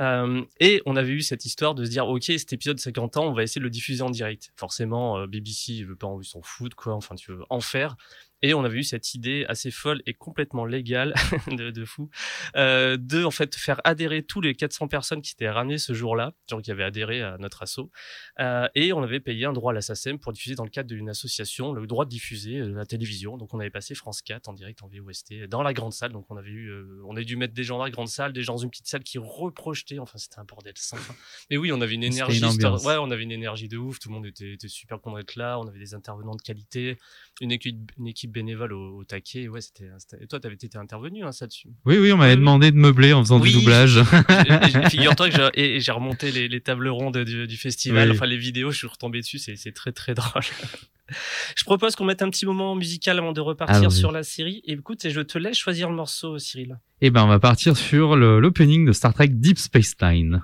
Euh, 0.00 0.42
et 0.60 0.82
on 0.86 0.96
avait 0.96 1.12
eu 1.12 1.22
cette 1.22 1.44
histoire 1.44 1.74
de 1.74 1.84
se 1.84 1.90
dire, 1.90 2.08
ok, 2.08 2.24
cet 2.24 2.52
épisode 2.52 2.78
50 2.78 3.16
ans, 3.16 3.26
on 3.26 3.32
va 3.32 3.42
essayer 3.42 3.60
de 3.60 3.64
le 3.64 3.70
diffuser 3.70 4.02
en 4.02 4.10
direct. 4.10 4.52
Forcément, 4.56 5.18
euh, 5.18 5.26
BBC 5.26 5.84
veut 5.84 5.96
pas, 5.96 6.08
ils 6.20 6.24
s'en 6.24 6.42
foutent 6.42 6.74
quoi. 6.74 6.94
Enfin, 6.94 7.14
tu 7.14 7.30
veux 7.30 7.42
faire. 7.68 7.96
Et 8.42 8.54
on 8.54 8.64
avait 8.64 8.78
eu 8.78 8.84
cette 8.84 9.14
idée 9.14 9.44
assez 9.48 9.70
folle 9.70 10.02
et 10.06 10.14
complètement 10.14 10.64
légale 10.64 11.14
de, 11.48 11.70
de 11.70 11.84
fou 11.84 12.10
euh, 12.56 12.96
de 12.96 13.24
en 13.24 13.30
fait 13.30 13.54
faire 13.56 13.80
adhérer 13.84 14.22
tous 14.22 14.40
les 14.40 14.54
400 14.54 14.88
personnes 14.88 15.22
qui 15.22 15.30
s'étaient 15.30 15.50
ramenées 15.50 15.78
ce 15.78 15.92
jour-là, 15.92 16.34
genre 16.48 16.62
qui 16.62 16.70
avaient 16.70 16.84
adhéré 16.84 17.22
à 17.22 17.36
notre 17.38 17.62
assaut, 17.62 17.90
euh, 18.40 18.68
et 18.74 18.92
on 18.92 19.02
avait 19.02 19.20
payé 19.20 19.44
un 19.44 19.52
droit 19.52 19.72
à 19.72 19.74
la 19.74 19.80
SACEM 19.80 20.18
pour 20.18 20.32
diffuser 20.32 20.54
dans 20.54 20.64
le 20.64 20.70
cadre 20.70 20.88
d'une 20.88 21.08
association 21.08 21.72
le 21.72 21.86
droit 21.86 22.04
de 22.04 22.10
diffuser 22.10 22.58
euh, 22.58 22.68
la 22.74 22.86
télévision. 22.86 23.36
Donc 23.36 23.54
on 23.54 23.60
avait 23.60 23.70
passé 23.70 23.94
France 23.94 24.22
4 24.22 24.48
en 24.48 24.52
direct 24.52 24.82
en 24.82 24.88
VOST 24.88 25.46
dans 25.48 25.62
la 25.62 25.72
grande 25.72 25.92
salle. 25.92 26.12
Donc 26.12 26.26
on 26.30 26.36
avait 26.36 26.50
eu, 26.50 26.68
euh, 26.68 27.02
on 27.06 27.16
a 27.16 27.22
dû 27.22 27.36
mettre 27.36 27.54
des 27.54 27.64
gens 27.64 27.78
dans 27.78 27.84
la 27.84 27.90
grande 27.90 28.08
salle, 28.08 28.32
des 28.32 28.42
gens 28.42 28.54
dans 28.54 28.62
une 28.62 28.70
petite 28.70 28.86
salle 28.86 29.02
qui 29.02 29.18
reprojetaient. 29.18 29.98
Enfin 29.98 30.18
c'était 30.18 30.38
un 30.38 30.44
bordel 30.44 30.74
sans 30.76 30.96
fin. 30.96 31.14
Mais 31.50 31.56
oui, 31.56 31.72
on 31.72 31.80
avait 31.80 31.94
une 31.94 32.04
énergie. 32.04 32.40
une 32.40 32.66
ouais, 32.66 32.96
on 32.98 33.10
avait 33.10 33.22
une 33.22 33.32
énergie 33.32 33.68
de 33.68 33.76
ouf. 33.76 33.98
Tout 33.98 34.08
le 34.08 34.14
monde 34.14 34.26
était, 34.26 34.54
était 34.54 34.68
super 34.68 35.00
content 35.00 35.16
d'être 35.16 35.36
là. 35.36 35.58
On 35.58 35.66
avait 35.66 35.78
des 35.78 35.94
intervenants 35.94 36.36
de 36.36 36.42
qualité, 36.42 36.98
une 37.40 37.52
équipe, 37.52 37.92
une 37.98 38.06
équipe 38.06 38.27
bénévole 38.28 38.72
au, 38.72 38.98
au 38.98 39.04
taquet. 39.04 39.48
Ouais, 39.48 39.60
c'était. 39.60 39.88
Et 40.20 40.26
toi, 40.26 40.38
t'avais 40.40 40.54
été 40.54 40.76
intervenu 40.78 41.24
hein, 41.24 41.32
ça 41.32 41.46
dessus. 41.46 41.68
Oui, 41.84 41.98
oui, 41.98 42.12
on 42.12 42.16
m'avait 42.16 42.32
oui. 42.34 42.38
demandé 42.38 42.70
de 42.70 42.76
meubler 42.76 43.12
en 43.12 43.22
faisant 43.22 43.40
Oui. 43.40 43.50
du 43.52 43.58
doublage. 43.58 44.00
Figure-toi 44.90 45.30
que 45.30 45.36
j'ai 45.36 45.48
et- 45.54 45.76
et 45.76 45.80
j'ai 45.80 45.92
remonté 45.92 46.30
les, 46.30 46.48
les 46.48 46.60
tables 46.60 46.88
rondes 46.88 47.18
du, 47.18 47.46
du 47.46 47.56
festival, 47.56 48.10
Oui. 48.10 48.16
enfin 48.16 48.26
les 48.26 48.36
vidéos, 48.36 48.70
je 48.70 48.78
suis 48.78 48.86
retombé 48.86 49.20
dessus, 49.20 49.38
c'est 49.38 49.72
très 49.72 49.92
très 49.92 50.14
drôle. 50.14 50.42
Je 51.56 51.64
propose 51.64 51.96
qu'on 51.96 52.04
mette 52.04 52.20
un 52.20 52.28
petit 52.28 52.44
moment 52.44 52.74
musical 52.74 53.18
avant 53.18 53.32
de 53.32 53.40
repartir 53.40 53.76
Allons-y. 53.76 53.96
sur 53.98 54.12
la 54.12 54.22
série. 54.22 54.60
Et 54.66 54.72
écoute, 54.72 55.02
et 55.06 55.10
je 55.10 55.22
te 55.22 55.38
laisse 55.38 55.56
choisir 55.56 55.88
le 55.88 55.96
morceau, 55.96 56.38
Cyril. 56.38 56.78
Eh 57.00 57.08
ben, 57.08 57.24
on 57.24 57.28
va 57.28 57.38
partir 57.38 57.78
sur 57.78 58.14
l'opening 58.14 58.84
de 58.84 58.92
Star 58.92 59.14
Trek 59.14 59.28
Deep 59.28 59.56
Space 59.58 59.94
Nine. 60.02 60.42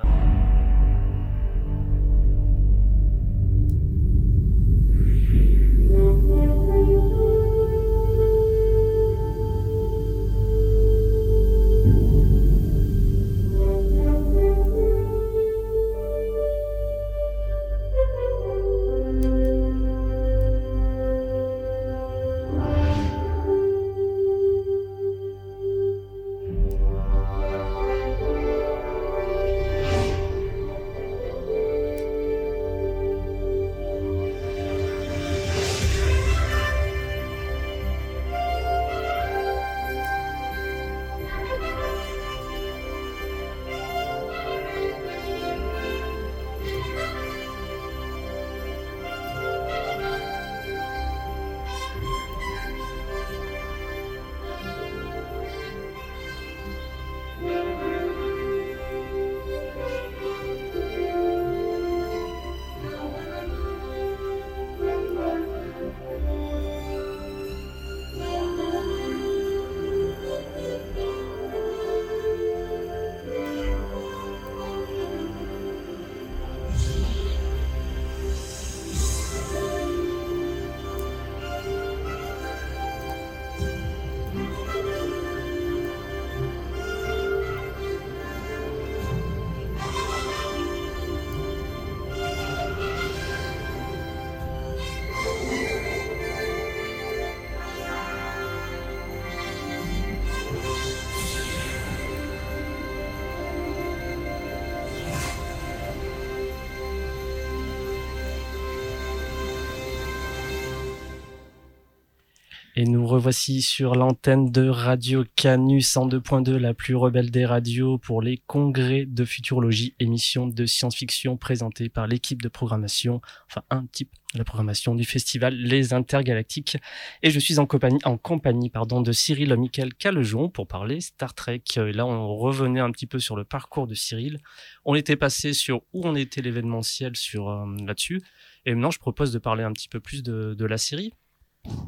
Et 112.84 112.86
nous 112.86 113.06
revoici 113.06 113.62
sur 113.62 113.94
l'antenne 113.94 114.50
de 114.50 114.68
Radio 114.68 115.24
Canus 115.36 115.96
en 115.96 116.06
2.2, 116.06 116.56
la 116.56 116.74
plus 116.74 116.94
rebelle 116.94 117.30
des 117.30 117.46
radios 117.46 117.96
pour 117.96 118.20
les 118.20 118.36
congrès 118.46 119.06
de 119.06 119.24
futurologie, 119.24 119.94
émission 120.00 120.46
de 120.46 120.66
science-fiction 120.66 121.38
présentée 121.38 121.88
par 121.88 122.06
l'équipe 122.06 122.42
de 122.42 122.48
programmation, 122.50 123.22
enfin 123.48 123.62
un 123.70 123.86
type 123.86 124.10
de 124.34 124.38
la 124.38 124.44
programmation 124.44 124.94
du 124.94 125.04
festival 125.04 125.54
Les 125.54 125.94
Intergalactiques. 125.94 126.76
Et 127.22 127.30
je 127.30 127.38
suis 127.40 127.58
en 127.58 127.64
compagnie, 127.64 128.00
en 128.04 128.18
compagnie 128.18 128.68
pardon, 128.68 129.00
de 129.00 129.12
Cyril 129.12 129.56
Michael 129.56 129.94
Calejon 129.94 130.50
pour 130.50 130.68
parler 130.68 131.00
Star 131.00 131.32
Trek. 131.32 131.62
Et 131.76 131.92
là, 131.92 132.04
on 132.04 132.36
revenait 132.36 132.80
un 132.80 132.90
petit 132.90 133.06
peu 133.06 133.18
sur 133.18 133.34
le 133.34 133.44
parcours 133.44 133.86
de 133.86 133.94
Cyril. 133.94 134.40
On 134.84 134.94
était 134.94 135.16
passé 135.16 135.54
sur 135.54 135.80
où 135.94 136.02
on 136.06 136.16
était 136.16 136.42
l'événementiel 136.42 137.16
sur 137.16 137.48
euh, 137.48 137.64
là-dessus. 137.86 138.20
Et 138.66 138.74
maintenant, 138.74 138.90
je 138.90 138.98
propose 138.98 139.32
de 139.32 139.38
parler 139.38 139.64
un 139.64 139.72
petit 139.72 139.88
peu 139.88 140.00
plus 140.00 140.22
de, 140.22 140.52
de 140.52 140.64
la 140.66 140.76
série. 140.76 141.14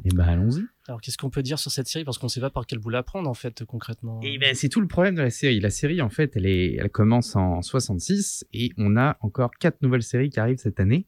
Eh 0.06 0.08
ben, 0.14 0.24
allons-y. 0.24 0.64
Alors, 0.88 1.00
qu'est-ce 1.00 1.18
qu'on 1.18 1.30
peut 1.30 1.42
dire 1.42 1.58
sur 1.58 1.70
cette 1.70 1.88
série? 1.88 2.04
Parce 2.04 2.18
qu'on 2.18 2.28
sait 2.28 2.40
pas 2.40 2.50
par 2.50 2.66
quel 2.66 2.78
bout 2.78 2.90
la 2.90 3.02
prendre, 3.02 3.28
en 3.28 3.34
fait, 3.34 3.64
concrètement. 3.64 4.20
Et 4.22 4.38
ben, 4.38 4.54
c'est 4.54 4.68
tout 4.68 4.80
le 4.80 4.86
problème 4.86 5.16
de 5.16 5.22
la 5.22 5.30
série. 5.30 5.58
La 5.58 5.70
série, 5.70 6.00
en 6.00 6.10
fait, 6.10 6.36
elle, 6.36 6.46
est, 6.46 6.74
elle 6.74 6.90
commence 6.90 7.34
en 7.34 7.60
66 7.60 8.46
et 8.52 8.70
on 8.76 8.96
a 8.96 9.16
encore 9.20 9.50
quatre 9.58 9.82
nouvelles 9.82 10.04
séries 10.04 10.30
qui 10.30 10.38
arrivent 10.38 10.58
cette 10.58 10.78
année. 10.78 11.06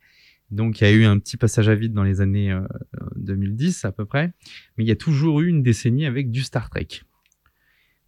Donc, 0.51 0.81
il 0.81 0.85
y 0.85 0.87
a 0.87 0.91
eu 0.91 1.05
un 1.05 1.19
petit 1.19 1.37
passage 1.37 1.69
à 1.69 1.75
vide 1.75 1.93
dans 1.93 2.03
les 2.03 2.21
années 2.21 2.51
euh, 2.51 2.67
2010 3.17 3.85
à 3.85 3.93
peu 3.93 4.05
près, 4.05 4.33
mais 4.77 4.85
il 4.85 4.88
y 4.88 4.91
a 4.91 4.97
toujours 4.97 5.41
eu 5.41 5.49
une 5.49 5.62
décennie 5.62 6.07
avec 6.07 6.31
du 6.31 6.43
Star 6.43 6.71
Trek. 6.71 6.88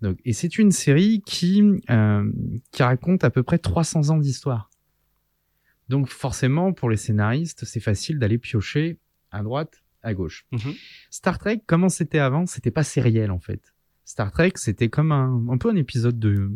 Donc, 0.00 0.18
et 0.24 0.32
c'est 0.32 0.58
une 0.58 0.72
série 0.72 1.22
qui, 1.24 1.62
euh, 1.90 2.32
qui 2.72 2.82
raconte 2.82 3.22
à 3.24 3.30
peu 3.30 3.42
près 3.42 3.58
300 3.58 4.08
ans 4.10 4.16
d'histoire. 4.16 4.70
Donc, 5.88 6.08
forcément, 6.08 6.72
pour 6.72 6.88
les 6.88 6.96
scénaristes, 6.96 7.64
c'est 7.64 7.80
facile 7.80 8.18
d'aller 8.18 8.38
piocher 8.38 8.98
à 9.30 9.42
droite, 9.42 9.82
à 10.02 10.14
gauche. 10.14 10.46
Mhm. 10.52 10.74
Star 11.10 11.38
Trek, 11.38 11.62
comment 11.66 11.88
c'était 11.88 12.18
avant? 12.18 12.46
C'était 12.46 12.70
pas 12.70 12.84
sériel 12.84 13.30
en 13.30 13.40
fait. 13.40 13.74
Star 14.04 14.32
Trek, 14.32 14.52
c'était 14.56 14.88
comme 14.88 15.12
un, 15.12 15.46
un 15.50 15.58
peu 15.58 15.70
un 15.70 15.76
épisode 15.76 16.18
de, 16.18 16.50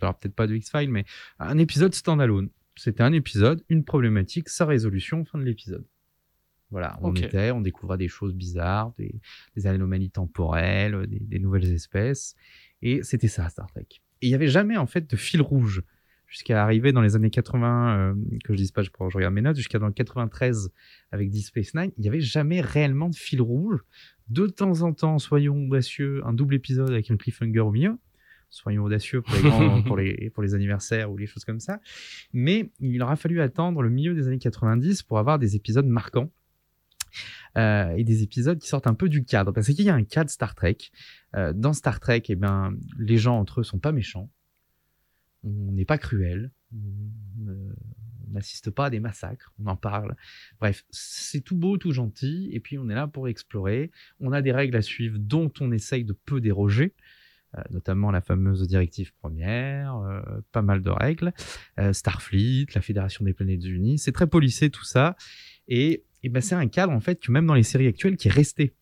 alors 0.00 0.18
peut-être 0.18 0.34
pas 0.34 0.46
de 0.46 0.54
X-Files, 0.54 0.90
mais 0.90 1.04
un 1.38 1.56
épisode 1.58 1.94
standalone. 1.94 2.50
C'était 2.76 3.02
un 3.02 3.12
épisode, 3.12 3.64
une 3.68 3.84
problématique, 3.84 4.48
sa 4.48 4.66
résolution, 4.66 5.24
fin 5.24 5.38
de 5.38 5.44
l'épisode. 5.44 5.86
Voilà, 6.70 6.98
on 7.00 7.14
était, 7.14 7.50
on 7.50 7.62
découvrait 7.62 7.96
des 7.96 8.08
choses 8.08 8.34
bizarres, 8.34 8.92
des, 8.98 9.14
des 9.56 9.66
anomalies 9.66 10.10
temporelles, 10.10 11.06
des, 11.06 11.18
des 11.20 11.38
nouvelles 11.38 11.72
espèces, 11.72 12.36
et 12.82 13.02
c'était 13.02 13.28
ça 13.28 13.48
Star 13.48 13.68
Trek. 13.68 13.86
Et 14.20 14.26
il 14.26 14.30
y 14.30 14.34
avait 14.34 14.48
jamais 14.48 14.76
en 14.76 14.86
fait 14.86 15.08
de 15.08 15.16
fil 15.16 15.40
rouge 15.40 15.82
jusqu'à 16.28 16.62
arriver 16.62 16.92
dans 16.92 17.00
les 17.00 17.16
années 17.16 17.30
80, 17.30 17.98
euh, 17.98 18.14
que 18.44 18.52
je 18.52 18.58
dise 18.58 18.70
pas, 18.70 18.82
je, 18.82 18.90
je 18.90 19.16
regarde 19.16 19.34
mes 19.34 19.40
notes, 19.42 19.56
jusqu'à 19.56 19.78
dans 19.78 19.86
le 19.86 19.92
93 19.92 20.70
avec 21.10 21.30
Deep 21.30 21.44
Space 21.44 21.74
Nine, 21.74 21.90
il 21.96 22.02
n'y 22.02 22.08
avait 22.08 22.20
jamais 22.20 22.60
réellement 22.60 23.08
de 23.08 23.14
fil 23.16 23.40
rouge. 23.42 23.80
De 24.28 24.46
temps 24.46 24.82
en 24.82 24.92
temps, 24.92 25.18
soyons 25.18 25.66
audacieux, 25.68 26.20
un 26.26 26.32
double 26.34 26.54
épisode 26.54 26.90
avec 26.90 27.10
un 27.10 27.16
cliffhanger 27.16 27.60
au 27.60 27.70
milieu. 27.72 27.96
Soyons 28.50 28.84
audacieux 28.84 29.20
pour 29.22 29.34
les, 29.34 29.42
grands- 29.42 29.82
pour 29.86 29.96
les, 29.96 30.30
pour 30.30 30.42
les 30.42 30.54
anniversaires 30.54 31.10
ou 31.10 31.16
les 31.16 31.26
choses 31.26 31.44
comme 31.44 31.60
ça. 31.60 31.80
Mais 32.32 32.70
il 32.80 33.02
aura 33.02 33.16
fallu 33.16 33.40
attendre 33.40 33.82
le 33.82 33.90
milieu 33.90 34.14
des 34.14 34.26
années 34.26 34.38
90 34.38 35.02
pour 35.02 35.18
avoir 35.18 35.38
des 35.38 35.56
épisodes 35.56 35.86
marquants. 35.86 36.30
euh, 37.56 37.90
et 37.96 38.04
des 38.04 38.22
épisodes 38.22 38.58
qui 38.58 38.68
sortent 38.68 38.86
un 38.86 38.94
peu 38.94 39.08
du 39.08 39.24
cadre. 39.24 39.52
Parce 39.52 39.66
qu'il 39.68 39.84
y 39.84 39.88
a 39.90 39.94
un 39.94 40.04
cadre 40.04 40.30
Star 40.30 40.54
Trek. 40.54 40.76
Euh, 41.36 41.52
dans 41.54 41.72
Star 41.72 42.00
Trek, 42.00 42.22
eh 42.28 42.36
ben, 42.36 42.74
les 42.98 43.16
gens 43.16 43.38
entre 43.38 43.60
eux 43.60 43.64
sont 43.64 43.78
pas 43.78 43.92
méchants. 43.92 44.30
On 45.44 45.72
n'est 45.72 45.84
pas 45.84 45.98
cruel. 45.98 46.50
On 46.72 47.48
euh, 47.48 47.74
n'assiste 48.28 48.70
pas 48.70 48.86
à 48.86 48.90
des 48.90 49.00
massacres. 49.00 49.52
On 49.58 49.66
en 49.66 49.76
parle. 49.76 50.16
Bref, 50.60 50.84
c'est 50.90 51.40
tout 51.40 51.56
beau, 51.56 51.78
tout 51.78 51.92
gentil. 51.92 52.50
Et 52.52 52.60
puis 52.60 52.78
on 52.78 52.88
est 52.88 52.94
là 52.94 53.06
pour 53.06 53.28
explorer. 53.28 53.90
On 54.20 54.32
a 54.32 54.42
des 54.42 54.52
règles 54.52 54.76
à 54.76 54.82
suivre 54.82 55.18
dont 55.18 55.52
on 55.60 55.72
essaye 55.72 56.04
de 56.04 56.12
peu 56.12 56.40
déroger. 56.40 56.94
Euh, 57.56 57.62
notamment 57.70 58.10
la 58.10 58.20
fameuse 58.20 58.68
directive 58.68 59.14
première, 59.14 59.96
euh, 59.96 60.20
pas 60.52 60.60
mal 60.60 60.82
de 60.82 60.90
règles, 60.90 61.32
Starfleet, 61.92 62.66
la 62.74 62.82
Fédération 62.82 63.24
des 63.24 63.32
Planètes 63.32 63.64
Unies, 63.64 63.98
c'est 63.98 64.12
très 64.12 64.26
policé 64.26 64.68
tout 64.68 64.84
ça, 64.84 65.16
et, 65.66 66.04
et 66.22 66.28
ben 66.28 66.42
c'est 66.42 66.56
un 66.56 66.68
cadre 66.68 66.92
en 66.92 67.00
fait 67.00 67.18
que 67.18 67.32
même 67.32 67.46
dans 67.46 67.54
les 67.54 67.62
séries 67.62 67.86
actuelles 67.86 68.18
qui 68.18 68.28
est 68.28 68.32
resté. 68.32 68.74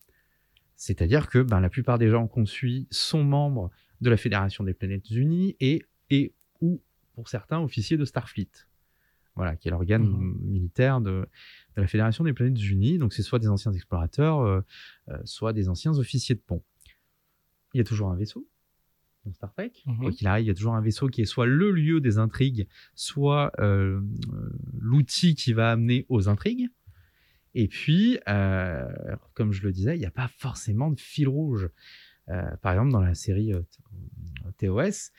C'est-à-dire 0.77 1.27
que 1.27 1.39
ben, 1.39 1.59
la 1.59 1.69
plupart 1.69 1.97
des 1.97 2.09
gens 2.09 2.27
qu'on 2.27 2.45
suit 2.45 2.87
sont 2.91 3.23
membres 3.23 3.71
de 3.99 4.09
la 4.11 4.17
Fédération 4.17 4.63
des 4.63 4.73
Planètes 4.73 5.09
Unies 5.09 5.57
et 5.59 5.83
ou 6.61 6.81
pour 7.13 7.29
certains 7.29 7.59
officiers 7.59 7.97
de 7.97 8.05
Starfleet. 8.05 8.49
Voilà, 9.35 9.55
qui 9.55 9.67
est 9.67 9.71
l'organe 9.71 10.03
Mhm. 10.03 10.37
militaire 10.43 10.99
de, 10.99 11.27
de 11.75 11.81
la 11.81 11.87
Fédération 11.87 12.23
des 12.23 12.33
Planètes 12.33 12.59
Unies. 12.61 12.97
Donc 12.97 13.13
c'est 13.13 13.21
soit 13.21 13.37
des 13.39 13.49
anciens 13.49 13.71
explorateurs, 13.71 14.39
euh, 14.39 14.61
euh, 15.09 15.17
soit 15.25 15.53
des 15.53 15.69
anciens 15.69 15.95
officiers 15.97 16.33
de 16.35 16.41
pont. 16.41 16.63
Il 17.73 17.77
y 17.77 17.81
a 17.81 17.83
toujours 17.83 18.09
un 18.09 18.15
vaisseau 18.15 18.47
dans 19.25 19.33
Star 19.33 19.53
Trek. 19.53 19.73
Mhm. 19.85 19.97
Quoi 19.99 20.11
qu'il 20.11 20.25
arrive, 20.27 20.45
il 20.45 20.47
y 20.47 20.51
a 20.51 20.55
toujours 20.55 20.73
un 20.73 20.81
vaisseau 20.81 21.07
qui 21.07 21.21
est 21.21 21.25
soit 21.25 21.45
le 21.45 21.69
lieu 21.71 22.01
des 22.01 22.17
intrigues, 22.17 22.67
soit 22.95 23.51
euh, 23.59 24.01
l'outil 24.79 25.35
qui 25.35 25.53
va 25.53 25.71
amener 25.71 26.05
aux 26.09 26.29
intrigues. 26.29 26.69
Et 27.53 27.67
puis, 27.67 28.19
comme 29.33 29.51
je 29.51 29.63
le 29.63 29.71
disais, 29.71 29.95
il 29.95 29.99
n'y 29.99 30.05
a 30.05 30.11
pas 30.11 30.27
forcément 30.27 30.91
de 30.91 30.99
fil 30.99 31.27
rouge. 31.27 31.69
Par 32.25 32.71
exemple, 32.73 32.91
dans 32.91 33.01
la 33.01 33.15
série 33.15 33.51
TOS, 34.57 35.11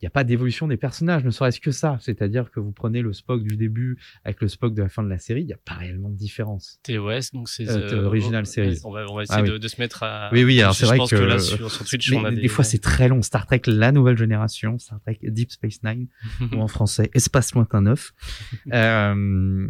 il 0.00 0.04
n'y 0.04 0.08
a 0.08 0.10
pas 0.10 0.24
d'évolution 0.24 0.68
des 0.68 0.76
personnages, 0.76 1.24
ne 1.24 1.30
serait-ce 1.30 1.58
que 1.58 1.70
ça. 1.70 1.96
C'est-à-dire 2.00 2.50
que 2.50 2.60
vous 2.60 2.72
prenez 2.72 3.00
le 3.00 3.12
Spock 3.14 3.42
du 3.42 3.56
début 3.56 3.96
avec 4.24 4.40
le 4.42 4.48
Spock 4.48 4.74
de 4.74 4.82
la 4.82 4.88
fin 4.90 5.02
de 5.02 5.08
la 5.08 5.18
série, 5.18 5.40
il 5.40 5.46
n'y 5.46 5.54
a 5.54 5.58
pas 5.64 5.74
réellement 5.74 6.10
de 6.10 6.16
différence. 6.16 6.78
TOS, 6.82 7.30
donc 7.32 7.48
c'est 7.48 7.66
Euh, 7.68 8.04
original 8.04 8.42
on- 8.42 8.44
series. 8.44 8.80
On 8.84 8.92
va, 8.92 9.06
on 9.08 9.16
va 9.16 9.22
essayer 9.22 9.38
Ah 9.40 9.42
oui. 9.42 9.50
de, 9.50 9.58
de 9.58 9.68
se 9.68 9.80
mettre 9.80 10.02
à. 10.02 10.28
Oui, 10.32 10.44
oui, 10.44 10.60
alors 10.60 10.74
c'est 10.74 10.84
vrai 10.86 10.98
pense 10.98 11.10
que- 11.10 11.16
là 11.16 11.38
sur, 11.38 11.70
sur 11.70 11.84
Twitch, 11.86 12.10
Mais 12.10 12.18
on 12.18 12.24
a 12.26 12.30
des, 12.30 12.42
des, 12.42 12.48
fois, 12.48 12.62
c'est 12.64 12.78
très 12.82 13.08
long. 13.08 13.22
Star 13.22 13.46
Trek, 13.46 13.62
la 13.66 13.90
nouvelle 13.90 14.18
génération, 14.18 14.78
Star 14.78 15.00
Trek 15.00 15.18
Deep 15.22 15.50
Space 15.50 15.82
Nine, 15.82 16.08
ou 16.52 16.60
en 16.60 16.68
français, 16.68 17.10
Espace 17.14 17.54
Lointain 17.54 17.80
9. 17.80 18.12
Euh, 18.72 19.68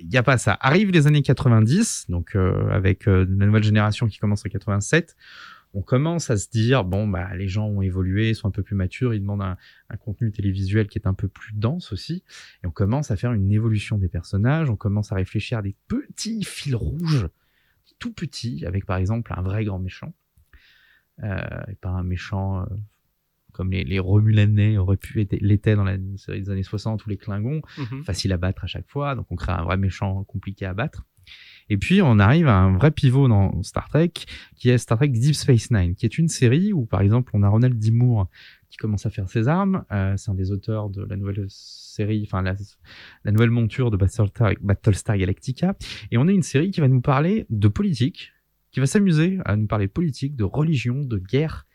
Il 0.00 0.08
n'y 0.08 0.16
a 0.16 0.22
pas 0.22 0.38
ça. 0.38 0.56
Arrivent 0.60 0.90
les 0.90 1.06
années 1.06 1.22
90, 1.22 2.06
donc 2.08 2.34
euh, 2.34 2.68
avec 2.70 3.06
euh, 3.08 3.26
la 3.38 3.46
nouvelle 3.46 3.62
génération 3.62 4.06
qui 4.08 4.18
commence 4.18 4.44
en 4.46 4.48
87. 4.48 5.14
On 5.74 5.82
commence 5.82 6.30
à 6.30 6.36
se 6.36 6.48
dire, 6.48 6.84
bon, 6.84 7.06
bah, 7.08 7.34
les 7.36 7.48
gens 7.48 7.66
ont 7.66 7.82
évolué, 7.82 8.32
sont 8.32 8.46
un 8.48 8.52
peu 8.52 8.62
plus 8.62 8.76
matures, 8.76 9.12
ils 9.12 9.20
demandent 9.20 9.42
un, 9.42 9.56
un 9.90 9.96
contenu 9.96 10.30
télévisuel 10.30 10.86
qui 10.86 10.98
est 10.98 11.06
un 11.08 11.14
peu 11.14 11.26
plus 11.28 11.52
dense 11.54 11.92
aussi. 11.92 12.22
Et 12.62 12.66
on 12.66 12.70
commence 12.70 13.10
à 13.10 13.16
faire 13.16 13.32
une 13.32 13.50
évolution 13.50 13.98
des 13.98 14.08
personnages, 14.08 14.70
on 14.70 14.76
commence 14.76 15.10
à 15.12 15.16
réfléchir 15.16 15.58
à 15.58 15.62
des 15.62 15.74
petits 15.88 16.44
fils 16.44 16.74
rouges, 16.74 17.28
tout 17.98 18.12
petits, 18.12 18.64
avec 18.66 18.86
par 18.86 18.96
exemple 18.98 19.32
un 19.36 19.42
vrai 19.42 19.64
grand 19.64 19.78
méchant. 19.80 20.14
Euh, 21.22 21.38
et 21.68 21.74
pas 21.76 21.90
un 21.90 22.02
méchant 22.02 22.62
euh, 22.62 22.64
comme 23.52 23.70
les, 23.70 23.84
les 23.84 24.00
Romulanais 24.00 24.78
auraient 24.78 24.96
pu 24.96 25.26
l'étaient 25.40 25.76
dans 25.76 25.84
la 25.84 25.96
série 26.16 26.40
des 26.42 26.50
années 26.50 26.64
60 26.64 27.06
ou 27.06 27.10
les 27.10 27.16
Klingons, 27.16 27.62
Mhm. 27.78 28.02
facile 28.02 28.32
à 28.32 28.36
battre 28.36 28.64
à 28.64 28.66
chaque 28.66 28.88
fois, 28.88 29.14
donc 29.14 29.26
on 29.30 29.36
crée 29.36 29.52
un 29.52 29.62
vrai 29.62 29.76
méchant 29.76 30.24
compliqué 30.24 30.66
à 30.66 30.74
battre. 30.74 31.04
Et 31.70 31.76
puis 31.76 32.02
on 32.02 32.18
arrive 32.18 32.46
à 32.46 32.56
un 32.56 32.76
vrai 32.76 32.90
pivot 32.90 33.28
dans 33.28 33.62
Star 33.62 33.88
Trek, 33.88 34.12
qui 34.56 34.70
est 34.70 34.78
Star 34.78 34.98
Trek 34.98 35.08
Deep 35.08 35.34
Space 35.34 35.70
Nine, 35.70 35.94
qui 35.94 36.06
est 36.06 36.18
une 36.18 36.28
série 36.28 36.72
où 36.72 36.84
par 36.84 37.00
exemple 37.00 37.30
on 37.34 37.42
a 37.42 37.48
Ronald 37.48 37.78
D. 37.78 37.90
Moore 37.90 38.28
qui 38.74 38.78
commence 38.78 39.06
à 39.06 39.10
faire 39.10 39.28
ses 39.28 39.46
armes. 39.46 39.84
Euh, 39.92 40.16
c'est 40.16 40.32
un 40.32 40.34
des 40.34 40.50
auteurs 40.50 40.90
de 40.90 41.04
la 41.04 41.16
nouvelle 41.16 41.46
série, 41.48 42.26
enfin 42.26 42.42
la, 42.42 42.56
nouvelle 43.30 43.50
monture 43.50 43.92
de 43.92 43.96
Battlestar, 43.96 44.54
Battlestar 44.60 45.16
Galactica. 45.16 45.76
Et 46.10 46.18
on 46.18 46.26
a 46.26 46.32
une 46.32 46.42
série 46.42 46.72
qui 46.72 46.80
va 46.80 46.88
nous 46.88 47.00
parler 47.00 47.46
de 47.50 47.68
politique, 47.68 48.32
qui 48.72 48.80
va 48.80 48.86
s'amuser 48.86 49.38
à 49.44 49.54
nous 49.54 49.68
parler 49.68 49.86
de 49.86 49.92
politique, 49.92 50.34
de 50.34 50.42
religion, 50.42 51.04
de 51.04 51.18
guerre, 51.18 51.66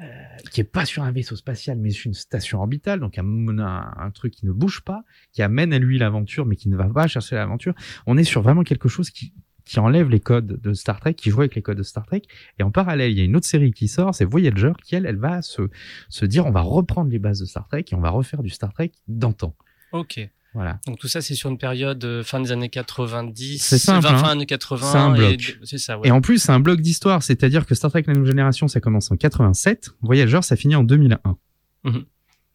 euh, 0.00 0.04
qui 0.52 0.60
est 0.60 0.64
pas 0.64 0.84
sur 0.84 1.02
un 1.02 1.10
vaisseau 1.10 1.36
spatial, 1.36 1.78
mais 1.78 1.90
sur 1.90 2.08
une 2.08 2.14
station 2.14 2.58
orbitale, 2.60 3.00
donc 3.00 3.18
un, 3.18 3.24
un, 3.58 3.94
un 3.96 4.10
truc 4.10 4.34
qui 4.34 4.46
ne 4.46 4.52
bouge 4.52 4.82
pas, 4.82 5.04
qui 5.32 5.42
amène 5.42 5.72
à 5.72 5.78
lui 5.78 5.98
l'aventure, 5.98 6.46
mais 6.46 6.56
qui 6.56 6.68
ne 6.68 6.76
va 6.76 6.88
pas 6.88 7.06
chercher 7.06 7.36
l'aventure. 7.36 7.74
On 8.06 8.16
est 8.18 8.24
sur 8.24 8.42
vraiment 8.42 8.62
quelque 8.62 8.88
chose 8.88 9.10
qui, 9.10 9.32
qui 9.64 9.80
enlève 9.80 10.08
les 10.08 10.20
codes 10.20 10.60
de 10.60 10.72
Star 10.74 11.00
Trek, 11.00 11.14
qui 11.14 11.30
joue 11.30 11.40
avec 11.40 11.54
les 11.54 11.62
codes 11.62 11.78
de 11.78 11.82
Star 11.82 12.06
Trek. 12.06 12.22
Et 12.58 12.62
en 12.62 12.70
parallèle, 12.70 13.10
il 13.10 13.18
y 13.18 13.20
a 13.20 13.24
une 13.24 13.36
autre 13.36 13.46
série 13.46 13.72
qui 13.72 13.88
sort, 13.88 14.14
c'est 14.14 14.24
Voyager, 14.24 14.72
qui 14.84 14.94
elle, 14.94 15.06
elle 15.06 15.16
va 15.16 15.42
se, 15.42 15.62
se 16.08 16.24
dire, 16.24 16.46
on 16.46 16.52
va 16.52 16.60
reprendre 16.60 17.10
les 17.10 17.18
bases 17.18 17.40
de 17.40 17.46
Star 17.46 17.66
Trek 17.66 17.84
et 17.90 17.94
on 17.94 18.00
va 18.00 18.10
refaire 18.10 18.42
du 18.42 18.50
Star 18.50 18.72
Trek 18.72 18.92
d'antan. 19.08 19.54
Ok. 19.92 20.20
Voilà. 20.56 20.80
Donc 20.86 20.98
tout 20.98 21.06
ça, 21.06 21.20
c'est 21.20 21.34
sur 21.34 21.50
une 21.50 21.58
période 21.58 22.02
euh, 22.04 22.22
fin 22.24 22.40
des 22.40 22.50
années 22.50 22.70
90. 22.70 23.58
C'est 23.62 23.76
simple, 23.78 24.06
Fin, 24.06 24.14
hein. 24.14 24.18
fin 24.18 24.28
années 24.30 24.46
80. 24.46 24.90
C'est 24.90 24.96
un 24.98 25.10
bloc. 25.14 25.58
C'est 25.64 25.76
ça, 25.76 25.98
ouais. 25.98 26.08
Et 26.08 26.10
en 26.10 26.22
plus, 26.22 26.38
c'est 26.38 26.50
un 26.50 26.60
bloc 26.60 26.80
d'histoire, 26.80 27.22
c'est-à-dire 27.22 27.66
que 27.66 27.74
Star 27.74 27.90
Trek 27.90 28.04
La 28.06 28.14
Nouvelle 28.14 28.30
Génération, 28.30 28.66
ça 28.66 28.80
commence 28.80 29.10
en 29.10 29.16
87, 29.16 29.90
Voyager, 30.00 30.40
ça 30.40 30.56
finit 30.56 30.74
en 30.74 30.82
2001. 30.82 31.36
Mhm. 31.84 32.04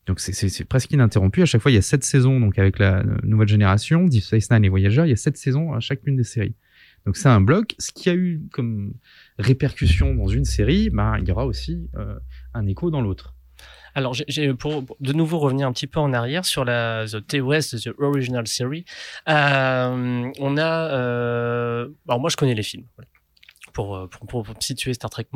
Donc 0.08 0.20
c'est- 0.20 0.66
presque 0.66 0.92
ininterrompu. 0.92 1.44
À 1.44 1.46
chaque 1.46 1.62
fois, 1.62 1.70
il 1.70 1.76
y 1.76 1.78
a 1.78 1.84
sept 1.84 2.04
saisons 2.04 2.40
donc 2.40 2.58
avec 2.58 2.80
la 2.80 3.02
euh, 3.02 3.18
Nouvelle 3.24 3.48
Génération, 3.48 4.04
Deep 4.06 4.24
Space 4.24 4.50
Nine 4.50 4.66
et 4.66 4.70
Voyager, 4.70 5.04
il 5.06 5.10
y 5.10 5.14
a 5.14 5.16
sept 5.16 5.38
saisons 5.38 5.74
à 5.74 5.80
chacune 5.80 6.16
des 6.16 6.24
séries. 6.24 6.56
Donc 7.06 7.18
c'est 7.18 7.30
un 7.30 7.40
bloc. 7.40 7.76
Ce 7.78 7.92
qui 7.92 8.10
a 8.10 8.16
eu 8.16 8.42
comme 8.52 8.94
répercussion 9.38 10.16
dans 10.16 10.28
une 10.28 10.46
série, 10.46 10.90
ben, 10.90 11.18
il 11.22 11.28
y 11.28 11.32
aura 11.32 11.46
aussi 11.46 11.88
euh, 11.98 12.16
un 12.56 12.66
écho 12.66 12.90
dans 12.90 13.02
l'autre. 13.02 13.36
Alors, 13.96 14.14
j'ai- 14.14 14.54
pour 14.54 14.84
de 15.00 15.14
nouveau 15.14 15.40
revenir 15.40 15.68
un 15.68 15.74
petit 15.74 15.88
peu 15.88 16.00
en 16.00 16.14
arrière 16.14 16.46
sur 16.46 16.66
la 16.66 17.06
The 17.06 17.26
TOS, 17.26 17.78
The 17.84 17.90
Original 18.00 18.48
Series. 18.48 18.86
Euh, 19.30 20.32
on 20.40 20.58
a, 20.58 20.92
euh, 20.94 21.88
alors 22.08 22.20
moi 22.20 22.30
je 22.30 22.38
connais 22.38 22.54
les 22.56 22.64
films. 22.64 22.86
voilà. 22.96 23.08
Pour, 23.74 23.96
euh, 23.96 24.08
pour, 24.08 24.28
pour, 24.28 24.44
pour 24.44 24.56
situer 24.62 24.94
Star 24.94 25.10
Trek 25.10 25.28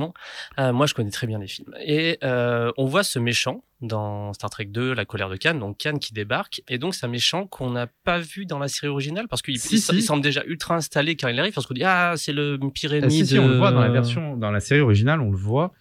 euh, 0.60 0.74
moi 0.74 0.88
je 0.88 0.94
connais 0.94 1.10
très 1.10 1.26
bien 1.26 1.40
les 1.40 1.48
films. 1.48 1.74
Et 1.86 2.18
euh, 2.24 2.70
on 2.76 2.86
voit 2.86 3.04
ce 3.04 3.18
méchant 3.18 3.64
dans 3.80 4.34
Star 4.34 4.50
Trek 4.50 4.66
2, 4.66 4.94
La 4.94 5.06
colère 5.06 5.30
de 5.30 5.38
Khan, 5.38 5.54
donc 5.56 5.78
Khan 5.82 5.98
qui 6.00 6.14
débarque. 6.14 6.62
Et 6.68 6.78
donc 6.78 6.96
c'est 6.96 7.06
un 7.06 7.10
méchant 7.10 7.48
qu'on 7.48 7.70
n'a 7.70 7.88
pas 8.04 8.20
vu 8.20 8.46
dans 8.46 8.60
la 8.60 8.68
série 8.68 8.88
originale 8.90 9.30
parce 9.30 9.42
qu'il 9.42 9.58
Si, 9.58 9.80
semble 9.80 10.22
déjà 10.22 10.44
ultra 10.46 10.76
installé 10.76 11.16
quand 11.16 11.30
il 11.30 11.40
arrive 11.40 11.54
parce 11.54 11.66
qu'on 11.66 11.74
dit 11.76 11.86
ah 11.86 12.16
c'est 12.18 12.34
le 12.34 12.60
pire 12.74 12.92
Ah, 13.02 13.10
si, 13.10 13.22
de... 13.22 13.26
si, 13.26 13.40
on 13.40 13.48
le 13.48 13.58
voit 13.58 13.72
dans 13.72 13.80
la 13.80 13.88
version, 13.90 14.36
dans 14.36 14.52
la 14.52 14.60
série 14.60 14.82
originale, 14.82 15.22
on 15.22 15.32
le 15.32 15.38
voit. 15.38 15.72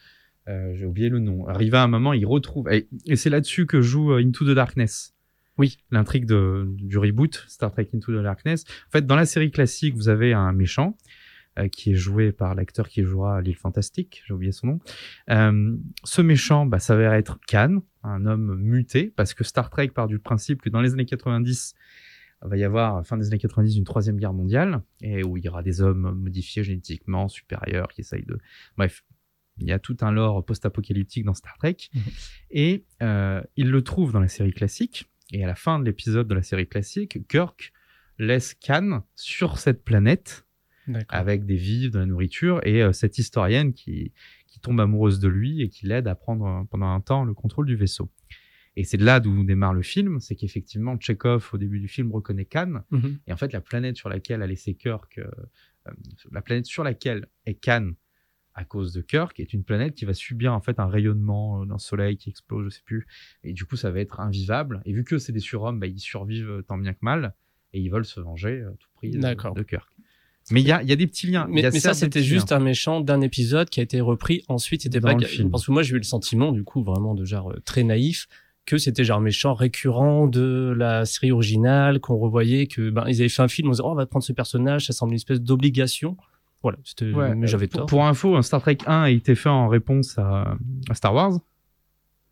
Euh, 0.49 0.75
J'ai 0.75 0.87
oublié 0.87 1.09
le 1.09 1.19
nom. 1.19 1.47
Arrivé 1.47 1.77
à 1.77 1.83
un 1.83 1.89
moment, 1.89 2.13
il 2.13 2.27
retrouve. 2.27 2.71
Et, 2.71 2.89
et 3.07 3.17
c'est 3.17 3.31
là-dessus 3.31 3.67
que 3.67 3.81
joue 3.81 4.13
euh, 4.13 4.23
Into 4.25 4.45
the 4.45 4.55
Darkness. 4.55 5.15
Oui. 5.57 5.79
L'intrigue 5.91 6.27
du 6.27 6.99
reboot 6.99 7.45
Star 7.49 7.71
Trek 7.71 7.89
Into 7.95 8.13
the 8.13 8.23
Darkness. 8.23 8.65
En 8.89 8.91
fait, 8.91 9.07
dans 9.07 9.17
la 9.17 9.27
série 9.27 9.51
classique, 9.51 9.95
vous 9.95 10.09
avez 10.09 10.33
un 10.33 10.53
méchant 10.53 10.97
euh, 11.59 11.69
qui 11.69 11.93
est 11.93 11.97
joué 11.97 12.33
par 12.33 12.57
l'acteur 12.57 12.89
qui 12.89 13.05
jouera 13.05 13.41
l'île 13.41 13.57
fantastique. 13.57 14.23
J'ai 14.27 14.35
oublié 14.35 14.51
son 14.51 14.67
nom. 14.67 14.81
Euh, 15.31 15.77
ce 16.03 16.21
méchant 16.21 16.67
bah, 16.67 16.81
s'avère 16.81 17.13
être 17.13 17.39
Khan, 17.47 17.81
un 18.03 18.27
homme 18.27 18.57
muté, 18.57 19.13
parce 19.15 19.35
que 19.35 19.45
Star 19.45 19.71
Trek 19.71 19.89
part 19.89 20.09
du 20.09 20.19
principe 20.19 20.63
que 20.63 20.69
dans 20.69 20.81
les 20.81 20.95
années 20.95 21.07
90, 21.07 21.75
il 22.45 22.49
va 22.49 22.57
y 22.57 22.65
avoir, 22.65 23.07
fin 23.07 23.17
des 23.17 23.29
années 23.29 23.39
90, 23.39 23.77
une 23.77 23.85
troisième 23.85 24.17
guerre 24.17 24.33
mondiale, 24.33 24.83
et 25.01 25.23
où 25.23 25.37
il 25.37 25.45
y 25.45 25.49
aura 25.49 25.63
des 25.63 25.81
hommes 25.81 26.19
modifiés 26.21 26.65
génétiquement, 26.65 27.29
supérieurs, 27.29 27.87
qui 27.89 28.01
essayent 28.01 28.27
de... 28.27 28.37
Bref, 28.77 29.05
il 29.59 29.69
y 29.69 29.73
a 29.73 29.79
tout 29.79 29.97
un 30.01 30.11
lore 30.11 30.45
post-apocalyptique 30.45 31.25
dans 31.25 31.35
Star 31.35 31.57
Trek, 31.59 31.77
Mhm. 31.95 32.03
et 32.51 32.85
euh, 33.03 33.43
il 33.57 33.71
le 33.71 33.83
trouve 33.83 34.13
dans 34.13 34.21
la 34.21 34.29
série 34.29 34.53
classique, 34.53 35.11
et 35.33 35.43
à 35.45 35.47
la 35.47 35.55
fin 35.55 35.79
de 35.79 35.85
l'épisode 35.85 36.29
de 36.29 36.35
la 36.35 36.43
série 36.43 36.67
classique, 36.69 37.27
Kirk 37.29 37.73
laisse 38.19 38.55
Khan 38.55 39.03
sur 39.17 39.59
cette 39.59 39.85
planète, 39.85 40.45
avec 41.09 41.47
des 41.47 41.57
vivres, 41.57 41.95
de 41.95 41.99
la 42.01 42.07
nourriture, 42.07 42.61
et 42.65 42.83
euh, 42.83 42.93
cette 42.93 43.17
historienne 43.19 43.73
qui, 43.73 44.13
qui 44.47 44.61
tombe 44.61 44.79
amoureuse 44.81 45.19
de 45.19 45.29
lui 45.29 45.63
et 45.63 45.69
qui 45.71 45.87
l'aide 45.87 46.07
à 46.09 46.15
prendre 46.15 46.45
euh, 46.47 46.65
pendant 46.71 46.89
un 46.93 47.01
temps 47.01 47.25
le 47.25 47.33
contrôle 47.33 47.67
du 47.67 47.75
vaisseau. 47.75 48.11
Et 48.77 48.85
c'est 48.85 48.97
de 48.99 49.05
là 49.05 49.19
d'où 49.21 49.45
démarre 49.45 49.73
le 49.73 49.83
film, 49.83 50.21
c'est 50.21 50.35
qu'effectivement, 50.35 50.99
Chekhov, 51.01 51.49
au 51.55 51.59
début 51.59 51.79
du 51.81 51.89
film, 51.89 52.13
reconnaît 52.13 52.45
Khan, 52.45 52.83
Mhm. 52.91 53.19
et 53.27 53.33
en 53.33 53.37
fait, 53.37 53.53
la 53.53 53.61
planète 53.63 53.97
sur 53.97 54.09
laquelle 54.11 54.43
a 54.43 54.47
laissé 54.47 54.75
Kirk, 54.75 55.19
euh, 55.19 55.25
la 56.33 56.43
planète 56.43 56.67
sur 56.67 56.85
laquelle 56.85 57.29
est 57.47 57.55
Khan 57.55 57.93
à 58.55 58.65
cause 58.65 58.93
de 58.93 59.01
Kirk, 59.01 59.39
est 59.41 59.53
une 59.53 59.65
planète 59.65 59.95
qui 59.95 60.05
va 60.05 60.15
subir 60.15 60.53
en 60.53 60.61
fait 60.61 60.79
un 60.79 60.87
rayonnement 60.87 61.63
euh, 61.63 61.67
d'un 61.67 61.79
soleil 61.79 62.17
qui 62.17 62.31
explose, 62.31 62.65
je 62.65 62.77
sais 62.77 62.83
plus, 62.85 63.07
et 63.43 63.53
du 63.53 63.65
coup, 63.65 63.77
ça 63.77 63.91
va 63.91 64.01
être 64.01 64.21
invivable. 64.21 64.81
Et 64.85 64.93
vu 64.93 65.05
que 65.05 65.19
c'est 65.19 65.33
des 65.33 65.41
surhommes, 65.41 65.81
bah, 65.81 65.87
ils 65.87 66.01
survivent 66.01 66.51
euh, 66.51 66.63
tant 66.63 66.79
bien 66.79 66.93
que 66.93 67.01
mal, 67.03 67.35
et 67.73 67.81
ils 67.81 67.91
veulent 67.91 68.05
se 68.05 68.21
venger 68.21 68.63
à 68.63 68.71
tout 68.71 68.89
prix 68.95 69.11
de, 69.11 69.63
Kirk. 69.63 69.89
Mais 70.51 70.61
il 70.61 70.67
y 70.67 70.73
a, 70.73 70.83
y 70.83 70.93
a 70.93 70.97
des 70.97 71.07
petits 71.07 71.27
liens. 71.27 71.47
Mais, 71.49 71.71
ça, 71.73 71.95
c'était 71.95 72.23
juste 72.23 72.51
liens. 72.51 72.59
un 72.59 72.61
méchant 72.61 73.01
d'un 73.01 73.21
épisode 73.21 73.71
qui 73.71 73.81
a 73.81 73.83
été 73.83 74.01
repris 74.01 74.45
ensuite. 74.49 74.83
C'était 74.83 75.01
pas 75.01 75.15
le 75.15 75.25
film. 75.25 75.51
parce 75.51 75.67
que 75.67 75.73
moi 75.73 75.83
j'ai 75.83 75.95
eu 75.95 75.99
le 75.99 76.05
sentiment, 76.05 76.53
du 76.53 76.65
coup, 76.65 76.83
vraiment 76.83 77.15
de 77.15 77.25
genre 77.25 77.51
euh, 77.51 77.61
très 77.65 77.83
naïf, 77.83 78.29
que 78.67 78.79
c'était 78.79 79.05
genre 79.05 79.19
un 79.19 79.23
méchant 79.23 79.55
récurrent 79.55 80.27
de 80.27 80.75
la 80.77 81.07
série 81.07 81.33
originale, 81.33 81.99
qu'on 82.01 82.17
revoyait, 82.17 82.67
que 82.67 82.91
ben 82.91 83.05
ils 83.09 83.21
avaient 83.21 83.29
fait 83.29 83.43
un 83.43 83.49
film, 83.49 83.69
on 83.69 83.71
disait 83.73 83.83
oh, 83.85 83.91
on 83.91 83.95
va 83.95 84.07
prendre 84.07 84.25
ce 84.25 84.33
personnage, 84.33 84.87
ça 84.87 84.93
semble 84.93 85.13
une 85.13 85.17
espèce 85.17 85.41
d'obligation 85.41 86.17
Voilà, 86.65 86.79
c'était, 86.83 87.13
Ouais, 87.13 87.35
mais 87.37 87.47
j'avais 87.47 87.69
pour, 87.69 87.81
tort. 87.81 87.87
pour 87.87 88.05
info, 88.07 88.43
Star 88.43 88.61
Trek 88.61 88.79
1 88.87 89.03
a 89.03 89.11
été 89.11 89.35
fait 89.37 89.49
en 89.51 89.69
réponse 89.69 90.19
à, 90.19 90.57
à 90.91 90.95
Star 90.95 91.15
Wars. 91.15 91.33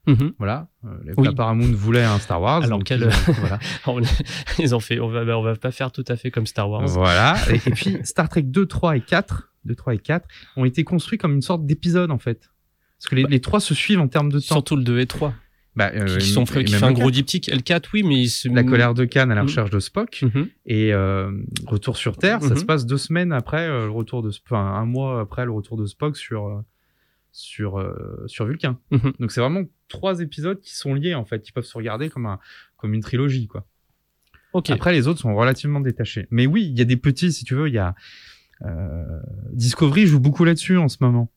Mhm. 0.08 0.32
Voilà. 0.38 0.66
Euh, 0.84 0.88
Oui. 1.16 1.32
Paramount 1.34 1.70
voulait 1.74 2.02
un 2.02 2.18
Star 2.18 2.40
Wars. 2.42 2.64
Alors 2.64 2.78
donc 2.78 2.86
quel- 2.88 3.02
ils 3.02 3.04
ont- 3.30 3.32
voilà. 3.38 3.58
On- 3.86 4.00
Ils 4.58 4.74
ont 4.74 4.80
fait, 4.80 4.98
on 4.98 5.06
va, 5.08 5.24
bah, 5.24 5.38
on 5.38 5.42
va 5.42 5.54
pas 5.54 5.70
faire 5.70 5.92
tout 5.92 6.04
à 6.08 6.16
fait 6.16 6.32
comme 6.32 6.46
Star 6.46 6.68
Wars. 6.68 6.86
Voilà. 6.88 7.36
Et, 7.50 7.56
et 7.56 7.70
puis 7.70 7.98
Star 8.02 8.28
Trek 8.28 8.42
2, 8.42 8.66
3 8.66 8.96
et 8.96 9.00
4, 9.00 9.52
2, 9.64 9.76
3 9.76 9.94
et 9.94 9.98
4 9.98 10.26
ont 10.56 10.64
été 10.64 10.82
construits 10.82 11.18
comme 11.18 11.34
une 11.34 11.42
sorte 11.42 11.64
d'épisode 11.66 12.10
en 12.10 12.18
fait. 12.18 12.50
Parce 12.98 13.08
que 13.10 13.14
les, 13.14 13.22
Bah, 13.24 13.28
les 13.30 13.40
trois 13.40 13.60
se 13.60 13.74
suivent 13.74 14.00
en 14.00 14.08
termes 14.08 14.30
de 14.32 14.38
temps. 14.40 14.54
Surtout 14.54 14.74
le 14.76 14.82
2 14.82 14.98
et 14.98 15.06
3, 15.06 15.34
Bah, 15.74 15.90
euh, 15.94 16.18
qui, 16.18 16.26
sont, 16.28 16.44
et 16.44 16.64
qui 16.64 16.74
fait 16.74 16.84
un 16.84 16.92
gros 16.92 17.04
4. 17.06 17.10
diptyque. 17.14 17.48
L4, 17.48 17.84
oui, 17.94 18.02
mais 18.02 18.26
se- 18.26 18.46
La 18.48 18.62
colère 18.62 18.92
de 18.92 19.06
Khan 19.06 19.30
à 19.30 19.34
la 19.34 19.36
Mhm. 19.42 19.46
recherche 19.48 19.70
de 19.70 19.78
Spock 19.80 20.20
Mhm. 20.22 20.48
et 20.66 20.92
euh, 20.92 21.30
Retour 21.66 21.96
sur 21.96 22.18
Terre, 22.18 22.42
ça 22.42 22.56
se 22.56 22.64
passe 22.66 22.84
deux 22.84 22.98
semaines 22.98 23.32
après 23.32 23.66
euh, 23.68 23.86
le 23.86 23.90
retour 23.90 24.22
de, 24.22 24.30
Sp- 24.30 24.42
enfin 24.44 24.74
un 24.74 24.84
mois 24.84 25.20
après 25.20 25.46
le 25.46 25.50
retour 25.50 25.78
de 25.78 25.86
Spock 25.86 26.16
sur 26.18 26.46
euh, 26.46 26.60
sur 27.32 27.78
euh, 27.80 28.22
sur 28.26 28.44
Vulcain. 28.44 28.78
Mhm. 28.90 29.12
Donc 29.18 29.32
c'est 29.32 29.40
vraiment 29.40 29.62
trois 29.88 30.20
épisodes 30.20 30.60
qui 30.60 30.74
sont 30.76 30.92
liés 30.92 31.14
en 31.14 31.24
fait, 31.24 31.40
qui 31.40 31.52
peuvent 31.52 31.64
se 31.64 31.76
regarder 31.78 32.10
comme 32.10 32.26
un 32.26 32.38
comme 32.76 32.92
une 32.92 33.00
trilogie 33.02 33.46
quoi. 33.46 33.64
Ok. 34.52 34.68
Après 34.68 34.92
les 34.92 35.08
autres 35.08 35.20
sont 35.20 35.34
relativement 35.34 35.80
détachés. 35.80 36.26
Mais 36.30 36.46
oui, 36.46 36.66
il 36.70 36.78
y 36.78 36.82
a 36.82 36.84
des 36.84 36.98
petits 36.98 37.32
si 37.32 37.44
tu 37.44 37.54
veux, 37.54 37.68
il 37.68 37.74
y 37.74 37.78
a 37.78 37.94
euh, 38.66 39.04
Discovery 39.54 40.06
joue 40.06 40.20
beaucoup 40.20 40.44
là-dessus 40.44 40.76
en 40.76 40.88
ce 40.90 40.98
moment. 41.00 41.30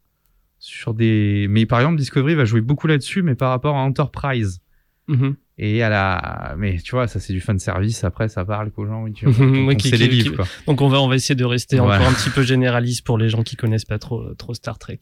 Sur 0.67 0.95
des 0.95 1.45
mais 1.49 1.67
par 1.67 1.79
exemple 1.79 1.97
Discovery 1.97 2.33
va 2.33 2.43
jouer 2.45 2.61
beaucoup 2.61 2.87
là-dessus 2.87 3.21
mais 3.21 3.35
par 3.35 3.51
rapport 3.51 3.75
à 3.75 3.81
Enterprise 3.81 4.61
Mhm. 5.07 5.35
et 5.59 5.83
à 5.83 5.89
la 5.89 6.55
mais 6.57 6.77
tu 6.79 6.91
vois 6.95 7.07
ça 7.07 7.19
c'est 7.19 7.33
du 7.33 7.39
fan 7.39 7.59
service 7.59 8.03
après 8.03 8.29
ça 8.29 8.43
parle 8.45 8.71
qu'aux 8.71 8.87
gens 8.87 9.03
oui, 9.03 9.13
tu 9.13 9.27
Mhm, 9.27 9.67
on 9.67 9.69
les 9.69 9.75
qui- 9.75 9.91
livres 9.91 10.35
quoi. 10.37 10.45
Donc 10.65 10.81
on 10.81 10.87
va 10.87 10.99
on 11.01 11.07
va 11.07 11.15
essayer 11.15 11.35
de 11.35 11.45
rester 11.45 11.79
encore 11.79 12.07
un 12.07 12.13
petit 12.13 12.31
peu 12.31 12.41
généraliste 12.41 13.05
pour 13.05 13.19
les 13.19 13.29
gens 13.29 13.43
qui 13.43 13.55
connaissent 13.55 13.85
pas 13.85 13.99
trop 13.99 14.33
trop 14.33 14.55
Star 14.55 14.79
Trek. 14.79 14.99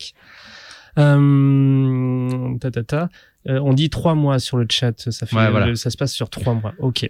Euh, 1.24 2.58
ta, 2.60 2.72
ta, 2.72 2.84
ta. 2.84 3.10
Euh, 3.48 3.60
on 3.64 3.74
dit 3.74 3.90
trois 3.90 4.16
mois 4.16 4.40
sur 4.40 4.58
le 4.58 4.66
chat, 4.70 4.94
ça 5.12 5.26
fait 5.26 5.36
Ouais, 5.36 5.50
voilà. 5.52 5.76
ça 5.76 5.90
se 5.90 5.98
passe 5.98 6.14
sur 6.14 6.30
trois 6.30 6.54
mois. 6.54 6.74
Ok. 6.80 7.10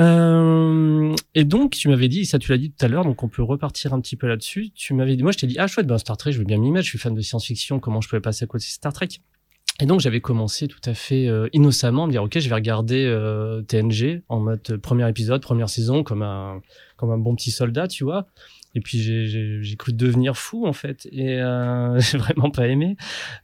Euh, 0.00 1.14
et 1.34 1.44
donc 1.44 1.72
tu 1.72 1.88
m'avais 1.88 2.08
dit, 2.08 2.24
ça 2.24 2.38
tu 2.38 2.50
l'as 2.50 2.58
dit 2.58 2.72
tout 2.72 2.84
à 2.84 2.88
l'heure, 2.88 3.04
donc 3.04 3.22
on 3.22 3.28
peut 3.28 3.42
repartir 3.42 3.92
un 3.92 4.00
petit 4.00 4.16
peu 4.16 4.26
là-dessus. 4.26 4.70
Tu 4.74 4.94
m'avais 4.94 5.16
dit, 5.16 5.22
moi 5.22 5.32
je 5.32 5.38
t'ai 5.38 5.46
dit 5.46 5.56
ah 5.58 5.66
chouette, 5.66 5.86
ben 5.86 5.98
Star 5.98 6.16
Trek, 6.16 6.32
je 6.32 6.38
veux 6.38 6.44
bien 6.44 6.58
m'y 6.58 6.70
mettre, 6.70 6.84
je 6.84 6.90
suis 6.90 6.98
fan 6.98 7.14
de 7.14 7.20
science-fiction, 7.20 7.80
comment 7.80 8.00
je 8.00 8.08
pouvais 8.08 8.20
passer 8.20 8.44
à 8.44 8.46
côté 8.46 8.64
de 8.64 8.70
Star 8.70 8.92
Trek? 8.92 9.08
Et 9.80 9.86
donc 9.86 10.00
j'avais 10.00 10.20
commencé 10.20 10.68
tout 10.68 10.80
à 10.84 10.92
fait 10.92 11.26
euh, 11.26 11.48
innocemment 11.52 12.04
à 12.04 12.06
me 12.06 12.12
dire 12.12 12.22
ok, 12.22 12.38
je 12.38 12.48
vais 12.48 12.54
regarder 12.54 13.06
euh, 13.06 13.62
TNG 13.62 14.22
en 14.28 14.40
mode 14.40 14.60
euh, 14.70 14.78
premier 14.78 15.08
épisode, 15.08 15.40
première 15.40 15.70
saison, 15.70 16.02
comme 16.02 16.22
un 16.22 16.60
comme 16.96 17.10
un 17.10 17.18
bon 17.18 17.34
petit 17.34 17.50
soldat, 17.50 17.88
tu 17.88 18.04
vois. 18.04 18.26
Et 18.76 18.80
puis 18.80 18.98
j'ai- 19.00 19.76
cru 19.76 19.92
devenir 19.92 20.36
fou 20.36 20.64
en 20.66 20.72
fait 20.72 21.08
et 21.10 21.40
euh, 21.40 21.98
j'ai 22.00 22.18
vraiment 22.18 22.50
pas 22.50 22.68
aimé. 22.68 22.96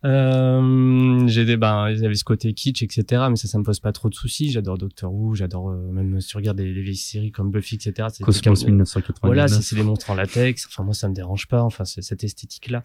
Euh, 0.04 1.26
j'ai 1.26 1.44
des 1.44 1.56
ben 1.56 1.90
il 1.90 1.98
y 2.00 2.06
avait 2.06 2.14
ce 2.14 2.24
côté 2.24 2.52
kitsch 2.52 2.82
etc. 2.82 3.24
Mais 3.30 3.36
ça 3.36 3.48
ça 3.48 3.58
me 3.58 3.64
pose 3.64 3.80
pas 3.80 3.92
trop 3.92 4.08
de 4.08 4.14
soucis. 4.14 4.50
J'adore 4.50 4.78
Doctor 4.78 5.12
Who, 5.12 5.34
j'adore 5.34 5.70
euh, 5.70 5.90
même 5.92 6.20
si 6.20 6.28
tu 6.28 6.36
regardes 6.36 6.58
des, 6.58 6.72
des 6.72 6.80
vieilles 6.82 6.94
séries 6.96 7.32
comme 7.32 7.50
Buffy 7.50 7.74
etc. 7.76 8.08
Cosmos 8.24 8.60
comme- 8.60 8.70
1999. 8.72 9.20
voilà, 9.22 9.48
c'est 9.48 9.76
des 9.76 9.82
monstres 9.82 10.10
en 10.10 10.14
latex, 10.14 10.66
enfin 10.68 10.82
moi 10.84 10.94
ça 10.94 11.08
me 11.08 11.14
dérange 11.14 11.46
pas, 11.48 11.62
enfin 11.62 11.84
c'est 11.84 12.02
cette 12.02 12.24
esthétique 12.24 12.70
là. 12.70 12.82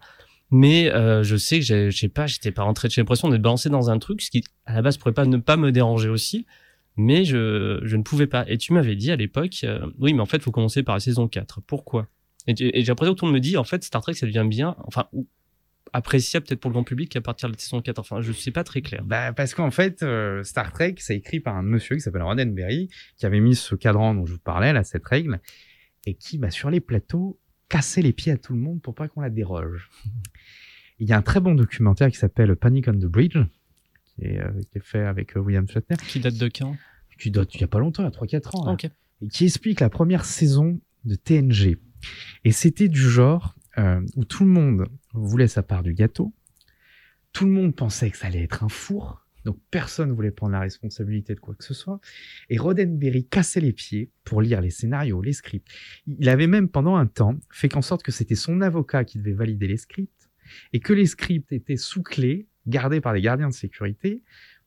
Mais 0.50 0.92
euh, 0.92 1.22
je 1.22 1.36
sais 1.36 1.60
que 1.60 1.64
j'ai- 1.64 1.90
je 1.90 1.96
sais 1.96 2.08
pas, 2.08 2.26
j'étais 2.26 2.50
pas 2.50 2.62
rentré, 2.64 2.88
j'ai 2.90 3.00
l'impression 3.00 3.28
d'être 3.28 3.40
balancé 3.42 3.70
dans 3.70 3.88
un 3.90 3.98
truc, 3.98 4.20
ce 4.20 4.30
qui 4.30 4.44
à 4.66 4.74
la 4.74 4.82
base 4.82 4.96
pourrait 4.98 5.14
pas 5.14 5.24
ne 5.24 5.36
pas 5.38 5.56
me 5.56 5.70
déranger 5.72 6.08
aussi, 6.08 6.46
mais 6.96 7.24
je 7.24 7.80
je 7.84 7.96
ne 7.96 8.02
pouvais 8.02 8.26
pas. 8.26 8.44
Et 8.48 8.58
tu 8.58 8.72
m'avais 8.72 8.96
dit 8.96 9.10
à 9.12 9.16
l'époque, 9.16 9.60
euh, 9.64 9.86
oui 9.98 10.12
mais 10.12 10.20
en 10.20 10.26
fait 10.26 10.42
faut 10.42 10.50
commencer 10.50 10.82
par 10.82 10.96
la 10.96 11.00
saison 11.00 11.28
4. 11.28 11.60
Pourquoi? 11.66 12.08
Et, 12.46 12.54
j'ai 12.56 12.82
l'impression 12.82 13.14
que 13.14 13.18
tout 13.18 13.26
le 13.26 13.32
monde 13.32 13.36
me 13.36 13.40
dit 13.40 13.56
en 13.56 13.64
fait 13.64 13.84
Star 13.84 14.02
Trek 14.02 14.14
ça 14.14 14.26
devient 14.26 14.46
bien, 14.48 14.74
enfin 14.86 15.08
ou 15.12 15.26
appréciable 15.92 16.46
peut-être 16.46 16.60
pour 16.60 16.70
le 16.70 16.74
grand 16.74 16.84
public 16.84 17.10
qu'à 17.10 17.20
partir 17.20 17.48
de 17.48 17.54
la 17.54 17.58
saison 17.58 17.80
4. 17.80 17.98
Enfin 17.98 18.20
je 18.20 18.32
sais 18.32 18.50
pas 18.50 18.64
très 18.64 18.82
clair. 18.82 19.02
Bah, 19.04 19.32
parce 19.32 19.54
qu'en 19.54 19.70
fait, 19.70 20.02
euh, 20.02 20.42
Star 20.42 20.72
Trek, 20.72 20.94
c'est 20.98 21.16
écrit 21.16 21.40
par 21.40 21.56
un 21.56 21.62
monsieur 21.62 21.96
qui 21.96 22.00
s'appelle 22.00 22.22
Roddenberry, 22.22 22.88
qui 23.16 23.26
avait 23.26 23.40
mis 23.40 23.54
ce 23.54 23.74
cadran 23.74 24.14
dont 24.14 24.26
je 24.26 24.32
vous 24.32 24.38
parlais, 24.38 24.72
là, 24.72 24.84
cette 24.84 25.06
règle, 25.06 25.40
et 26.06 26.14
qui, 26.14 26.38
bah, 26.38 26.50
sur 26.50 26.70
les 26.70 26.80
plateaux, 26.80 27.38
cassait 27.68 28.02
les 28.02 28.12
pieds 28.12 28.32
à 28.32 28.36
tout 28.36 28.52
le 28.52 28.58
monde 28.58 28.80
pour 28.82 28.94
pas 28.94 29.08
qu'on 29.08 29.20
la 29.20 29.30
déroge. 29.30 29.90
Il 30.98 31.08
y 31.08 31.12
a 31.12 31.16
un 31.16 31.22
très 31.22 31.40
bon 31.40 31.54
documentaire 31.54 32.10
qui 32.10 32.16
s'appelle 32.16 32.54
Panic 32.54 32.86
on 32.88 32.92
the 32.92 33.06
Bridge, 33.06 33.38
qui 34.04 34.24
est, 34.24 34.40
euh, 34.40 34.50
qui 34.70 34.78
est 34.78 34.84
fait 34.84 35.04
avec 35.04 35.36
euh, 35.36 35.40
William 35.40 35.68
Shatner, 35.68 35.96
Qui 36.06 36.20
date 36.20 36.36
de 36.36 36.48
quand? 36.48 36.76
Qui 37.18 37.30
date 37.30 37.54
il 37.54 37.60
y 37.60 37.64
a 37.64 37.68
pas 37.68 37.80
longtemps, 37.80 38.02
il 38.02 38.32
y 38.32 38.36
a 38.36 38.40
3-4 38.40 38.56
ans, 38.56 38.66
là, 38.66 38.72
Ok. 38.72 38.84
et 38.84 39.28
qui 39.28 39.44
explique 39.44 39.80
la 39.80 39.90
première 39.90 40.24
saison 40.24 40.80
de 41.04 41.14
TNG. 41.16 41.78
Et 42.44 42.52
c'était 42.52 42.88
du 42.88 43.00
genre 43.00 43.54
euh, 43.78 44.00
où 44.16 44.24
tout 44.24 44.44
le 44.44 44.50
monde 44.50 44.86
voulait 45.12 45.48
sa 45.48 45.62
part 45.62 45.82
du 45.82 45.94
gâteau, 45.94 46.32
tout 47.32 47.46
le 47.46 47.52
monde 47.52 47.74
pensait 47.74 48.10
que 48.10 48.16
ça 48.16 48.26
allait 48.26 48.42
être 48.42 48.62
un 48.62 48.68
four, 48.68 49.26
donc 49.44 49.58
personne 49.70 50.12
voulait 50.12 50.30
prendre 50.30 50.52
la 50.52 50.60
responsabilité 50.60 51.34
de 51.34 51.40
quoi 51.40 51.54
que 51.54 51.64
ce 51.64 51.74
soit. 51.74 52.00
Et 52.48 52.58
Roddenberry 52.58 53.26
cassait 53.26 53.60
les 53.60 53.72
pieds 53.72 54.10
pour 54.24 54.42
lire 54.42 54.60
les 54.60 54.70
scénarios, 54.70 55.22
les 55.22 55.32
scripts. 55.32 55.66
Il 56.06 56.28
avait 56.28 56.46
même 56.46 56.68
pendant 56.68 56.96
un 56.96 57.06
temps 57.06 57.36
fait 57.50 57.74
en 57.76 57.82
sorte 57.82 58.02
que 58.02 58.12
c'était 58.12 58.34
son 58.34 58.60
avocat 58.60 59.04
qui 59.04 59.18
devait 59.18 59.32
valider 59.32 59.66
les 59.66 59.78
scripts 59.78 60.30
et 60.72 60.80
que 60.80 60.92
les 60.92 61.06
scripts 61.06 61.52
étaient 61.52 61.76
sous 61.76 62.02
clé, 62.02 62.46
gardés 62.66 63.00
par 63.00 63.14
des 63.14 63.20
gardiens 63.20 63.48
de 63.48 63.54
sécurité, 63.54 64.22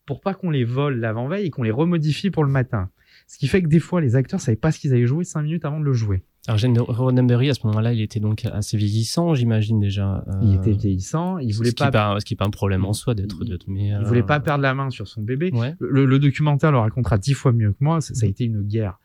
pour 0.05 0.21
pas 0.21 0.33
qu'on 0.33 0.49
les 0.49 0.65
vole 0.65 0.99
l'avant-veille 0.99 1.47
et 1.47 1.49
qu'on 1.49 1.63
les 1.63 1.71
remodifie 1.71 2.29
pour 2.29 2.43
le 2.43 2.51
matin. 2.51 2.89
Ce 3.27 3.37
qui 3.37 3.47
fait 3.47 3.61
que 3.61 3.67
des 3.67 3.79
fois, 3.79 4.01
les 4.01 4.15
acteurs 4.15 4.41
savaient 4.41 4.55
pas 4.55 4.71
ce 4.71 4.79
qu'ils 4.79 4.93
allaient 4.93 5.07
jouer 5.07 5.23
cinq 5.23 5.43
minutes 5.43 5.65
avant 5.65 5.79
de 5.79 5.85
le 5.85 5.93
jouer. 5.93 6.23
Alors 6.47 6.59
Roddenberry 6.87 7.49
à 7.49 7.53
ce 7.55 7.65
moment-là, 7.67 7.93
il 7.93 8.01
était 8.01 8.19
donc 8.19 8.45
assez 8.45 8.77
vieillissant, 8.77 9.33
j'imagine 9.33 9.79
déjà. 9.79 10.23
euh, 10.27 10.31
Il 10.43 10.53
était 10.55 10.73
vieillissant, 10.73 11.39
il 11.39 11.53
voulait 11.53 11.69
ce 11.71 11.75
pas, 11.75 12.19
ce 12.19 12.25
qui 12.25 12.35
est 12.35 12.37
pas 12.37 12.45
un 12.45 12.49
problème 12.51 12.85
en 12.85 12.93
soi 12.93 13.15
d'être. 13.15 13.37
Il- 13.41 13.49
d'être- 13.49 13.67
mais, 13.67 13.87
il 13.87 13.93
euh, 13.93 14.03
voulait 14.03 14.21
pas 14.23 14.39
perdre 14.39 14.61
la 14.61 14.73
main 14.75 14.89
sur 14.91 15.07
son 15.07 15.21
bébé. 15.23 15.49
Ouais. 15.53 15.73
Le, 15.79 16.05
le 16.05 16.19
documentaire 16.19 16.71
le 16.71 16.77
racontera 16.77 17.17
dix 17.17 17.33
fois 17.33 17.51
mieux 17.51 17.71
que 17.71 17.77
moi. 17.79 17.99
Ça, 18.01 18.13
ça 18.13 18.25
a 18.25 18.29
été 18.29 18.43
une 18.45 18.61
guerre 18.61 18.99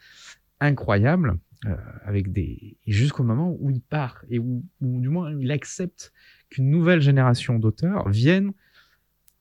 incroyable, 0.60 1.38
euh, 1.66 1.74
avec 2.04 2.30
des 2.32 2.76
jusqu'au 2.86 3.22
moment 3.22 3.56
où 3.58 3.70
il 3.70 3.80
part 3.80 4.22
et 4.30 4.38
où, 4.38 4.62
où 4.82 5.00
du 5.00 5.08
moins 5.08 5.32
il 5.40 5.50
accepte 5.50 6.12
qu'une 6.50 6.68
nouvelle 6.70 7.00
génération 7.00 7.58
d'auteurs 7.58 8.08
vienne 8.10 8.52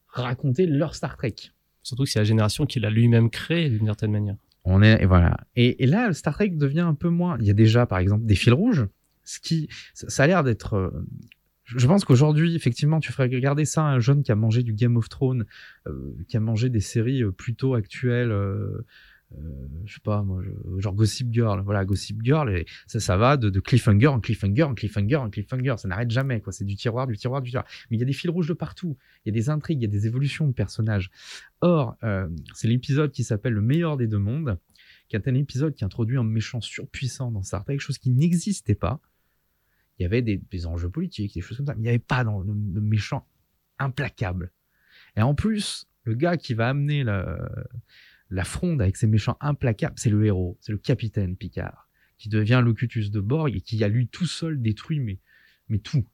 raconter 0.08 0.66
leur 0.68 0.96
Star 0.96 1.18
Trek. 1.18 1.36
Surtout 1.84 2.04
que 2.04 2.10
c'est 2.10 2.20
la 2.20 2.26
génération 2.26 2.66
qu'il 2.66 2.86
a 2.86 2.90
lui-même 2.90 3.30
créée 3.30 3.70
d'une 3.70 3.86
certaine 3.86 4.12
manière. 4.12 4.36
On 4.64 4.82
est 4.82 5.02
et 5.02 5.06
voilà. 5.06 5.38
Et, 5.56 5.86
là, 5.86 6.14
Star 6.14 6.34
Trek 6.34 6.50
devient 6.50 6.82
un 6.82 6.94
peu 6.94 7.10
moins. 7.10 7.38
Il 7.40 7.46
y 7.46 7.50
a 7.50 7.54
déjà, 7.54 7.86
par 7.86 8.00
exemple, 8.00 8.26
des 8.26 8.36
fils 8.36 8.54
rouges. 8.54 8.88
Ce 9.24 9.40
qui, 9.40 9.70
ça, 9.94 10.24
a 10.24 10.28
l'air 10.28 10.44
d'être. 10.44 10.74
euh, 10.76 10.90
je 11.64 11.86
pense 11.86 12.04
qu'aujourd'hui, 12.04 12.56
effectivement, 12.56 13.00
tu 13.00 13.12
ferais 13.12 13.28
regarder 13.28 13.64
ça 13.64 13.84
à 13.84 13.86
un 13.86 14.00
jeune 14.00 14.24
qui 14.24 14.32
a 14.32 14.36
mangé 14.36 14.64
du 14.64 14.74
Game 14.74 14.98
of 14.98 15.08
Thrones, 15.08 15.46
euh, 15.88 16.16
qui 16.28 16.36
a 16.36 16.40
mangé 16.40 16.70
des 16.70 16.80
séries 16.80 17.24
euh, 17.24 17.32
plutôt 17.32 17.76
actuelles. 17.76 18.34
Euh, 19.38 19.68
je 19.86 19.94
sais 19.94 20.00
pas 20.04 20.24
moi 20.24 20.42
genre 20.80 20.96
Gossip 20.96 21.32
Girl 21.32 21.62
voilà 21.62 21.86
Gossip 21.86 22.20
Girl 22.24 22.64
ça 22.88 23.00
ça 23.00 23.16
va 23.16 23.38
de, 23.38 23.60
cliffhanger 23.60 24.08
en 24.08 24.20
cliffhanger 24.20 24.64
en 24.64 24.74
cliffhanger 24.74 25.18
en 25.18 25.30
cliffhanger 25.30 25.76
ça 25.78 25.88
n'arrête 25.88 26.10
jamais 26.10 26.42
quoi. 26.42 26.52
C'est 26.52 26.66
du 26.66 26.76
tiroir 26.76 27.06
du 27.06 27.16
tiroir 27.16 27.42
du 27.42 27.52
tiroir. 27.52 27.68
Mais 27.90 27.98
il 27.98 28.00
y 28.00 28.04
a 28.04 28.08
des 28.08 28.14
fils 28.14 28.32
rouges 28.32 28.48
de 28.48 28.54
partout. 28.54 28.98
Il 29.24 29.30
y 29.30 29.32
a 29.32 29.34
des 29.34 29.50
intrigues 29.50 29.80
il 29.80 29.84
y 29.84 29.88
a 29.88 29.90
des 29.90 30.08
évolutions 30.08 30.48
de 30.48 30.54
personnages. 30.54 31.12
Or 31.62 31.96
euh, 32.04 32.28
c'est 32.56 32.68
l'épisode 32.68 33.12
qui 33.12 33.24
s'appelle 33.24 33.54
le 33.54 33.62
meilleur 33.62 33.98
des 33.98 34.08
deux 34.08 34.18
mondes 34.18 34.58
qui 35.10 35.16
est 35.16 35.28
un 35.28 35.36
épisode 35.36 35.76
qui 35.76 35.86
introduit 35.86 36.18
un 36.18 36.24
méchant 36.24 36.62
surpuissant 36.62 37.32
dans 37.32 37.44
Star 37.44 37.64
Trek 37.66 37.78
chose 37.78 38.00
qui 38.00 38.10
n'existait 38.10 38.76
pas. 38.76 39.00
Il 40.00 40.04
y 40.04 40.06
avait 40.06 40.22
des, 40.22 40.66
enjeux 40.66 40.90
politiques 40.90 41.36
des 41.36 41.42
choses 41.42 41.58
comme 41.58 41.68
ça 41.68 41.76
mais 41.76 41.82
il 41.82 41.84
n'y 41.84 41.90
avait 41.90 42.00
pas 42.00 42.24
dans 42.24 42.40
le, 42.40 42.48
le 42.48 42.82
méchant 42.82 43.28
implacable. 43.78 44.52
Et 45.16 45.22
en 45.22 45.36
plus 45.36 45.86
le 46.04 46.16
gars 46.16 46.38
qui 46.38 46.56
va 46.56 46.70
amener 46.70 47.04
la, 47.04 47.38
la 48.30 48.44
fronde 48.44 48.82
avec 48.82 48.98
ses 48.98 49.08
méchants 49.08 49.38
implacables, 49.42 49.96
c'est 49.98 50.10
le 50.10 50.26
héros, 50.26 50.58
c'est 50.62 50.72
le 50.72 50.78
capitaine 50.78 51.36
Picard, 51.36 51.88
qui 52.18 52.30
devient 52.30 52.62
Locutus 52.64 53.12
de 53.12 53.20
Borg 53.20 53.56
et 53.56 53.62
qui 53.62 53.84
a 53.84 53.88
lui 53.88 54.08
tout 54.08 54.28
seul 54.28 54.62
détruit 54.62 55.00
mais, 55.00 55.20
mais 55.68 55.80
tout. 55.80 56.06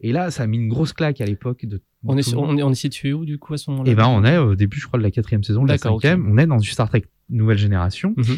Et 0.00 0.12
là, 0.12 0.30
ça 0.30 0.44
a 0.44 0.46
mis 0.46 0.58
une 0.58 0.68
grosse 0.68 0.92
claque 0.92 1.20
à 1.20 1.26
l'époque 1.26 1.66
de. 1.66 1.82
On 2.04 2.16
est, 2.16 2.34
on 2.34 2.56
est, 2.56 2.62
on 2.62 2.70
est 2.70 2.76
situé 2.76 3.12
où 3.12 3.24
du 3.24 3.38
coup 3.38 3.54
à 3.54 3.58
ce 3.58 3.70
moment-là? 3.70 3.90
Et 3.90 3.94
ben, 3.96 4.06
on 4.06 4.24
est 4.24 4.38
au 4.38 4.54
début, 4.54 4.78
je 4.78 4.86
crois, 4.86 4.98
de 4.98 5.02
la 5.02 5.10
quatrième 5.10 5.42
saison, 5.42 5.64
de 5.64 5.68
la 5.68 5.78
cinquième. 5.78 6.30
On 6.30 6.38
est 6.38 6.46
dans 6.46 6.58
du 6.58 6.68
Star 6.70 6.88
Trek 6.88 7.04
nouvelle 7.28 7.58
génération. 7.58 8.14
Mhm. 8.16 8.36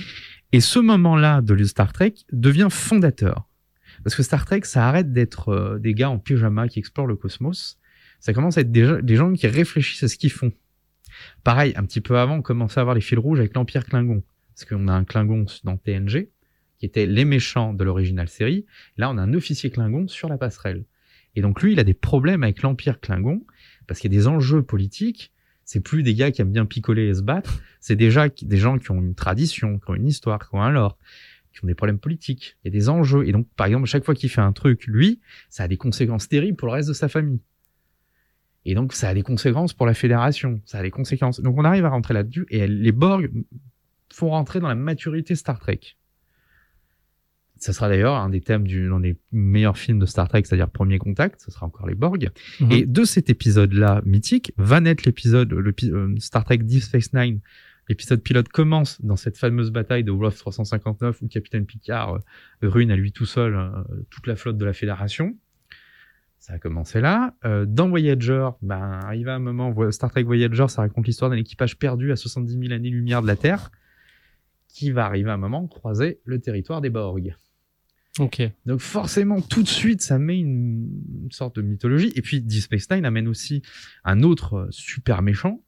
Et 0.52 0.60
ce 0.60 0.78
moment-là 0.78 1.42
de 1.42 1.62
Star 1.64 1.92
Trek 1.92 2.14
devient 2.32 2.68
fondateur. 2.70 3.46
Parce 4.02 4.16
que 4.16 4.22
Star 4.22 4.46
Trek, 4.46 4.62
ça 4.64 4.88
arrête 4.88 5.12
d'être 5.12 5.50
euh, 5.50 5.78
des 5.78 5.94
gars 5.94 6.10
en 6.10 6.18
pyjama 6.18 6.68
qui 6.68 6.78
explorent 6.78 7.06
le 7.06 7.16
cosmos. 7.16 7.78
Ça 8.18 8.32
commence 8.32 8.56
à 8.56 8.62
être 8.62 8.72
des, 8.72 9.02
des 9.02 9.16
gens 9.16 9.32
qui 9.32 9.46
réfléchissent 9.46 10.02
à 10.02 10.08
ce 10.08 10.16
qu'ils 10.16 10.32
font. 10.32 10.52
Pareil, 11.44 11.72
un 11.76 11.84
petit 11.84 12.00
peu 12.00 12.18
avant, 12.18 12.36
on 12.36 12.42
commençait 12.42 12.78
à 12.78 12.82
avoir 12.82 12.94
les 12.94 13.00
fils 13.00 13.18
rouges 13.18 13.38
avec 13.38 13.54
l'Empire 13.54 13.84
Klingon. 13.84 14.22
Parce 14.54 14.64
qu'on 14.64 14.88
a 14.88 14.92
un 14.92 15.04
Klingon 15.04 15.46
dans 15.64 15.76
TNG, 15.76 16.28
qui 16.78 16.86
était 16.86 17.06
les 17.06 17.24
méchants 17.24 17.74
de 17.74 17.84
l'original 17.84 18.28
série. 18.28 18.66
Là, 18.96 19.10
on 19.10 19.18
a 19.18 19.22
un 19.22 19.34
officier 19.34 19.70
Klingon 19.70 20.08
sur 20.08 20.28
la 20.28 20.38
passerelle. 20.38 20.84
Et 21.36 21.42
donc 21.42 21.62
lui, 21.62 21.72
il 21.72 21.80
a 21.80 21.84
des 21.84 21.94
problèmes 21.94 22.42
avec 22.42 22.62
l'Empire 22.62 23.00
Klingon, 23.00 23.44
parce 23.86 24.00
qu'il 24.00 24.12
y 24.12 24.16
a 24.16 24.18
des 24.18 24.26
enjeux 24.26 24.62
politiques. 24.62 25.32
C'est 25.64 25.80
plus 25.80 26.02
des 26.02 26.14
gars 26.14 26.32
qui 26.32 26.42
aiment 26.42 26.52
bien 26.52 26.66
picoler 26.66 27.06
et 27.06 27.14
se 27.14 27.22
battre. 27.22 27.62
C'est 27.80 27.96
déjà 27.96 28.28
des 28.28 28.56
gens 28.56 28.78
qui 28.78 28.90
ont 28.90 29.00
une 29.00 29.14
tradition, 29.14 29.78
qui 29.78 29.90
ont 29.90 29.94
une 29.94 30.08
histoire, 30.08 30.40
qui 30.40 30.54
ont 30.54 30.62
un 30.62 30.70
lore. 30.70 30.98
qui 31.52 31.64
ont 31.64 31.66
des 31.66 31.74
problèmes 31.74 31.98
politiques, 31.98 32.56
il 32.62 32.68
y 32.68 32.76
a 32.76 32.78
des 32.78 32.88
enjeux. 32.88 33.26
Et 33.26 33.32
donc, 33.32 33.46
par 33.56 33.66
exemple, 33.66 33.86
chaque 33.86 34.04
fois 34.04 34.14
qu'il 34.14 34.30
fait 34.30 34.40
un 34.40 34.52
truc, 34.52 34.86
lui, 34.86 35.20
ça 35.48 35.64
a 35.64 35.68
des 35.68 35.76
conséquences 35.76 36.28
terribles 36.28 36.56
pour 36.56 36.68
le 36.68 36.74
reste 36.74 36.88
de 36.88 36.94
sa 36.94 37.08
famille. 37.08 37.40
Et 38.64 38.74
donc, 38.74 38.92
ça 38.92 39.08
a 39.08 39.14
des 39.14 39.22
conséquences 39.22 39.72
pour 39.72 39.86
la 39.86 39.94
fédération. 39.94 40.60
Ça 40.66 40.78
a 40.78 40.82
des 40.82 40.90
conséquences. 40.90 41.40
Donc, 41.40 41.56
on 41.58 41.64
arrive 41.64 41.84
à 41.84 41.90
rentrer 41.90 42.14
là-dessus. 42.14 42.46
Et 42.50 42.66
les 42.66 42.92
Borg 42.92 43.30
font 44.12 44.30
rentrer 44.30 44.60
dans 44.60 44.68
la 44.68 44.74
maturité 44.74 45.34
Star 45.34 45.58
Trek. 45.58 45.80
Ça 47.56 47.74
sera 47.74 47.88
d'ailleurs 47.88 48.14
un 48.14 48.30
des 48.30 48.40
thèmes 48.40 48.66
du, 48.66 48.90
des 49.02 49.18
meilleurs 49.32 49.76
films 49.76 49.98
de 49.98 50.06
Star 50.06 50.28
Trek, 50.28 50.42
c'est-à-dire 50.44 50.70
Premier 50.70 50.98
Contact. 50.98 51.42
Ce 51.42 51.50
sera 51.50 51.66
encore 51.66 51.86
les 51.86 51.94
Borg. 51.94 52.30
Mhm. 52.60 52.72
Et 52.72 52.86
de 52.86 53.04
cet 53.04 53.28
épisode-là 53.28 54.02
mythique 54.04 54.52
va 54.56 54.80
naître 54.80 55.02
l'épisode 55.06 55.52
le, 55.52 55.74
euh, 55.84 56.14
Star 56.18 56.44
Trek 56.44 56.58
Deep 56.58 56.82
Space 56.82 57.12
Nine. 57.12 57.40
L'épisode 57.88 58.22
pilote 58.22 58.48
commence 58.48 59.02
dans 59.02 59.16
cette 59.16 59.36
fameuse 59.36 59.70
bataille 59.70 60.04
de 60.04 60.12
Wolf 60.12 60.38
359 60.38 61.22
où 61.22 61.28
Capitaine 61.28 61.66
Picard 61.66 62.14
euh, 62.14 62.20
ruine 62.62 62.90
à 62.90 62.96
lui 62.96 63.12
tout 63.12 63.26
seul 63.26 63.54
euh, 63.54 63.68
toute 64.10 64.26
la 64.26 64.36
flotte 64.36 64.56
de 64.56 64.64
la 64.64 64.72
Fédération. 64.72 65.36
Ça 66.40 66.54
a 66.54 66.58
commencé 66.58 67.00
là. 67.00 67.34
Euh, 67.44 67.66
dans 67.66 67.88
Voyager, 67.88 68.48
ben, 68.62 68.98
arrive 69.04 69.28
un 69.28 69.38
moment, 69.38 69.74
Star 69.92 70.10
Trek 70.10 70.22
Voyager, 70.22 70.66
ça 70.68 70.82
raconte 70.82 71.06
l'histoire 71.06 71.30
d'un 71.30 71.36
équipage 71.36 71.78
perdu 71.78 72.12
à 72.12 72.16
70 72.16 72.58
000 72.58 72.72
années-lumière 72.72 73.20
de 73.20 73.26
la 73.26 73.36
Terre, 73.36 73.70
qui 74.66 74.90
va 74.90 75.04
arriver 75.04 75.30
à 75.30 75.34
un 75.34 75.38
moment 75.38 75.66
croiser 75.66 76.20
le 76.24 76.40
territoire 76.40 76.80
des 76.80 76.90
Borg. 76.90 77.36
Ok. 78.18 78.42
Donc 78.66 78.80
forcément, 78.80 79.40
tout 79.40 79.62
de 79.62 79.68
suite, 79.68 80.02
ça 80.02 80.18
met 80.18 80.38
une, 80.38 80.88
une 81.24 81.30
sorte 81.30 81.56
de 81.56 81.62
mythologie. 81.62 82.12
Et 82.16 82.22
puis, 82.22 82.40
Deep 82.40 82.62
Space 82.62 82.90
Nine 82.90 83.04
amène 83.04 83.28
aussi 83.28 83.62
un 84.04 84.22
autre 84.22 84.54
euh, 84.54 84.66
super 84.70 85.22
méchant. 85.22 85.62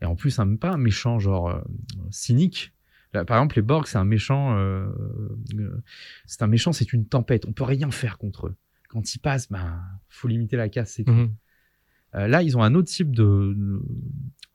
Et 0.00 0.04
en 0.04 0.14
plus, 0.14 0.38
un, 0.38 0.56
pas 0.56 0.70
un 0.70 0.78
méchant 0.78 1.18
genre 1.18 1.48
euh, 1.48 1.60
cynique. 2.10 2.72
Par 3.12 3.38
exemple, 3.38 3.56
les 3.56 3.62
Borg, 3.62 3.86
c'est 3.86 3.98
un 3.98 4.04
méchant. 4.04 4.58
Euh, 4.58 4.86
c'est 6.26 6.42
un 6.42 6.46
méchant, 6.46 6.72
c'est 6.72 6.92
une 6.92 7.06
tempête. 7.06 7.46
On 7.46 7.52
peut 7.52 7.64
rien 7.64 7.90
faire 7.90 8.18
contre 8.18 8.48
eux. 8.48 8.54
Quand 8.88 9.14
ils 9.14 9.18
passent, 9.18 9.50
ben, 9.50 9.80
faut 10.08 10.28
limiter 10.28 10.56
la 10.56 10.68
casse, 10.68 10.92
c'est 10.94 11.04
tout. 11.04 11.12
Mhm. 11.12 11.34
Euh, 12.14 12.28
là, 12.28 12.42
ils 12.42 12.56
ont 12.56 12.62
un 12.62 12.74
autre 12.74 12.88
type 12.88 13.14
de 13.14 13.80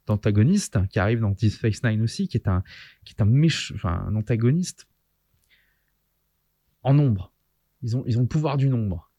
d'antagoniste 0.08 0.80
qui 0.88 1.00
arrive 1.00 1.20
dans 1.20 1.30
Deep 1.32 1.52
Space 1.52 1.84
Nine 1.84 2.02
aussi, 2.02 2.28
qui 2.28 2.38
est 2.38 2.48
un 2.48 2.64
qui 3.06 3.14
est 3.18 3.22
un 3.22 3.26
méch- 3.26 3.72
enfin 3.76 4.04
un 4.08 4.16
antagoniste 4.16 4.88
en 6.84 6.94
nombre. 6.94 7.32
Ils 7.84 7.96
ont 7.98 8.04
ils 8.08 8.18
ont 8.18 8.22
le 8.22 8.28
pouvoir 8.28 8.58
du 8.58 8.68
nombre 8.68 9.12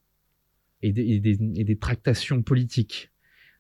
et 0.83 0.93
des, 0.93 1.03
et 1.03 1.21
des, 1.21 1.39
et 1.55 1.65
des 1.65 1.79
tractations 1.79 2.43
politiques. 2.43 3.13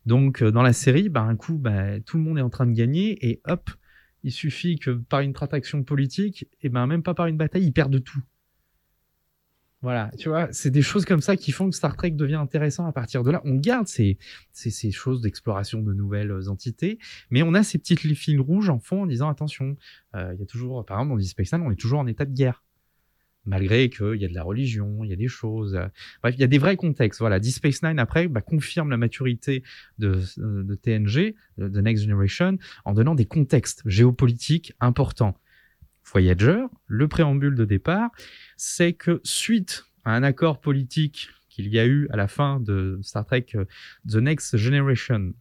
Donc 0.04 0.42
euh, 0.42 0.50
dans 0.50 0.62
la 0.62 0.72
série, 0.72 1.08
bah, 1.08 1.22
un 1.22 1.36
coup, 1.36 1.58
bah, 1.58 2.00
tout 2.00 2.16
le 2.16 2.24
monde 2.24 2.38
est 2.38 2.42
en 2.42 2.50
train 2.50 2.66
de 2.66 2.72
gagner 2.72 3.24
et 3.24 3.40
hop, 3.46 3.70
il 4.24 4.32
suffit 4.32 4.76
que 4.78 4.90
par 4.90 5.20
une 5.20 5.32
traction 5.32 5.84
politique, 5.84 6.48
et 6.60 6.68
ben 6.68 6.86
même 6.86 7.02
pas 7.04 7.14
par 7.14 7.26
une 7.26 7.36
bataille, 7.36 7.64
ils 7.64 7.72
perdent 7.72 8.02
tout. 8.02 8.22
Voilà, 9.82 10.12
tu 10.16 10.28
vois, 10.28 10.48
c'est 10.52 10.70
des 10.70 10.80
choses 10.80 11.04
comme 11.04 11.20
ça 11.20 11.36
qui 11.36 11.50
font 11.50 11.68
que 11.68 11.74
Star 11.74 11.96
Trek 11.96 12.12
devient 12.12 12.36
intéressant 12.36 12.86
à 12.86 12.92
partir 12.92 13.24
de 13.24 13.32
là. 13.32 13.42
On 13.44 13.56
garde 13.56 13.88
ces, 13.88 14.16
ces, 14.52 14.70
ces 14.70 14.92
choses 14.92 15.20
d'exploration 15.20 15.82
de 15.82 15.92
nouvelles 15.92 16.48
entités, 16.48 16.98
mais 17.30 17.42
on 17.42 17.52
a 17.52 17.64
ces 17.64 17.78
petites 17.78 18.00
fils 18.14 18.38
rouges 18.38 18.70
en 18.70 18.78
fond 18.78 19.02
en 19.02 19.06
disant 19.06 19.28
attention, 19.28 19.76
euh, 20.14 20.30
il 20.34 20.40
y 20.40 20.42
a 20.44 20.46
toujours, 20.46 20.84
par 20.86 20.98
exemple, 20.98 21.14
dans 21.14 21.18
Deep 21.18 21.30
Space 21.30 21.52
Nine, 21.52 21.62
on 21.66 21.72
est 21.72 21.80
toujours 21.80 21.98
en 21.98 22.06
état 22.06 22.24
de 22.24 22.32
guerre. 22.32 22.62
Malgré 23.44 23.90
qu'il 23.90 24.14
y 24.22 24.24
a 24.24 24.28
de 24.28 24.34
la 24.34 24.44
religion, 24.44 25.02
il 25.02 25.10
y 25.10 25.12
a 25.12 25.16
des 25.16 25.26
choses. 25.26 25.74
euh, 25.74 25.88
bref, 26.22 26.36
il 26.36 26.40
y 26.40 26.44
a 26.44 26.46
des 26.46 26.58
vrais 26.58 26.76
contextes. 26.76 27.18
Voilà, 27.18 27.40
Deep 27.40 27.54
Space 27.54 27.82
Nine, 27.82 27.98
après, 27.98 28.28
bah, 28.28 28.40
confirme 28.40 28.88
la 28.88 28.96
maturité 28.96 29.64
de, 29.98 30.20
euh, 30.38 30.62
de 30.62 30.74
TNG, 30.76 31.34
de 31.58 31.80
Next 31.80 32.04
Generation, 32.04 32.56
en 32.84 32.92
donnant 32.92 33.16
des 33.16 33.26
contextes 33.26 33.82
géopolitiques 33.84 34.74
importants. 34.78 35.36
Voyager, 36.04 36.64
le 36.86 37.08
préambule 37.08 37.54
de 37.54 37.64
départ, 37.64 38.10
c'est 38.56 38.92
que 38.92 39.20
suite 39.24 39.86
à 40.04 40.14
un 40.14 40.22
accord 40.22 40.60
politique 40.60 41.30
qu'il 41.48 41.68
y 41.68 41.78
a 41.78 41.86
eu 41.86 42.08
à 42.10 42.16
la 42.16 42.28
fin 42.28 42.60
de 42.60 42.98
Star 43.02 43.24
Trek 43.24 43.46
euh, 43.54 43.64
The 44.08 44.16
Next 44.16 44.56
Generation 44.56 45.34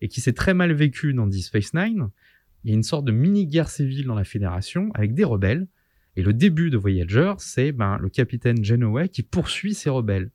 et 0.00 0.08
qui 0.08 0.20
s'est 0.20 0.32
très 0.32 0.54
mal 0.54 0.72
vécu 0.72 1.14
dans 1.14 1.26
Deep 1.26 1.44
Space 1.44 1.74
Nine, 1.74 2.08
il 2.64 2.70
y 2.70 2.72
a 2.72 2.76
une 2.76 2.82
sorte 2.82 3.04
de 3.04 3.12
mini-guerre 3.12 3.70
civile 3.70 4.06
dans 4.06 4.14
la 4.14 4.24
Fédération 4.24 4.90
avec 4.94 5.14
des 5.14 5.24
rebelles. 5.24 5.66
Et 6.16 6.22
le 6.22 6.32
début 6.32 6.70
de 6.70 6.76
Voyager, 6.76 7.32
c'est 7.38 7.72
ben, 7.72 7.98
le 7.98 8.08
capitaine 8.08 8.62
Janeway 8.62 9.08
qui 9.08 9.22
poursuit 9.22 9.74
ces 9.74 9.90
rebelles. 9.90 10.30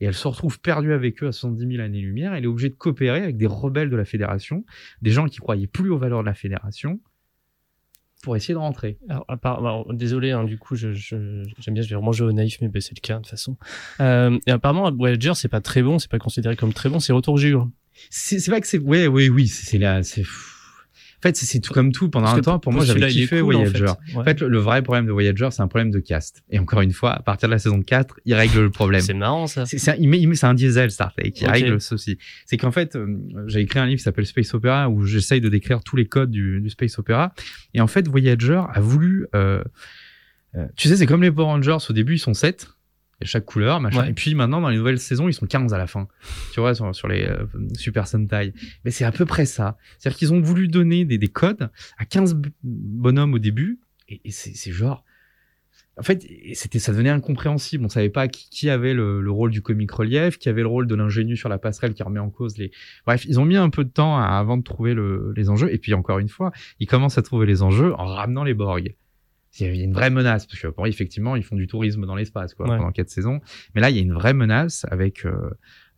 Et 0.00 0.04
elle 0.04 0.14
se 0.14 0.28
retrouve 0.28 0.60
perdue 0.60 0.92
avec 0.92 1.22
eux 1.22 1.28
à 1.28 1.32
70 1.32 1.66
000 1.76 1.82
années-lumière. 1.82 2.34
Elle 2.34 2.44
est 2.44 2.48
obligée 2.48 2.68
de 2.68 2.74
coopérer 2.74 3.22
avec 3.22 3.36
des 3.36 3.46
rebelles 3.46 3.90
de 3.90 3.96
la 3.96 4.04
Fédération, 4.04 4.64
des 5.00 5.10
gens 5.10 5.26
qui 5.26 5.38
croyaient 5.38 5.66
plus 5.66 5.90
aux 5.90 5.98
valeurs 5.98 6.20
de 6.20 6.26
la 6.26 6.34
Fédération, 6.34 7.00
pour 8.26 8.34
essayer 8.36 8.54
de 8.54 8.58
rentrer. 8.58 8.98
Alors, 9.08 9.24
à 9.28 9.36
part- 9.36 9.60
alors, 9.60 9.86
désolé, 9.94 10.32
hein, 10.32 10.42
du 10.42 10.58
coup, 10.58 10.74
je, 10.74 10.92
je- 10.92 11.44
j'aime 11.60 11.74
bien, 11.74 11.82
je 11.84 11.88
vais 11.88 11.94
vraiment 11.94 12.10
jouer 12.10 12.26
au 12.26 12.32
naïf, 12.32 12.58
mais 12.60 12.66
ben, 12.66 12.82
c'est 12.82 12.96
le 12.96 13.00
cas 13.00 13.14
de 13.14 13.18
toute 13.20 13.28
façon. 13.30 13.56
Euh, 14.00 14.36
et 14.48 14.50
apparemment, 14.50 14.90
Voyager, 14.90 15.32
c'est 15.34 15.48
pas 15.48 15.60
très 15.60 15.80
bon, 15.80 16.00
c'est 16.00 16.10
pas 16.10 16.18
considéré 16.18 16.56
comme 16.56 16.72
très 16.72 16.88
bon, 16.88 16.98
c'est 16.98 17.12
Retour 17.12 17.34
au 17.34 17.38
Jure. 17.38 17.70
C'est 18.10 18.40
c'est 18.40 18.50
vrai 18.50 18.60
que 18.60 18.66
c'est, 18.66 18.78
ouais, 18.78 19.06
oui, 19.06 19.28
oui, 19.28 19.46
c'est 19.46 19.64
c'est 19.64 19.78
là, 19.78 20.02
c'est. 20.02 20.24
En 21.18 21.22
fait, 21.22 21.36
c'est 21.36 21.60
tout 21.60 21.72
comme 21.72 21.92
tout. 21.92 22.10
Pendant 22.10 22.26
Parce 22.26 22.38
un 22.38 22.42
temps, 22.42 22.58
pour 22.58 22.72
moi, 22.72 22.84
j'avais 22.84 23.08
kiffé 23.08 23.40
cool, 23.40 23.56
en 23.56 23.58
Voyager. 23.64 23.86
fait. 23.86 24.16
En 24.16 24.22
fait, 24.24 24.40
le, 24.40 24.48
le 24.48 24.58
vrai 24.58 24.82
problème 24.82 25.06
de 25.06 25.12
Voyager, 25.12 25.48
c'est 25.50 25.62
un 25.62 25.68
problème 25.68 25.90
de 25.90 25.98
cast. 25.98 26.42
Et 26.50 26.58
encore 26.58 26.82
une 26.82 26.92
fois, 26.92 27.12
à 27.12 27.22
partir 27.22 27.48
de 27.48 27.52
la 27.54 27.58
saison 27.58 27.80
4, 27.82 28.20
il 28.26 28.34
règle 28.34 28.60
le 28.60 28.70
problème. 28.70 29.00
C'est 29.00 29.14
marrant, 29.14 29.46
ça. 29.46 29.64
C'est 29.66 29.90
un, 29.90 29.94
il 29.98 30.08
met, 30.08 30.20
il 30.20 30.28
met- 30.28 30.34
c'est 30.36 30.46
un 30.46 30.54
diesel 30.54 30.90
Star 30.90 31.12
Trek 31.14 31.30
qui 31.32 31.46
règle 31.46 31.80
ceci. 31.80 32.18
C'est 32.44 32.58
qu'en 32.58 32.70
fait, 32.70 32.96
euh, 32.96 33.06
j'ai 33.46 33.60
écrit 33.60 33.78
un 33.78 33.86
livre 33.86 33.96
qui 33.98 34.02
s'appelle 34.04 34.26
Space 34.26 34.52
Opera 34.54 34.88
où 34.90 35.04
j'essaye 35.04 35.40
de 35.40 35.48
décrire 35.48 35.82
tous 35.82 35.96
les 35.96 36.06
codes 36.06 36.30
du, 36.30 36.60
du 36.60 36.70
Space 36.70 36.98
Opera. 36.98 37.32
Et 37.74 37.80
en 37.80 37.86
fait, 37.86 38.06
Voyager 38.08 38.60
a 38.72 38.80
voulu. 38.80 39.26
euh, 39.34 39.62
euh, 40.54 40.64
tu 40.76 40.88
sais, 40.88 40.96
c'est 40.96 41.06
comme 41.06 41.22
les 41.22 41.30
Power 41.30 41.46
Rangers. 41.46 41.76
Au 41.88 41.92
début, 41.92 42.14
ils 42.14 42.18
sont 42.18 42.34
7 42.34 42.68
et 43.20 43.24
chaque 43.26 43.44
couleur, 43.46 43.80
machin. 43.80 44.02
Ouais. 44.02 44.10
Et 44.10 44.12
puis 44.12 44.34
maintenant, 44.34 44.60
dans 44.60 44.68
les 44.68 44.76
nouvelles 44.76 44.98
saisons, 44.98 45.28
ils 45.28 45.32
sont 45.32 45.46
15 45.46 45.72
à 45.72 45.78
la 45.78 45.86
fin. 45.86 46.06
Tu 46.52 46.60
vois, 46.60 46.74
sur, 46.74 46.94
sur 46.94 47.08
les 47.08 47.24
euh, 47.24 47.46
Super 47.74 48.06
Sentai. 48.06 48.52
Mais 48.84 48.90
c'est 48.90 49.04
à 49.04 49.12
peu 49.12 49.24
près 49.24 49.46
ça. 49.46 49.78
C'est-à-dire 49.98 50.18
qu'ils 50.18 50.32
ont 50.34 50.40
voulu 50.40 50.68
donner 50.68 51.04
des, 51.04 51.16
des 51.18 51.28
codes 51.28 51.70
à 51.98 52.04
15 52.04 52.34
b- 52.36 52.50
bonhommes 52.62 53.32
au 53.34 53.38
début. 53.38 53.80
Et, 54.08 54.20
et 54.24 54.30
c'est 54.30 54.70
genre. 54.72 55.02
En 55.98 56.02
fait, 56.02 56.26
c'était, 56.52 56.78
ça 56.78 56.92
devenait 56.92 57.08
incompréhensible. 57.08 57.82
On 57.82 57.88
savait 57.88 58.10
pas 58.10 58.28
qui, 58.28 58.50
qui 58.50 58.68
avait 58.68 58.92
le, 58.92 59.22
le 59.22 59.30
rôle 59.30 59.50
du 59.50 59.62
comique 59.62 59.90
relief, 59.92 60.36
qui 60.36 60.50
avait 60.50 60.60
le 60.60 60.66
rôle 60.68 60.86
de 60.86 60.94
l'ingénu 60.94 61.36
sur 61.38 61.48
la 61.48 61.56
passerelle 61.56 61.94
qui 61.94 62.02
remet 62.02 62.20
en 62.20 62.28
cause 62.28 62.58
les. 62.58 62.70
Bref, 63.06 63.24
ils 63.24 63.40
ont 63.40 63.46
mis 63.46 63.56
un 63.56 63.70
peu 63.70 63.82
de 63.82 63.88
temps 63.88 64.18
à- 64.18 64.24
avant 64.26 64.58
de 64.58 64.62
trouver 64.62 64.92
le- 64.92 65.32
les 65.34 65.48
enjeux. 65.48 65.72
Et 65.72 65.78
puis 65.78 65.94
encore 65.94 66.18
une 66.18 66.28
fois, 66.28 66.52
ils 66.80 66.86
commencent 66.86 67.16
à 67.16 67.22
trouver 67.22 67.46
les 67.46 67.62
enjeux 67.62 67.94
en 67.94 68.04
ramenant 68.04 68.44
les 68.44 68.52
Borg. 68.52 68.94
Il 69.58 69.66
y 69.76 69.80
a 69.80 69.84
une 69.84 69.92
vraie 69.94 70.10
menace 70.10 70.46
parce 70.46 70.60
que 70.60 70.68
bon, 70.68 70.84
effectivement, 70.84 71.36
ils 71.36 71.42
font 71.42 71.56
du 71.56 71.66
tourisme 71.66 72.04
dans 72.06 72.14
l'espace 72.14 72.54
quoi 72.54 72.68
Ouais. 72.68 72.76
pendant 72.76 72.92
quatre 72.92 73.10
saisons. 73.10 73.40
Mais 73.74 73.80
là, 73.80 73.90
il 73.90 73.96
y 73.96 73.98
a 73.98 74.02
une 74.02 74.12
vraie 74.12 74.34
menace 74.34 74.84
avec 74.90 75.24
euh, 75.24 75.50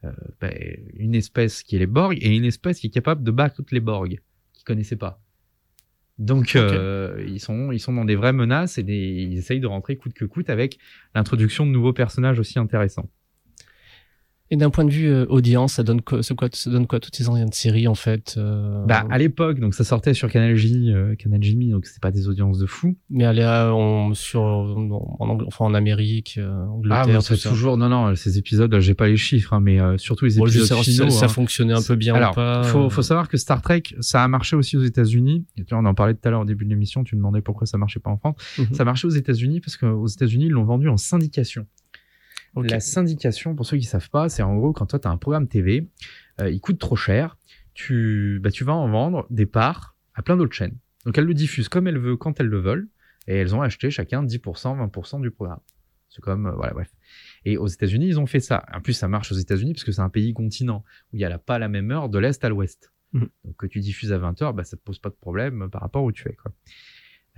euh, 0.04 0.12
ben, 0.40 0.52
une 0.94 1.14
espèce 1.14 1.62
qui 1.62 1.76
est 1.76 1.78
les 1.80 1.86
Borg 1.86 2.16
et 2.20 2.34
une 2.34 2.44
espèce 2.44 2.78
qui 2.80 2.86
est 2.88 2.90
capable 2.90 3.22
de 3.24 3.30
battre 3.30 3.56
toutes 3.56 3.72
les 3.72 3.80
Borg 3.80 4.20
qu'ils 4.52 4.64
connaissaient 4.64 4.96
pas. 4.96 5.20
Donc 6.18 6.56
euh, 6.56 7.24
ils 7.28 7.38
sont 7.38 7.70
ils 7.70 7.78
sont 7.78 7.92
dans 7.92 8.04
des 8.04 8.16
vraies 8.16 8.32
menaces 8.32 8.76
et 8.78 8.82
des, 8.82 8.96
ils 8.96 9.38
essayent 9.38 9.60
de 9.60 9.68
rentrer 9.68 9.96
coûte 9.96 10.14
que 10.14 10.24
coûte 10.24 10.50
avec 10.50 10.78
l'introduction 11.14 11.64
de 11.64 11.70
nouveaux 11.70 11.92
personnages 11.92 12.40
aussi 12.40 12.58
intéressants. 12.58 13.08
Et 14.50 14.56
d'un 14.56 14.70
point 14.70 14.84
de 14.86 14.90
vue 14.90 15.08
euh, 15.08 15.26
audience, 15.28 15.74
ça 15.74 15.82
donne 15.82 16.00
quoi, 16.00 16.20
quoi, 16.36 16.48
ça 16.52 16.70
donne 16.70 16.86
quoi 16.86 17.00
toutes 17.00 17.14
ces 17.14 17.28
anciennes 17.28 17.52
séries, 17.52 17.86
en 17.86 17.94
fait 17.94 18.34
euh, 18.38 18.84
Bah 18.86 19.04
à 19.10 19.18
l'époque 19.18 19.60
donc 19.60 19.74
ça 19.74 19.84
sortait 19.84 20.14
sur 20.14 20.30
Canal 20.30 20.56
J, 20.56 20.90
euh, 20.92 21.14
Canal 21.16 21.42
Jimmy 21.42 21.70
donc 21.70 21.84
c'est 21.84 22.00
pas 22.00 22.10
des 22.10 22.28
audiences 22.28 22.58
de 22.58 22.64
fou. 22.66 22.96
Mais 23.10 23.24
elle 23.24 23.38
est 23.40 23.44
euh, 23.44 23.70
en, 23.72 24.14
sur, 24.14 24.40
en, 24.40 24.88
Angl- 25.20 25.44
enfin, 25.46 25.66
en 25.66 25.74
Amérique, 25.74 26.36
euh, 26.38 26.64
Ah 26.64 26.70
Angleterre, 26.70 27.06
mais 27.08 27.14
tout 27.16 27.20
c'est 27.22 27.36
ça. 27.36 27.50
toujours 27.50 27.76
non 27.76 27.88
non 27.90 28.14
ces 28.14 28.38
épisodes 28.38 28.78
j'ai 28.80 28.94
pas 28.94 29.08
les 29.08 29.16
chiffres 29.18 29.52
hein, 29.52 29.60
mais 29.60 29.78
surtout 29.98 30.24
les 30.24 30.36
Bon, 30.36 30.46
épisodes 30.46 30.66
sais 30.66 30.82
finaux. 30.82 31.10
ça, 31.10 31.18
ça 31.20 31.24
hein. 31.26 31.28
fonctionnait 31.28 31.74
un 31.74 31.82
peu 31.82 31.96
bien 31.96 32.14
Alors, 32.14 32.32
ou 32.32 32.34
pas. 32.36 32.62
faut, 32.64 32.88
faut 32.88 33.02
savoir 33.02 33.28
que 33.28 33.36
Star 33.36 33.60
Trek, 33.60 33.82
ça 34.00 34.24
a 34.24 34.28
marché 34.28 34.56
aussi 34.56 34.76
aux 34.78 34.82
États-Unis. 34.82 35.44
Et 35.58 35.64
tu 35.64 35.74
vois, 35.74 35.82
on 35.82 35.86
en 35.86 35.94
parlait 35.94 36.14
tout 36.14 36.26
à 36.26 36.30
l'heure 36.30 36.40
au 36.40 36.44
début 36.46 36.64
de 36.64 36.70
l'émission. 36.70 37.04
Tu 37.04 37.16
demandais 37.16 37.40
pourquoi 37.42 37.66
ça 37.66 37.76
marchait 37.78 38.00
pas 38.00 38.10
en 38.10 38.16
France. 38.16 38.36
Mhm. 38.58 38.66
Ça 38.72 38.84
marchait 38.84 39.06
aux 39.06 39.10
États-Unis 39.10 39.60
parce 39.60 39.76
qu'aux 39.76 40.06
États-Unis, 40.06 40.46
ils 40.46 40.50
l'ont 40.52 40.64
vendu 40.64 40.88
en 40.88 40.96
syndication. 40.96 41.66
La 42.62 42.80
syndication, 42.80 43.54
pour 43.54 43.66
ceux 43.66 43.76
qui 43.76 43.84
savent 43.84 44.10
pas, 44.10 44.28
c'est 44.28 44.42
en 44.42 44.56
gros 44.56 44.72
quand 44.72 44.86
toi 44.86 44.98
tu 44.98 45.08
as 45.08 45.10
un 45.10 45.16
programme 45.16 45.48
TV, 45.48 45.88
euh, 46.40 46.50
il 46.50 46.60
coûte 46.60 46.78
trop 46.78 46.96
cher, 46.96 47.36
tu, 47.74 48.40
bah, 48.42 48.50
tu 48.50 48.64
vas 48.64 48.74
en 48.74 48.88
vendre 48.88 49.26
des 49.30 49.46
parts 49.46 49.96
à 50.14 50.22
plein 50.22 50.36
d'autres 50.36 50.54
chaînes. 50.54 50.76
Donc 51.04 51.16
elles 51.18 51.24
le 51.24 51.34
diffusent 51.34 51.68
comme 51.68 51.86
elles 51.86 51.98
veulent, 51.98 52.16
quand 52.18 52.40
elles 52.40 52.46
le 52.46 52.58
veulent, 52.60 52.88
et 53.26 53.36
elles 53.36 53.54
ont 53.54 53.62
acheté 53.62 53.90
chacun 53.90 54.24
10%, 54.24 54.38
20% 54.90 55.20
du 55.20 55.30
programme. 55.30 55.60
C'est 56.08 56.22
comme, 56.22 56.46
euh, 56.46 56.52
voilà, 56.52 56.72
bref. 56.72 56.90
Et 57.44 57.58
aux 57.58 57.66
États-Unis, 57.66 58.06
ils 58.08 58.18
ont 58.18 58.26
fait 58.26 58.40
ça. 58.40 58.64
En 58.72 58.80
plus, 58.80 58.94
ça 58.94 59.08
marche 59.08 59.30
aux 59.30 59.36
États-Unis 59.36 59.74
parce 59.74 59.84
que 59.84 59.92
c'est 59.92 60.00
un 60.00 60.08
pays 60.08 60.32
continent 60.32 60.82
où 61.12 61.16
il 61.16 61.20
y 61.20 61.24
a 61.24 61.28
la, 61.28 61.38
pas 61.38 61.58
la 61.58 61.68
même 61.68 61.90
heure 61.90 62.08
de 62.08 62.18
l'Est 62.18 62.42
à 62.44 62.48
l'Ouest. 62.48 62.90
Mhm. 63.12 63.28
Donc 63.44 63.56
que 63.56 63.66
tu 63.66 63.80
diffuses 63.80 64.12
à 64.12 64.18
20h, 64.18 64.54
bah, 64.54 64.64
ça 64.64 64.76
te 64.76 64.82
pose 64.82 64.98
pas 64.98 65.10
de 65.10 65.14
problème 65.14 65.68
par 65.70 65.82
rapport 65.82 66.02
où 66.04 66.10
tu 66.12 66.28
es. 66.28 66.32
Quoi. 66.34 66.52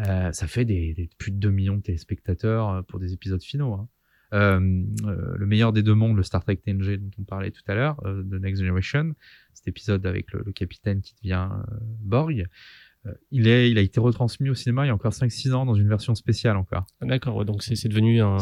Euh, 0.07 0.33
ça 0.33 0.47
fait 0.47 0.64
des, 0.64 0.95
des- 0.95 1.11
plus 1.18 1.31
de 1.33 1.37
2 1.39 1.51
millions 1.51 1.77
de 1.77 1.83
téléspectateurs 1.83 2.71
euh, 2.71 2.83
pour 2.83 2.99
des 3.01 3.12
épisodes 3.12 3.43
finaux. 3.43 3.75
hein. 3.75 3.89
Euh, 4.33 4.61
euh, 5.05 5.35
le 5.37 5.47
meilleur 5.47 5.72
des 5.72 5.83
deux 5.83 5.95
mondes, 5.95 6.16
le 6.16 6.22
Star 6.22 6.43
Trek 6.45 6.57
TNG 6.57 6.99
dont 6.99 7.11
on 7.18 7.24
parlait 7.24 7.51
tout 7.51 7.62
à 7.66 7.74
l'heure, 7.74 8.01
euh, 8.07 8.22
de 8.22 8.39
Next 8.39 8.62
Generation, 8.62 9.14
cet 9.55 9.68
épisode 9.68 10.07
avec 10.07 10.33
le, 10.33 10.43
le 10.45 10.53
capitaine 10.53 11.01
qui 11.01 11.14
devient 11.16 11.49
euh, 11.51 11.76
Borg. 12.01 12.47
Euh, 13.07 13.12
il, 13.31 13.49
est, 13.49 13.70
il 13.70 13.78
a 13.78 13.81
été 13.81 13.99
retransmis 13.99 14.51
au 14.51 14.55
cinéma 14.55 14.85
il 14.85 14.89
y 14.89 14.91
a 14.91 14.95
encore 14.95 15.12
5-6 15.12 15.55
ans 15.55 15.64
dans 15.64 15.74
une 15.74 15.89
version 15.89 16.14
spéciale 16.14 16.57
encore. 16.59 16.85
D'accord, 17.01 17.37
ouais, 17.37 17.47
donc 17.47 17.62
c'est 17.62 17.89
devenu 17.89 18.20
un, 18.20 18.37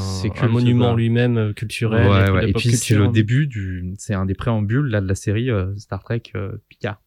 monument 0.49 0.97
lui-même 0.97 1.39
euh, 1.39 1.53
culturel. 1.53 2.09
Ouais, 2.09 2.30
ouais. 2.30 2.51
Et 2.51 2.53
puis 2.53 2.70
c'est 2.70 2.97
le 2.97 3.09
début 3.09 3.47
du, 3.47 3.95
c'est 3.99 4.14
un 4.14 4.26
des 4.26 4.34
préambules 4.34 4.86
là 4.86 5.01
de 5.01 5.07
la 5.07 5.14
série 5.14 5.51
euh, 5.51 5.76
Star 5.76 6.03
Trek 6.03 6.22
euh, 6.34 6.57
Picard. 6.68 7.01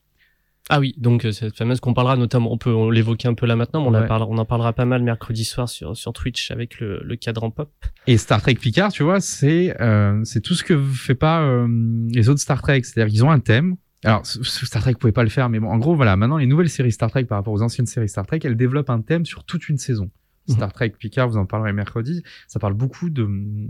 Ah 0.73 0.79
oui, 0.79 0.95
donc 0.97 1.25
euh, 1.25 1.33
cette 1.33 1.57
fameuse 1.57 1.81
qu'on 1.81 1.93
parlera 1.93 2.15
notamment, 2.15 2.49
on 2.49 2.57
peut 2.57 2.73
l'évoquer 2.91 3.27
un 3.27 3.33
peu 3.33 3.45
là 3.45 3.57
maintenant, 3.57 3.81
mais 3.81 3.97
on, 3.97 4.01
en 4.01 4.07
parlera, 4.07 4.29
on 4.31 4.37
en 4.37 4.45
parlera 4.45 4.71
pas 4.71 4.85
mal 4.85 5.03
mercredi 5.03 5.43
soir 5.43 5.67
sur, 5.67 5.97
sur 5.97 6.13
Twitch 6.13 6.49
avec 6.49 6.79
le, 6.79 7.01
le 7.03 7.15
cadran 7.17 7.51
pop. 7.51 7.69
Et 8.07 8.17
Star 8.17 8.41
Trek 8.41 8.55
Picard, 8.55 8.89
tu 8.93 9.03
vois, 9.03 9.19
c'est 9.19 9.75
euh, 9.81 10.21
c'est 10.23 10.39
tout 10.39 10.53
ce 10.53 10.63
que 10.63 10.81
fait 10.81 11.13
pas 11.13 11.41
euh, 11.41 11.67
les 12.13 12.29
autres 12.29 12.39
Star 12.39 12.61
Trek. 12.61 12.83
C'est-à-dire 12.85 13.11
qu'ils 13.11 13.25
ont 13.25 13.31
un 13.31 13.41
thème. 13.41 13.75
Alors 14.05 14.25
Star 14.25 14.81
Trek 14.81 14.93
pouvait 14.93 15.11
pas 15.11 15.23
le 15.23 15.29
faire, 15.29 15.49
mais 15.49 15.59
bon, 15.59 15.67
en 15.67 15.77
gros, 15.77 15.93
voilà. 15.93 16.15
Maintenant, 16.15 16.37
les 16.37 16.45
nouvelles 16.47 16.69
séries 16.69 16.93
Star 16.93 17.11
Trek 17.11 17.25
par 17.25 17.37
rapport 17.39 17.53
aux 17.53 17.61
anciennes 17.63 17.85
séries 17.85 18.07
Star 18.07 18.25
Trek, 18.25 18.39
elles 18.45 18.55
développent 18.55 18.89
un 18.89 19.01
thème 19.01 19.25
sur 19.25 19.43
toute 19.43 19.67
une 19.67 19.77
saison. 19.77 20.09
Mhm. 20.47 20.55
Star 20.55 20.71
Trek 20.71 20.91
Picard, 20.97 21.27
vous 21.27 21.35
en 21.37 21.45
parlerez 21.45 21.73
mercredi. 21.73 22.23
Ça 22.47 22.59
parle 22.59 22.75
beaucoup 22.75 23.09
de 23.09 23.23
hum, 23.23 23.67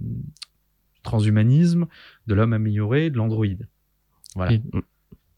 transhumanisme, 1.02 1.88
de 2.28 2.34
l'homme 2.36 2.54
amélioré, 2.54 3.10
de 3.10 3.18
l'androïde. 3.18 3.68
Voilà. 4.36 4.54
Et- 4.54 4.62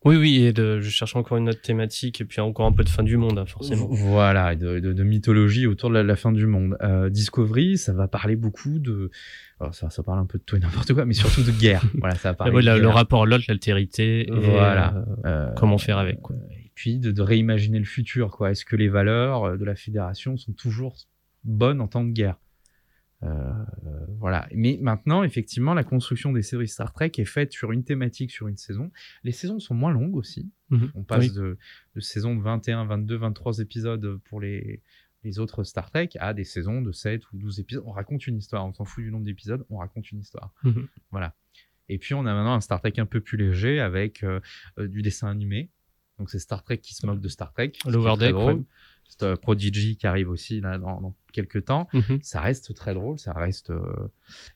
oui, 0.05 0.15
oui, 0.17 0.43
et 0.43 0.53
de, 0.53 0.79
je 0.81 0.89
cherche 0.89 1.15
encore 1.15 1.37
une 1.37 1.49
autre 1.49 1.61
thématique 1.61 2.19
et 2.21 2.25
puis 2.25 2.41
encore 2.41 2.65
un 2.65 2.71
peu 2.71 2.83
de 2.83 2.89
fin 2.89 3.03
du 3.03 3.15
monde, 3.17 3.37
hein, 3.39 3.45
forcément. 3.45 3.87
Voilà, 3.89 4.53
et 4.53 4.55
de, 4.55 4.79
de, 4.79 4.91
de 4.93 5.03
mythologie 5.03 5.65
autour 5.67 5.89
de 5.89 5.95
la, 5.95 6.03
la 6.03 6.15
fin 6.15 6.31
du 6.31 6.45
monde. 6.45 6.77
Euh, 6.81 7.09
Discovery, 7.09 7.77
ça 7.77 7.93
va 7.93 8.07
parler 8.07 8.35
beaucoup 8.35 8.79
de, 8.79 9.11
alors 9.59 9.73
ça, 9.73 9.89
ça 9.89 10.03
parle 10.03 10.19
un 10.19 10.25
peu 10.25 10.37
de 10.37 10.43
tout 10.43 10.55
et 10.55 10.59
n'importe 10.59 10.93
quoi, 10.93 11.05
mais 11.05 11.13
surtout 11.13 11.43
de 11.43 11.51
guerre. 11.51 11.81
voilà, 11.99 12.15
ça 12.15 12.29
va 12.31 12.33
parler. 12.35 12.53
ouais, 12.53 12.61
de 12.61 12.65
la- 12.65 12.77
le 12.77 12.89
rapport 12.89 13.23
à 13.23 13.25
l'autre, 13.25 13.45
l'altérité, 13.47 14.27
Voilà. 14.31 14.93
euh, 14.95 15.03
Euh, 15.25 15.49
comment 15.55 15.77
faire 15.77 15.97
avec, 15.97 16.19
quoi. 16.21 16.35
Et 16.51 16.71
puis 16.75 16.97
de, 16.99 17.11
de 17.11 17.21
réimaginer 17.21 17.79
le 17.79 17.85
futur, 17.85 18.31
quoi. 18.31 18.51
Est-ce 18.51 18.65
que 18.65 18.75
les 18.75 18.89
valeurs 18.89 19.43
euh, 19.45 19.57
de 19.57 19.63
la 19.65 19.75
fédération 19.75 20.37
sont 20.37 20.53
toujours 20.53 20.95
bonnes 21.43 21.79
en 21.81 21.87
temps 21.87 22.03
de 22.03 22.11
guerre? 22.11 22.35
Euh, 22.35 22.39
euh, 22.39 22.42
Voilà. 24.19 24.47
Mais 24.53 24.77
maintenant, 24.81 25.23
effectivement, 25.23 25.73
la 25.73 25.83
construction 25.83 26.31
des 26.31 26.41
séries 26.41 26.67
Star 26.67 26.93
Trek 26.93 27.11
est 27.17 27.25
faite 27.25 27.51
sur 27.51 27.71
une 27.71 27.83
thématique, 27.83 28.31
sur 28.31 28.47
une 28.47 28.57
saison. 28.57 28.91
Les 29.23 29.31
saisons 29.31 29.59
sont 29.59 29.75
moins 29.75 29.91
longues 29.91 30.15
aussi. 30.15 30.49
Mhm. 30.69 30.91
On 30.95 31.03
passe 31.03 31.27
Oui. 31.27 31.33
de, 31.33 31.57
de 31.95 31.99
saisons 31.99 32.35
de 32.35 32.41
21, 32.41 32.85
22, 32.85 33.15
23 33.17 33.59
épisodes 33.59 34.17
pour 34.25 34.39
les, 34.41 34.81
les 35.23 35.39
autres 35.39 35.63
Star 35.63 35.89
Trek 35.91 36.09
à 36.19 36.33
des 36.33 36.43
saisons 36.45 36.81
de 36.81 36.91
7 36.91 37.31
ou 37.31 37.37
12 37.37 37.59
épisodes. 37.59 37.83
On 37.85 37.91
raconte 37.91 38.27
une 38.27 38.37
histoire. 38.37 38.65
On 38.65 38.73
s'en 38.73 38.85
fout 38.85 39.03
du 39.03 39.11
nombre 39.11 39.25
d'épisodes, 39.25 39.65
on 39.69 39.77
raconte 39.77 40.09
une 40.11 40.19
histoire. 40.19 40.53
Mhm. 40.63 40.87
Voilà. 41.11 41.35
Et 41.89 41.97
puis 41.97 42.13
on 42.13 42.21
a 42.25 42.33
maintenant 42.33 42.53
un 42.53 42.61
Star 42.61 42.79
Trek 42.79 42.93
un 42.97 43.05
peu 43.05 43.19
plus 43.19 43.37
léger 43.37 43.79
avec 43.81 44.23
euh, 44.23 44.39
euh, 44.79 44.87
du 44.87 45.01
dessin 45.01 45.27
animé. 45.27 45.69
Donc 46.17 46.29
c'est 46.29 46.39
Star 46.39 46.63
Trek 46.63 46.77
qui 46.77 46.93
se 46.93 47.05
moque 47.05 47.19
de 47.19 47.27
Star 47.27 47.51
Trek. 47.51 47.73
ce 47.91 47.97
C'est 49.19 49.23
euh, 49.25 49.35
Prodigy 49.35 49.95
qui 49.97 50.07
arrive 50.07 50.29
aussi 50.29 50.59
là 50.61 50.77
dans, 50.77 51.01
dans 51.01 51.15
quelques 51.31 51.65
temps. 51.65 51.87
Mhm. 51.93 52.19
Ça 52.21 52.41
reste 52.41 52.73
très 52.75 52.93
drôle, 52.93 53.19
ça 53.19 53.33
reste. 53.33 53.69
euh, 53.69 53.81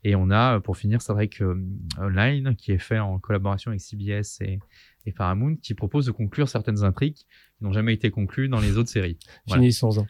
Et 0.03 0.15
on 0.15 0.29
a 0.31 0.55
euh, 0.57 0.59
pour 0.59 0.77
finir 0.77 1.01
Star 1.01 1.15
Trek 1.15 1.29
euh, 1.41 1.55
Online 1.99 2.55
qui 2.55 2.71
est 2.71 2.77
fait 2.79 2.99
en 2.99 3.19
collaboration 3.19 3.69
avec 3.71 3.81
CBS 3.81 4.41
et, 4.41 4.59
et 5.05 5.11
Paramount 5.11 5.55
qui 5.61 5.73
propose 5.73 6.05
de 6.05 6.11
conclure 6.11 6.49
certaines 6.49 6.83
intrigues 6.83 7.15
qui 7.17 7.63
n'ont 7.63 7.73
jamais 7.73 7.93
été 7.93 8.09
conclues 8.11 8.49
dans 8.49 8.59
les 8.59 8.77
autres 8.77 8.89
séries. 8.89 9.17
Voilà. 9.47 9.61
Finissons-en. 9.61 10.07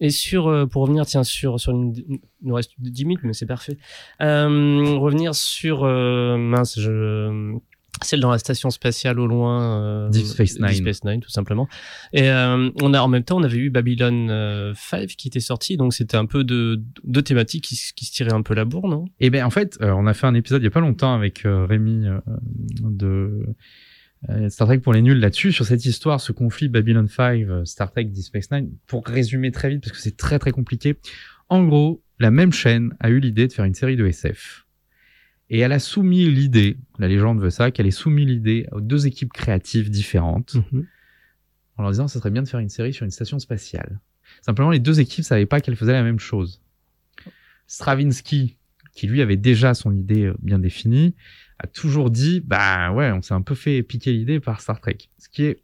Et 0.00 0.10
sur, 0.10 0.46
euh, 0.46 0.64
pour 0.64 0.82
revenir, 0.82 1.04
tiens, 1.06 1.24
sur, 1.24 1.58
sur 1.58 1.72
une, 1.72 1.92
il 1.96 2.20
nous 2.42 2.54
reste 2.54 2.70
10 2.78 3.04
minutes, 3.04 3.24
mais 3.24 3.32
c'est 3.32 3.46
parfait. 3.46 3.78
Euh, 4.22 4.94
revenir 4.96 5.34
sur, 5.34 5.82
euh, 5.82 6.36
mince, 6.36 6.78
je, 6.78 7.58
celle 8.02 8.20
dans 8.20 8.30
la 8.30 8.38
station 8.38 8.70
spatiale 8.70 9.18
au 9.20 9.26
loin. 9.26 9.82
Euh, 9.82 10.08
Deep 10.10 10.26
Space 10.26 10.58
Nine. 10.58 10.68
Deep 10.68 10.76
Space 10.82 11.04
Nine, 11.04 11.20
tout 11.20 11.30
simplement. 11.30 11.68
Et 12.12 12.28
euh, 12.30 12.70
on 12.82 12.94
a, 12.94 13.00
en 13.00 13.08
même 13.08 13.24
temps, 13.24 13.36
on 13.38 13.42
avait 13.44 13.56
eu 13.58 13.70
Babylon 13.70 14.28
euh, 14.30 14.72
5 14.76 15.06
qui 15.06 15.28
était 15.28 15.40
sorti, 15.40 15.76
donc 15.76 15.94
c'était 15.94 16.16
un 16.16 16.26
peu 16.26 16.44
de, 16.44 16.82
deux 17.04 17.22
thématiques 17.22 17.64
qui, 17.64 17.76
se- 17.76 17.92
qui 17.92 18.04
se 18.06 18.12
tiraient 18.12 18.32
un 18.34 18.42
peu 18.42 18.54
la 18.54 18.64
bourre, 18.64 18.88
non? 18.88 19.04
Et 19.20 19.30
ben 19.30 19.44
en 19.44 19.50
fait, 19.50 19.78
euh, 19.82 19.92
on 19.96 20.06
a 20.06 20.14
fait 20.14 20.26
un 20.26 20.34
épisode 20.34 20.62
il 20.62 20.64
y 20.64 20.68
a 20.68 20.70
pas 20.70 20.80
longtemps 20.80 21.14
avec 21.14 21.44
euh, 21.46 21.64
Rémi 21.66 22.06
euh, 22.06 22.18
de 22.80 23.46
euh, 24.28 24.48
Star 24.48 24.66
Trek 24.66 24.78
pour 24.78 24.92
les 24.92 25.02
nuls 25.02 25.18
là-dessus 25.20 25.52
sur 25.52 25.64
cette 25.64 25.84
histoire, 25.84 26.20
ce 26.20 26.32
conflit 26.32 26.68
Babylon 26.68 27.06
5, 27.06 27.40
euh, 27.48 27.64
Star 27.64 27.90
Trek 27.92 28.04
Deep 28.04 28.24
Space 28.24 28.50
Nine. 28.50 28.70
Pour 28.86 29.04
résumer 29.06 29.52
très 29.52 29.68
vite 29.70 29.80
parce 29.82 29.92
que 29.92 29.98
c'est 30.02 30.16
très 30.16 30.38
très 30.38 30.50
compliqué. 30.50 30.96
En 31.48 31.64
gros, 31.64 32.02
la 32.18 32.30
même 32.30 32.52
chaîne 32.52 32.94
a 33.00 33.10
eu 33.10 33.20
l'idée 33.20 33.46
de 33.46 33.52
faire 33.52 33.64
une 33.64 33.74
série 33.74 33.96
de 33.96 34.06
SF. 34.06 34.64
Et 35.50 35.60
elle 35.60 35.72
a 35.72 35.78
soumis 35.78 36.28
l'idée, 36.28 36.76
la 36.98 37.08
légende 37.08 37.40
veut 37.40 37.50
ça, 37.50 37.70
qu'elle 37.70 37.86
ait 37.86 37.90
soumis 37.90 38.26
l'idée 38.26 38.66
aux 38.72 38.80
deux 38.80 39.06
équipes 39.06 39.32
créatives 39.32 39.90
différentes 39.90 40.56
en 41.78 41.82
leur 41.82 41.92
disant 41.92 42.08
ce 42.08 42.18
serait 42.18 42.30
bien 42.30 42.42
de 42.42 42.48
faire 42.48 42.60
une 42.60 42.68
série 42.68 42.92
sur 42.92 43.04
une 43.04 43.10
station 43.10 43.38
spatiale. 43.38 44.00
Simplement, 44.42 44.70
les 44.70 44.80
deux 44.80 45.00
équipes 45.00 45.24
savaient 45.24 45.46
pas 45.46 45.60
qu'elles 45.60 45.76
faisaient 45.76 45.92
la 45.92 46.02
même 46.02 46.18
chose. 46.18 46.60
Stravinsky, 47.66 48.56
qui 48.92 49.06
lui 49.06 49.22
avait 49.22 49.36
déjà 49.36 49.74
son 49.74 49.94
idée 49.94 50.24
euh, 50.24 50.34
bien 50.40 50.58
définie, 50.58 51.14
a 51.58 51.66
toujours 51.66 52.10
dit, 52.10 52.40
bah 52.40 52.92
ouais, 52.92 53.10
on 53.12 53.22
s'est 53.22 53.34
un 53.34 53.42
peu 53.42 53.54
fait 53.54 53.82
piquer 53.82 54.12
l'idée 54.12 54.40
par 54.40 54.60
Star 54.60 54.80
Trek. 54.80 54.98
Ce 55.18 55.28
qui 55.28 55.44
est 55.44 55.62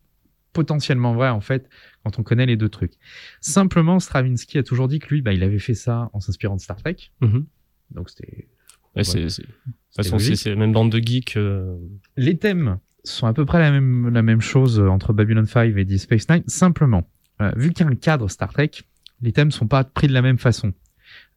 potentiellement 0.52 1.14
vrai, 1.14 1.28
en 1.28 1.40
fait, 1.40 1.68
quand 2.04 2.18
on 2.18 2.22
connaît 2.22 2.46
les 2.46 2.56
deux 2.56 2.68
trucs. 2.68 2.94
Simplement, 3.40 3.98
Stravinsky 3.98 4.58
a 4.58 4.62
toujours 4.62 4.88
dit 4.88 5.00
que 5.00 5.08
lui, 5.08 5.20
bah, 5.20 5.32
il 5.32 5.42
avait 5.42 5.58
fait 5.58 5.74
ça 5.74 6.10
en 6.12 6.20
s'inspirant 6.20 6.56
de 6.56 6.60
Star 6.60 6.76
Trek. 6.76 6.96
Mhm. 7.20 7.46
Donc 7.90 8.10
c'était 8.10 8.48
Ouais, 8.96 9.04
c'est, 9.04 9.28
c'est- 9.28 9.42
de 9.42 9.46
toute 9.46 9.54
c'était 9.90 10.02
façon, 10.08 10.18
c'est, 10.18 10.24
logique. 10.30 10.36
c'est 10.42 10.50
la 10.50 10.56
même 10.56 10.72
bande 10.72 10.90
de 10.90 10.98
geeks. 10.98 11.36
euh, 11.36 11.76
Les 12.16 12.36
thèmes 12.36 12.78
sont 13.04 13.26
à 13.26 13.32
peu 13.34 13.44
près 13.44 13.58
la 13.58 13.70
même, 13.70 14.08
la 14.08 14.22
même 14.22 14.40
chose 14.40 14.80
entre 14.80 15.12
Babylon 15.12 15.44
5 15.46 15.76
et 15.76 15.84
Deep 15.84 15.98
Space 16.00 16.28
Nine. 16.28 16.42
Simplement, 16.46 17.08
euh, 17.40 17.52
vu 17.56 17.72
qu'il 17.72 17.84
y 17.84 17.88
a 17.88 17.92
un 17.92 17.94
cadre 17.96 18.28
Star 18.28 18.52
Trek, 18.52 18.70
les 19.20 19.32
thèmes 19.32 19.50
sont 19.50 19.66
pas 19.66 19.84
pris 19.84 20.06
de 20.08 20.12
la 20.12 20.22
même 20.22 20.38
façon. 20.38 20.72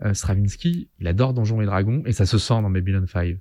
Euh, 0.03 0.13
Stravinsky, 0.13 0.89
il 0.99 1.07
adore 1.07 1.33
Donjons 1.33 1.61
et 1.61 1.65
Dragons 1.65 2.03
et 2.05 2.13
ça 2.13 2.25
se 2.25 2.37
sent 2.37 2.61
dans 2.61 2.69
Babylon 2.69 3.05
5. 3.07 3.25
Il 3.27 3.37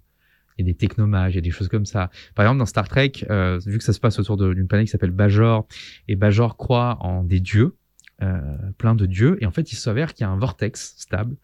y 0.58 0.62
a 0.62 0.64
des 0.64 0.74
technomages, 0.74 1.32
il 1.34 1.36
y 1.36 1.38
a 1.38 1.42
des 1.42 1.50
choses 1.50 1.68
comme 1.68 1.84
ça. 1.86 2.10
Par 2.34 2.44
exemple, 2.46 2.58
dans 2.58 2.66
Star 2.66 2.88
Trek, 2.88 3.12
euh, 3.30 3.58
vu 3.66 3.76
que 3.78 3.84
ça 3.84 3.92
se 3.92 4.00
passe 4.00 4.18
autour 4.18 4.36
d'une 4.38 4.66
planète 4.66 4.86
qui 4.86 4.90
s'appelle 4.90 5.10
Bajor, 5.10 5.66
et 6.08 6.16
Bajor 6.16 6.56
croit 6.56 6.96
en 7.00 7.22
des 7.24 7.40
dieux, 7.40 7.76
euh, 8.22 8.40
plein 8.78 8.94
de 8.94 9.04
dieux, 9.06 9.36
et 9.42 9.46
en 9.46 9.50
fait, 9.50 9.70
il 9.72 9.76
s'avère 9.76 10.14
qu'il 10.14 10.24
y 10.24 10.26
a 10.26 10.30
un 10.30 10.38
vortex 10.38 10.94
stable, 10.96 11.36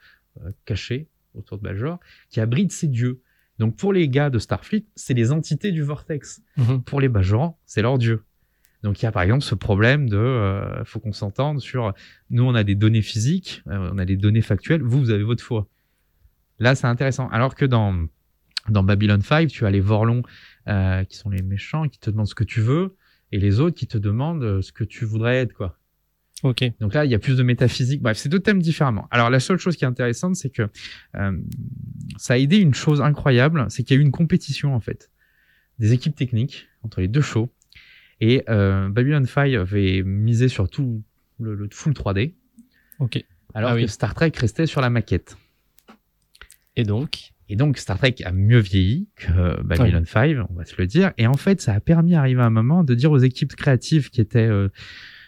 euh, 0.43 0.51
caché 0.65 1.09
autour 1.35 1.59
de 1.59 1.63
Bajor, 1.63 1.99
qui 2.31 2.41
abrite 2.41 2.73
ces 2.73 2.89
dieux. 2.89 3.21
Donc 3.59 3.77
pour 3.77 3.93
les 3.93 4.09
gars 4.09 4.31
de 4.31 4.39
Starfleet, 4.39 4.85
c'est 4.97 5.15
les 5.15 5.33
entités 5.33 5.73
du 5.73 5.83
vortex. 5.83 6.43
mhm. 6.57 6.83
Pour 6.83 7.01
les 7.01 7.09
Bajorans, 7.09 7.59
c'est 7.67 7.83
leur 7.83 7.99
dieu. 7.99 8.25
Donc 8.83 9.01
il 9.01 9.05
y 9.05 9.09
a 9.09 9.13
par 9.13 9.23
exemple 9.23 9.43
ce 9.43 9.55
problème 9.55 10.09
de, 10.09 10.17
euh, 10.17 10.85
faut 10.85 10.99
qu'on 10.99 11.13
s'entende 11.13 11.61
sur, 11.61 11.95
nous 12.31 12.43
on 12.43 12.55
a 12.55 12.65
des 12.65 12.75
données 12.75 13.03
physiques, 13.03 13.63
euh, 13.69 13.91
on 13.93 13.99
a 13.99 14.05
des 14.05 14.17
données 14.17 14.43
factuelles, 14.43 14.83
vous 14.83 14.99
vous 14.99 15.11
avez 15.11 15.23
votre 15.23 15.45
foi. 15.45 15.69
Là 16.59 16.75
c'est 16.75 16.89
intéressant. 16.89 17.29
Alors 17.29 17.55
que 17.55 17.65
dans 17.65 18.07
dans 18.69 18.83
Babylon 18.83 19.21
5, 19.21 19.49
tu 19.49 19.67
as 19.67 19.71
les 19.71 19.81
Vorlons 19.81 20.23
euh, 20.69 21.05
qui 21.05 21.17
sont 21.17 21.31
les 21.31 21.43
méchants, 21.43 21.89
qui 21.89 21.99
te 21.99 22.11
demandent 22.11 22.29
ce 22.29 22.35
que 22.35 22.45
tu 22.45 22.61
veux, 22.61 22.97
et 23.33 23.39
les 23.39 23.61
autres 23.61 23.77
qui 23.77 23.87
te 23.87 23.99
demandent 23.99 24.45
euh, 24.45 24.63
ce 24.63 24.73
que 24.73 24.85
tu 24.85 25.05
voudrais 25.05 25.37
être 25.37 25.53
quoi. 25.53 25.79
Ok. 26.43 26.65
Donc 26.81 26.95
là, 26.95 27.05
il 27.05 27.11
y 27.11 27.15
a 27.15 27.19
plus 27.19 27.37
de 27.37 27.43
métaphysique. 27.43 28.03
Bref, 28.03 28.17
c'est 28.19 28.29
deux 28.29 28.41
thèmes 28.41 28.61
différemment. 28.61 29.07
Alors 29.11 29.31
la 29.31 29.39
seule 29.41 29.59
chose 29.59 29.77
qui 29.77 29.85
est 29.85 29.89
intéressante, 29.89 30.35
c'est 30.37 30.51
que 30.51 30.69
euh, 31.17 31.39
ça 32.17 32.35
a 32.35 32.37
aidé 32.37 32.59
une 32.59 32.75
chose 32.75 33.01
incroyable, 33.01 33.65
c'est 33.69 33.85
qu'il 33.85 33.95
y 33.97 33.99
a 33.99 34.03
eu 34.03 34.05
une 34.05 34.11
compétition 34.11 34.75
en 34.75 34.81
fait 34.81 35.11
des 35.79 35.93
équipes 35.93 36.15
techniques 36.17 36.69
entre 36.83 37.01
les 37.01 37.09
deux 37.09 37.21
shows. 37.23 37.49
Et 38.21 38.45
euh, 38.49 38.89
Babylon 38.89 39.25
5 39.25 39.53
avait 39.55 40.03
misé 40.05 40.49
sur 40.49 40.69
tout 40.69 41.03
le, 41.41 41.55
le 41.55 41.69
full 41.73 41.93
3D, 41.93 42.35
Ok. 43.01 43.25
alors 43.55 43.71
Ah 43.71 43.75
que 43.75 43.81
oui. 43.81 43.89
Star 43.89 44.15
Trek 44.15 44.33
restait 44.37 44.67
sur 44.67 44.81
la 44.81 44.91
maquette. 44.91 45.37
Et 46.77 46.85
donc, 46.85 47.33
Et 47.49 47.57
donc 47.57 47.79
Star 47.79 47.99
Trek 47.99 48.15
a 48.25 48.33
mieux 48.33 48.61
vieilli 48.61 49.09
que 49.17 49.61
Babylon 49.63 50.05
5, 50.07 50.37
on 50.51 50.55
va 50.55 50.65
se 50.65 50.75
le 50.79 50.87
dire. 50.87 51.13
Et 51.19 51.27
en 51.27 51.35
fait, 51.35 51.61
ça 51.61 51.73
a 51.75 51.81
permis 51.81 52.13
d'arriver 52.13 52.41
à 52.43 52.47
un 52.47 52.51
moment 52.51 52.83
de 52.85 52.95
dire 52.95 53.11
aux 53.11 53.19
équipes 53.19 53.55
créatives 53.57 54.11
qui 54.11 54.21
étaient, 54.21 54.47
euh, 54.47 54.69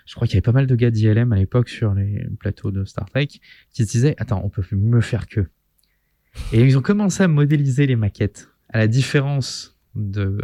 je 0.07 0.15
crois 0.15 0.27
qu'il 0.27 0.35
y 0.35 0.39
avait 0.39 0.43
pas 0.43 0.53
mal 0.53 0.67
de 0.67 0.75
gars 0.77 0.91
d'ILM 0.91 1.33
à 1.33 1.37
l'époque 1.37 1.69
sur 1.69 1.95
les 1.95 2.27
plateaux 2.39 2.71
de 2.71 2.85
Star 2.85 3.09
Trek, 3.09 3.27
qui 3.27 3.41
se 3.85 3.91
disaient, 3.91 4.15
attends, 4.19 4.43
on 4.45 4.49
peut 4.51 4.63
mieux 4.73 5.01
faire 5.01 5.27
que. 5.27 5.47
Et 6.53 6.61
ils 6.63 6.77
ont 6.77 6.83
commencé 6.83 7.23
à 7.23 7.29
modéliser 7.29 7.87
les 7.87 7.97
maquettes, 7.97 8.51
à 8.69 8.79
la 8.79 8.87
différence 8.89 9.71
de, 9.95 10.39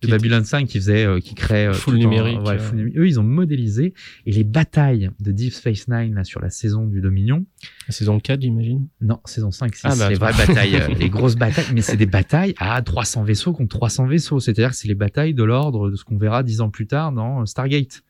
de 0.00 0.08
Babylon 0.08 0.42
5 0.42 0.66
qui 0.66 0.78
faisait, 0.78 1.04
euh, 1.04 1.20
qui 1.20 1.34
crée 1.34 1.66
euh, 1.66 1.74
Full 1.74 1.96
en- 1.96 1.98
numérique, 1.98 2.40
ouais, 2.40 2.54
euh. 2.54 2.58
full 2.58 2.76
numérique. 2.78 2.98
Eux, 2.98 3.06
ils 3.06 3.20
ont 3.20 3.24
modélisé 3.24 3.92
et 4.24 4.32
les 4.32 4.44
batailles 4.44 5.10
de 5.20 5.30
Deep 5.30 5.52
Space 5.52 5.88
Nine 5.88 6.14
là 6.14 6.24
sur 6.24 6.40
la 6.40 6.48
saison 6.48 6.86
du 6.86 7.02
Dominion, 7.02 7.44
la 7.86 7.92
saison 7.92 8.18
4, 8.18 8.40
j'imagine. 8.40 8.88
non, 9.02 9.20
saison 9.26 9.50
5, 9.50 9.74
6, 9.74 9.82
Ah 9.84 9.94
bah, 9.98 10.08
les 10.08 10.14
vraies 10.14 10.32
batailles, 10.32 10.76
euh, 10.76 10.88
les 10.98 11.10
grosses 11.10 11.36
batailles, 11.36 11.66
mais 11.74 11.82
c'est 11.82 11.98
des 11.98 12.06
batailles 12.06 12.54
à 12.56 12.80
300 12.80 13.24
vaisseaux 13.24 13.52
contre 13.52 13.76
300 13.76 14.06
vaisseaux. 14.06 14.40
C'est-à-dire 14.40 14.70
que 14.70 14.76
c'est 14.76 14.88
les 14.88 14.94
batailles 14.94 15.34
de 15.34 15.44
l'ordre 15.44 15.90
de 15.90 15.94
ce 15.96 16.04
qu'on 16.04 16.16
verra 16.16 16.42
dix 16.42 16.62
ans 16.62 16.70
plus 16.70 16.86
tard 16.86 17.12
dans 17.12 17.42
euh, 17.42 17.44
Stargate, 17.44 18.02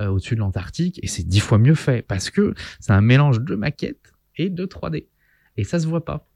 euh, 0.00 0.08
au-dessus 0.08 0.34
de 0.34 0.40
l'Antarctique, 0.40 0.98
et 1.02 1.06
c'est 1.06 1.22
dix 1.26 1.40
fois 1.40 1.58
mieux 1.58 1.74
fait, 1.74 2.02
parce 2.02 2.30
que 2.30 2.54
c'est 2.80 2.92
un 2.92 3.00
mélange 3.00 3.40
de 3.40 3.54
maquettes 3.54 4.12
et 4.36 4.48
de 4.50 4.64
3D. 4.66 5.06
Et 5.56 5.64
ça 5.64 5.78
se 5.78 5.86
voit 5.86 6.04
pas. 6.04 6.26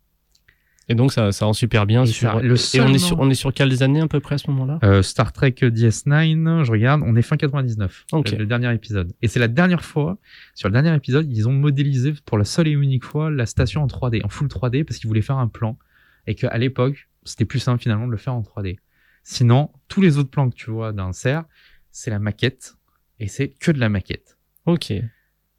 Et 0.91 0.95
donc 0.95 1.13
ça, 1.13 1.33
ça 1.33 1.47
rend 1.47 1.55
super 1.55 1.87
bien 1.87 2.03
Et 2.03 2.07
sur. 2.07 2.31
ça- 2.33 2.41
le 2.41 2.57
et 2.77 2.81
on 2.83 2.89
est 2.93 2.99
sur, 2.99 3.19
on 3.19 3.31
est 3.31 3.35
sur 3.35 3.55
quelles 3.55 3.83
années 3.83 4.03
à 4.03 4.07
peu 4.07 4.21
près 4.21 4.35
à 4.35 4.39
ce 4.39 4.51
moment-là? 4.51 4.79
Euh, 4.85 5.01
Star 5.01 5.33
Trek 5.33 5.53
DS9, 5.59 6.65
je 6.65 6.71
regarde, 6.71 7.01
on 7.07 7.17
est 7.17 7.23
fin 7.23 7.39
99, 7.39 8.05
Ok. 8.13 8.33
le, 8.33 8.39
le 8.39 8.47
dernier 8.47 8.71
épisode. 8.75 9.15
Et 9.23 9.29
c'est 9.29 9.41
la 9.41 9.49
dernière 9.49 9.83
fois, 9.83 10.19
sur 10.55 10.69
le 10.69 10.75
dernier 10.75 10.95
épisode, 10.95 11.27
ils 11.33 11.49
ont 11.49 11.53
modélisé 11.55 12.13
pour 12.27 12.37
la 12.37 12.45
seule 12.45 12.69
et 12.69 12.73
unique 12.73 13.05
fois 13.05 13.31
la 13.31 13.47
station 13.47 13.83
en 13.83 13.87
3D, 13.87 14.23
en 14.25 14.29
full 14.29 14.49
3D, 14.49 14.85
parce 14.85 14.99
qu'ils 14.99 15.09
voulaient 15.09 15.23
faire 15.23 15.39
un 15.39 15.49
plan. 15.49 15.79
Et 16.27 16.35
qu'à 16.35 16.57
l'époque, 16.59 17.09
c'était 17.25 17.47
plus 17.47 17.61
simple 17.61 17.83
finalement 17.83 18.07
de 18.07 18.11
le 18.13 18.19
faire 18.19 18.35
en 18.35 18.43
3D. 18.43 18.77
Sinon, 19.23 19.71
tous 19.89 20.03
les 20.03 20.19
autres 20.19 20.29
plans 20.31 20.51
que 20.51 20.55
tu 20.55 20.71
vois 20.71 20.93
d'un 20.93 21.13
cerf, 21.13 21.45
c'est 21.93 22.11
la 22.11 22.19
maquette. 22.19 22.75
Et 23.21 23.29
c'est 23.29 23.49
que 23.49 23.71
de 23.71 23.79
la 23.81 23.89
maquette. 23.89 24.37
Ok. 24.67 24.93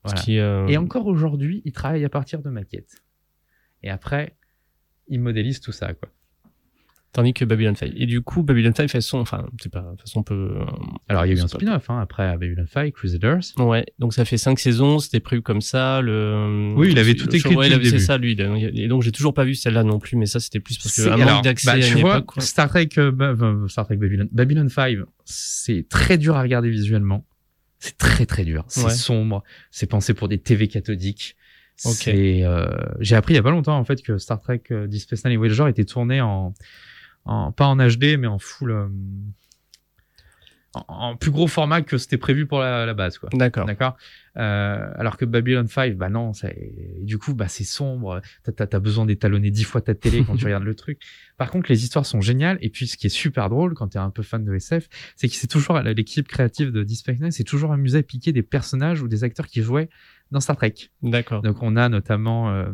Voilà. 0.03 0.20
Ce 0.20 0.24
qui, 0.26 0.38
euh, 0.39 0.68
Et 0.68 0.78
encore 0.78 1.08
aujourd'hui, 1.08 1.62
ils 1.66 1.72
travaillent 1.72 2.06
à 2.06 2.10
partir 2.10 2.41
de 2.41 2.49
maquettes. 2.49 2.95
Et 3.84 3.89
après, 3.89 4.36
ils 5.08 5.20
modélisent 5.20 5.62
tout 5.62 5.72
ça, 5.72 5.93
quoi. 5.93 6.10
Tandis 7.12 7.34
que 7.34 7.45
Babylon 7.45 7.74
5. 7.76 7.93
Et 7.95 8.08
du 8.08 8.22
coup, 8.22 8.43
Babylon 8.43 8.74
5 8.76 8.89
fait 8.89 8.99
son, 8.99 9.20
enfin, 9.20 9.47
c'est 9.62 9.72
pas, 9.72 9.93
façon, 9.97 10.20
on 10.20 10.24
peut. 10.24 10.58
euh, 10.60 10.66
Alors, 11.08 11.26
il 11.26 11.30
y 11.30 11.32
a 11.32 11.39
eu 11.39 11.41
un 11.41 11.47
spin-off, 11.47 11.89
hein, 11.89 11.99
après 12.01 12.30
Babylon 12.34 12.66
5, 12.68 12.93
Crusaders. 12.93 13.39
Ouais, 13.58 13.86
donc 13.99 14.14
ça 14.14 14.26
fait 14.26 14.36
cinq 14.38 14.60
saisons, 14.60 14.99
c'était 14.99 15.22
prévu 15.22 15.41
comme 15.41 15.62
ça. 15.62 16.01
Le... 16.01 16.74
Oui, 16.76 16.89
il 16.91 16.99
avait 16.99 17.14
tout 17.16 17.34
écrit 17.34 17.53
show- 17.53 17.58
ouais, 17.58 17.70
il 17.70 17.89
C'est 17.89 17.99
ça, 17.99 18.18
lui. 18.18 18.34
Et 18.38 18.88
donc, 18.89 19.01
j'ai 19.01 19.14
toujours 19.14 19.34
pas 19.34 19.45
vu 19.45 19.56
celle-là 19.56 19.84
non 19.86 19.97
plus, 19.97 20.18
mais 20.18 20.26
ça, 20.26 20.41
c'était 20.41 20.60
plus 20.60 20.78
parce 20.78 20.93
que 20.93 21.10
un 21.10 21.16
manque 21.16 21.45
d'accès 21.45 21.68
bah, 21.68 21.74
à 21.74 21.78
une 21.88 22.01
vois, 22.01 22.16
époque. 22.18 22.26
quoi. 22.34 22.43
Star 22.43 22.68
Trek, 22.68 22.89
euh, 22.97 23.12
bah, 23.12 23.34
euh, 23.39 23.66
Star 23.70 23.86
Trek 23.86 23.95
Babylon, 23.95 24.28
Babylon 24.34 24.68
5, 24.68 24.97
c'est 25.24 25.88
très 25.88 26.18
dur 26.18 26.36
à 26.36 26.41
regarder 26.41 26.70
visuellement. 26.70 27.26
C'est 27.86 27.97
très 27.97 28.25
très 28.25 28.43
dur. 28.43 28.65
C'est 28.67 28.83
Ouais. 28.86 28.89
sombre. 28.91 29.43
C'est 29.71 29.86
pensé 29.88 30.13
pour 30.13 30.27
des 30.27 30.39
TV 30.39 30.67
cathodiques. 30.67 31.36
Euh, 32.07 32.67
j'ai 33.01 33.15
appris 33.15 33.33
il 33.33 33.38
y 33.38 33.39
a 33.39 33.43
pas 33.43 33.51
longtemps 33.51 33.77
en 33.77 33.83
fait 33.83 34.01
que 34.01 34.17
Star 34.17 34.39
Trek 34.39 34.63
Deep 34.88 35.01
Space 35.01 35.25
Nine 35.25 35.33
et 35.33 35.38
Voyager 35.38 35.67
était 35.69 35.83
tourné 35.83 36.21
en, 36.21 36.53
en 37.25 37.51
pas 37.51 37.67
en 37.67 37.75
HD 37.75 38.17
mais 38.17 38.27
en 38.27 38.39
full, 38.39 38.71
euh, 38.71 38.88
en, 40.88 41.15
plus 41.15 41.32
gros 41.32 41.47
format 41.47 41.82
que 41.82 41.97
c'était 41.97 42.17
prévu 42.17 42.45
pour 42.45 42.59
la, 42.59 42.86
la 42.86 42.93
base 42.93 43.17
quoi. 43.17 43.30
D'accord. 43.34 43.65
D'accord. 43.65 43.97
Euh, 44.38 44.91
alors 44.95 45.17
que 45.17 45.26
Babylon 45.26 45.65
5, 45.67 45.95
bah 45.95 46.09
non, 46.09 46.34
ça, 46.34 46.49
du 47.01 47.17
coup, 47.17 47.34
bah 47.34 47.47
c'est 47.47 47.63
sombre. 47.63 48.21
T'as, 48.43 48.67
t'as 48.67 48.80
besoin 48.80 49.05
d'étalonner 49.05 49.49
dix 49.49 49.63
fois 49.63 49.82
ta 49.82 49.95
télé 49.95 50.23
quand 50.26 50.36
tu 50.36 50.45
regardes 50.45 50.63
le 50.63 50.76
truc. 50.76 50.99
Par 51.38 51.49
contre, 51.51 51.69
les 51.69 51.84
histoires 51.84 52.05
sont 52.05 52.21
géniales. 52.21 52.57
Et 52.61 52.69
puis, 52.69 52.88
ce 52.88 52.97
qui 52.97 53.07
est 53.07 53.09
super 53.09 53.49
drôle 53.49 53.73
quand 53.73 53.89
t'es 53.89 53.99
un 53.99 54.09
peu 54.09 54.23
fan 54.23 54.43
de 54.43 54.53
SF, 54.53 54.88
c'est 55.15 55.28
que 55.30 55.36
c'est 55.36 55.47
toujours 55.47 55.80
l'équipe 55.80 56.28
créative 56.28 56.71
de 56.71 56.84
Nine, 56.84 57.32
c'est 57.32 57.43
toujours 57.43 57.71
amusé 57.71 57.99
à 57.99 58.03
piquer 58.03 58.32
des 58.32 58.43
personnages 58.43 59.01
ou 59.01 59.07
des 59.07 59.23
acteurs 59.23 59.47
qui 59.47 59.61
jouaient 59.61 59.89
dans 60.36 60.41
Star 60.41 60.57
Trek. 60.57 60.73
D'accord. 61.01 61.41
Donc, 61.41 61.63
on 61.63 61.75
a 61.77 61.88
notamment, 61.89 62.49
euh, 62.51 62.65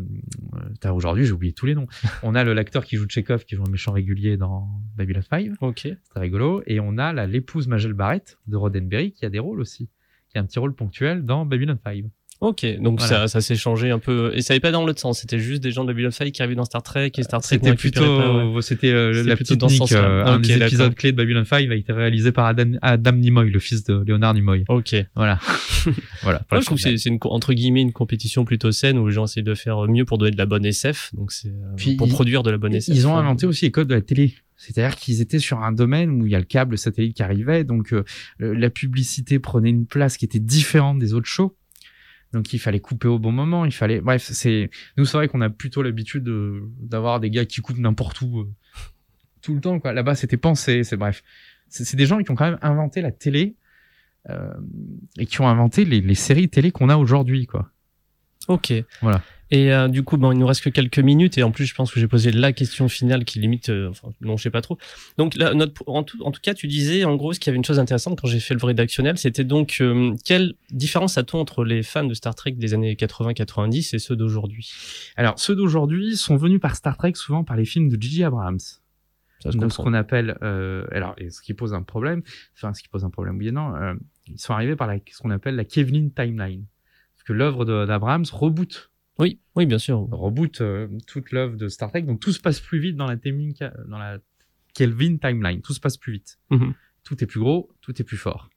euh, 0.55 0.59
t'as- 0.79 0.91
aujourd'hui, 0.93 1.25
j'ai 1.25 1.31
oublié 1.31 1.53
tous 1.53 1.67
les 1.67 1.75
noms. 1.75 1.85
On 2.23 2.33
a 2.35 2.43
le 2.43 2.53
l'acteur 2.53 2.83
qui 2.83 2.97
joue 2.97 3.05
Chekhov, 3.07 3.45
qui 3.45 3.55
joue 3.55 3.63
un 3.65 3.69
méchant 3.69 3.91
régulier 3.91 4.35
dans 4.35 4.67
Babylon 4.97 5.21
5 5.21 5.51
Ok. 5.61 5.79
c'est 5.83 5.97
très 6.09 6.19
rigolo. 6.21 6.63
Et 6.65 6.79
on 6.79 6.97
a 6.97 7.13
la 7.13 7.27
l'épouse 7.27 7.67
Magel 7.67 7.93
Barrett 7.93 8.37
de 8.47 8.55
Roddenberry 8.57 9.11
qui 9.11 9.25
a 9.25 9.29
des 9.29 9.39
rôles 9.39 9.61
aussi, 9.61 9.89
qui 10.29 10.37
a 10.37 10.41
un 10.41 10.45
petit 10.45 10.57
rôle 10.59 10.73
ponctuel 10.73 11.23
dans 11.23 11.45
Babylon 11.45 11.77
5. 11.83 12.05
Ok. 12.41 12.65
Donc 12.81 12.99
Voilà. 12.99 13.27
ça, 13.27 13.27
ça 13.27 13.39
s'est 13.41 13.55
changé 13.55 13.91
un 13.91 13.99
peu. 13.99 14.31
Et 14.35 14.41
ça 14.41 14.53
n'allait 14.53 14.59
pas 14.61 14.71
dans 14.71 14.83
l'autre 14.85 14.99
sens. 14.99 15.19
C'était 15.19 15.37
juste 15.37 15.61
des 15.61 15.69
gens 15.71 15.83
de 15.83 15.89
Babylon 15.89 16.09
5 16.11 16.31
qui 16.31 16.41
arrivaient 16.41 16.55
dans 16.55 16.65
Star 16.65 16.81
Trek 16.81 17.11
et 17.15 17.23
Star 17.23 17.39
Trek. 17.41 17.59
C'était 17.61 17.75
plutôt, 17.75 18.01
pas, 18.03 18.45
ouais. 18.47 18.61
c'était 18.63 18.91
euh, 18.91 19.13
C'était 19.13 19.29
la 19.29 19.35
petite 19.37 19.59
dans 19.59 19.67
ce 19.69 19.73
nique. 19.73 19.81
sens-là. 19.83 20.03
euh, 20.03 20.25
un 20.25 20.39
des 20.39 20.53
épisodes 20.53 20.95
clés 20.95 21.11
de 21.11 21.17
Babylon 21.17 21.45
5 21.45 21.69
a 21.69 21.75
été 21.75 21.93
réalisé 21.93 22.31
par 22.31 22.45
Adam, 22.47 22.71
Adam 22.81 23.11
Nimoy, 23.13 23.49
le 23.51 23.59
fils 23.59 23.83
de 23.83 24.03
Leonard 24.07 24.33
Nimoy. 24.33 24.63
Ok. 24.69 24.95
Voilà. 25.15 25.39
voilà. 26.23 26.41
Ouais, 26.51 26.59
je 26.61 26.65
trouve 26.65 26.81
que 26.81 26.97
c'est, 26.97 27.09
une, 27.09 27.19
entre 27.25 27.53
guillemets 27.53 27.81
une 27.81 27.93
compétition 27.93 28.43
plutôt 28.43 28.71
saine 28.71 28.97
où 28.97 29.07
les 29.07 29.13
gens 29.13 29.25
essayent 29.25 29.43
de 29.43 29.53
faire 29.55 29.87
mieux 29.87 30.05
pour 30.05 30.17
donner 30.17 30.31
de 30.31 30.37
la 30.37 30.45
bonne 30.47 30.65
SF. 30.65 31.11
Donc 31.13 31.31
c'est 31.31 31.49
euh, 31.49 31.95
pour 31.97 32.07
ils- 32.07 32.11
produire 32.13 32.43
de 32.43 32.49
la 32.51 32.57
bonne 32.57 32.73
SF. 32.73 32.95
Ils 32.95 33.07
ont 33.07 33.17
inventé 33.17 33.45
aussi 33.45 33.65
les 33.65 33.71
codes 33.71 33.87
de 33.87 33.93
la 33.95 34.01
télé. 34.01 34.33
C'est-à-dire 34.57 34.95
qu'ils 34.95 35.21
étaient 35.21 35.39
sur 35.39 35.59
un 35.63 35.71
domaine 35.71 36.21
où 36.21 36.25
il 36.27 36.31
y 36.31 36.35
a 36.35 36.39
le 36.39 36.45
câble 36.45 36.77
satellite 36.77 37.15
qui 37.15 37.23
arrivait, 37.23 37.63
donc 37.63 37.93
euh, 37.93 38.03
la 38.39 38.69
publicité 38.69 39.39
prenait 39.39 39.71
une 39.71 39.87
place 39.87 40.17
qui 40.17 40.25
était 40.25 40.39
différente 40.39 40.99
des 40.99 41.13
autres 41.15 41.25
shows. 41.27 41.55
Donc 42.33 42.53
il 42.53 42.59
fallait 42.59 42.79
couper 42.79 43.07
au 43.07 43.19
bon 43.19 43.31
moment, 43.31 43.65
il 43.65 43.71
fallait. 43.73 43.99
Bref, 44.01 44.23
c'est 44.31 44.69
nous 44.97 45.05
c'est 45.05 45.17
vrai 45.17 45.27
qu'on 45.27 45.41
a 45.41 45.49
plutôt 45.49 45.81
l'habitude 45.81 46.23
de- 46.23 46.63
d'avoir 46.79 47.19
des 47.19 47.29
gars 47.29 47.45
qui 47.45 47.61
coupent 47.61 47.77
n'importe 47.79 48.21
où 48.21 48.39
euh, 48.39 48.49
tout 49.41 49.53
le 49.53 49.61
temps 49.61 49.79
quoi. 49.79 49.91
Là-bas 49.93 50.15
c'était 50.15 50.37
pensé, 50.37 50.83
c'est 50.83 50.97
bref. 50.97 51.23
C'est 51.67 51.83
c'est 51.83 51.97
des 51.97 52.05
gens 52.05 52.21
qui 52.23 52.31
ont 52.31 52.35
quand 52.35 52.49
même 52.49 52.59
inventé 52.61 53.01
la 53.01 53.11
télé 53.11 53.55
euh, 54.29 54.53
et 55.17 55.25
qui 55.25 55.41
ont 55.41 55.47
inventé 55.47 55.83
les, 55.83 55.99
les 55.99 56.15
séries 56.15 56.47
télé 56.49 56.71
qu'on 56.71 56.89
a 56.89 56.95
aujourd'hui 56.95 57.47
quoi. 57.47 57.69
Ok. 58.47 58.73
Voilà. 59.01 59.21
Et 59.51 59.73
euh, 59.73 59.89
du 59.89 60.03
coup, 60.03 60.17
bon, 60.17 60.31
il 60.31 60.37
nous 60.37 60.47
reste 60.47 60.63
que 60.63 60.69
quelques 60.69 60.99
minutes 60.99 61.37
et 61.37 61.43
en 61.43 61.51
plus, 61.51 61.65
je 61.65 61.75
pense 61.75 61.91
que 61.91 61.99
j'ai 61.99 62.07
posé 62.07 62.31
la 62.31 62.53
question 62.53 62.87
finale 62.87 63.25
qui 63.25 63.39
limite, 63.39 63.69
euh, 63.69 63.89
enfin, 63.89 64.09
non, 64.21 64.37
je 64.37 64.43
sais 64.43 64.49
pas 64.49 64.61
trop. 64.61 64.77
Donc, 65.17 65.35
là, 65.35 65.53
notre, 65.53 65.83
en, 65.87 66.03
tout, 66.03 66.23
en 66.23 66.31
tout 66.31 66.39
cas, 66.41 66.53
tu 66.53 66.67
disais, 66.67 67.03
en 67.03 67.17
gros, 67.17 67.33
ce 67.33 67.39
qu'il 67.39 67.47
y 67.47 67.51
avait 67.51 67.57
une 67.57 67.65
chose 67.65 67.79
intéressante 67.79 68.19
quand 68.19 68.27
j'ai 68.27 68.39
fait 68.39 68.53
le 68.53 68.59
vrai 68.59 68.71
rédactionnel, 68.71 69.17
c'était 69.17 69.43
donc 69.43 69.77
euh, 69.81 70.15
quelle 70.23 70.53
différence 70.71 71.17
a-t-on 71.17 71.39
entre 71.39 71.65
les 71.65 71.83
fans 71.83 72.05
de 72.05 72.13
Star 72.13 72.33
Trek 72.33 72.53
des 72.53 72.73
années 72.73 72.95
80-90 72.95 73.95
et 73.95 73.99
ceux 73.99 74.15
d'aujourd'hui? 74.15 74.71
Alors 75.17 75.37
ceux 75.37 75.55
d'aujourd'hui 75.55 76.15
sont 76.15 76.37
venus 76.37 76.61
par 76.61 76.77
Star 76.77 76.97
Trek 76.97 77.13
souvent 77.15 77.43
par 77.43 77.57
les 77.57 77.65
films 77.65 77.89
de 77.89 78.01
J.J. 78.01 78.23
Abrams. 78.23 78.59
Ça 79.41 79.51
se 79.51 79.57
Donc 79.57 79.73
ce 79.73 79.77
qu'on 79.77 79.93
appelle, 79.93 80.37
euh, 80.43 80.85
alors 80.91 81.15
et 81.17 81.29
ce 81.31 81.41
qui 81.41 81.53
pose 81.53 81.73
un 81.73 81.81
problème, 81.81 82.21
enfin 82.55 82.73
ce 82.73 82.81
qui 82.81 82.87
pose 82.87 83.03
un 83.03 83.09
problème 83.09 83.37
oui 83.37 83.47
et 83.47 83.51
non, 83.51 83.75
euh, 83.75 83.95
ils 84.27 84.39
sont 84.39 84.53
arrivés 84.53 84.75
par 84.75 84.87
la, 84.87 84.97
ce 85.11 85.17
qu'on 85.17 85.31
appelle 85.31 85.55
la 85.55 85.65
Kevlin 85.65 86.09
Timeline, 86.15 86.65
parce 87.15 87.23
que 87.23 87.33
l'œuvre 87.33 87.65
d'Abrams 87.65 88.25
reboot, 88.31 88.90
Oui, 89.21 89.39
oui, 89.55 89.65
bien 89.65 89.77
sûr. 89.77 89.99
reboot 90.11 90.59
euh, 90.61 90.87
toute 91.07 91.31
l'œuvre 91.31 91.55
de 91.55 91.67
Star 91.69 91.89
Trek, 91.91 92.01
donc 92.01 92.19
tout 92.19 92.31
se 92.33 92.39
passe 92.41 92.59
plus 92.59 92.79
vite 92.79 92.95
dans 92.97 93.05
la 93.07 93.15
Temlin- 93.17 93.53
dans 93.87 93.97
la 93.99 94.17
Kelvin 94.73 95.17
Timeline, 95.17 95.61
tout 95.61 95.73
se 95.73 95.79
passe 95.79 95.95
plus 95.97 96.13
vite, 96.13 96.39
Mhm. 96.49 96.73
tout 97.03 97.23
est 97.23 97.27
plus 97.27 97.39
gros, 97.39 97.69
tout 97.81 97.99
est 98.01 98.03
plus 98.03 98.17
fort. 98.17 98.49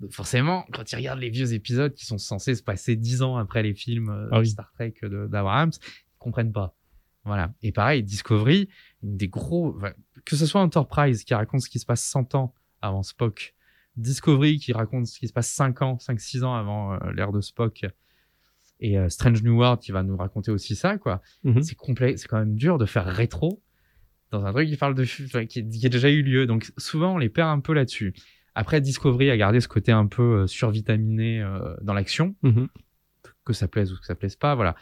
Donc 0.00 0.12
forcément, 0.12 0.66
quand 0.72 0.90
ils 0.92 0.96
regardent 0.96 1.20
les 1.20 1.30
vieux 1.30 1.54
épisodes 1.54 1.94
qui 1.94 2.04
sont 2.04 2.18
censés 2.18 2.54
se 2.54 2.62
passer 2.62 2.94
dix 2.96 3.22
ans 3.22 3.36
après 3.36 3.62
les 3.62 3.74
films 3.74 4.10
euh, 4.10 4.28
Ah 4.32 4.40
de. 4.40 4.44
Star 4.44 4.70
Trek 4.72 4.94
de- 5.02 5.26
d'Abrams, 5.28 5.70
ils 5.82 6.18
comprennent 6.18 6.52
pas. 6.52 6.76
Voilà. 7.24 7.54
Et 7.62 7.72
pareil, 7.72 8.02
Discovery, 8.02 8.68
des 9.02 9.28
gros, 9.28 9.78
que 10.26 10.36
ce 10.36 10.44
soit 10.46 10.60
Enterprise 10.60 11.24
qui 11.24 11.32
raconte 11.32 11.62
ce 11.62 11.70
qui 11.70 11.78
se 11.78 11.86
passe 11.86 12.04
100 12.04 12.34
ans 12.34 12.54
avant 12.82 13.02
Spock, 13.02 13.54
Discovery 13.96 14.58
qui 14.58 14.72
raconte 14.74 15.06
ce 15.06 15.18
qui 15.18 15.26
se 15.28 15.32
passe 15.32 15.48
5 15.50 15.80
ans, 15.80 15.96
5-6 15.98 16.42
ans 16.44 16.54
avant 16.54 16.94
euh, 16.94 17.12
l'ère 17.12 17.32
de 17.32 17.40
Spock, 17.40 17.86
et 18.80 18.98
euh, 18.98 19.08
Strange 19.08 19.42
New 19.42 19.56
World 19.56 19.80
qui 19.80 19.92
va 19.92 20.02
nous 20.02 20.16
raconter 20.16 20.50
aussi 20.50 20.74
ça, 20.76 20.98
quoi. 20.98 21.22
Mhm. 21.44 21.62
C'est 21.62 21.74
complet, 21.74 22.16
c'est 22.16 22.28
quand 22.28 22.38
même 22.38 22.56
dur 22.56 22.78
de 22.78 22.86
faire 22.86 23.06
rétro 23.06 23.62
dans 24.30 24.44
un 24.44 24.52
truc 24.52 24.68
qui 24.68 24.76
parle 24.76 24.94
de, 24.94 25.04
qui, 25.44 25.68
qui 25.68 25.86
a 25.86 25.88
déjà 25.88 26.10
eu 26.10 26.22
lieu. 26.22 26.46
Donc 26.46 26.72
souvent 26.76 27.14
on 27.14 27.18
les 27.18 27.28
perd 27.28 27.48
un 27.50 27.60
peu 27.60 27.72
là-dessus. 27.72 28.14
Après 28.56 28.80
Discovery 28.80 29.30
a 29.30 29.36
gardé 29.36 29.60
ce 29.60 29.68
côté 29.68 29.92
un 29.92 30.06
peu 30.06 30.42
euh, 30.42 30.46
survitaminé 30.46 31.40
euh, 31.42 31.74
dans 31.82 31.94
l'action 31.94 32.34
Mhm. 32.42 32.68
que 33.44 33.52
ça 33.52 33.68
plaise 33.68 33.92
ou 33.92 33.96
que 33.98 34.06
ça 34.06 34.14
plaise 34.14 34.36
pas, 34.36 34.54
voilà. 34.54 34.74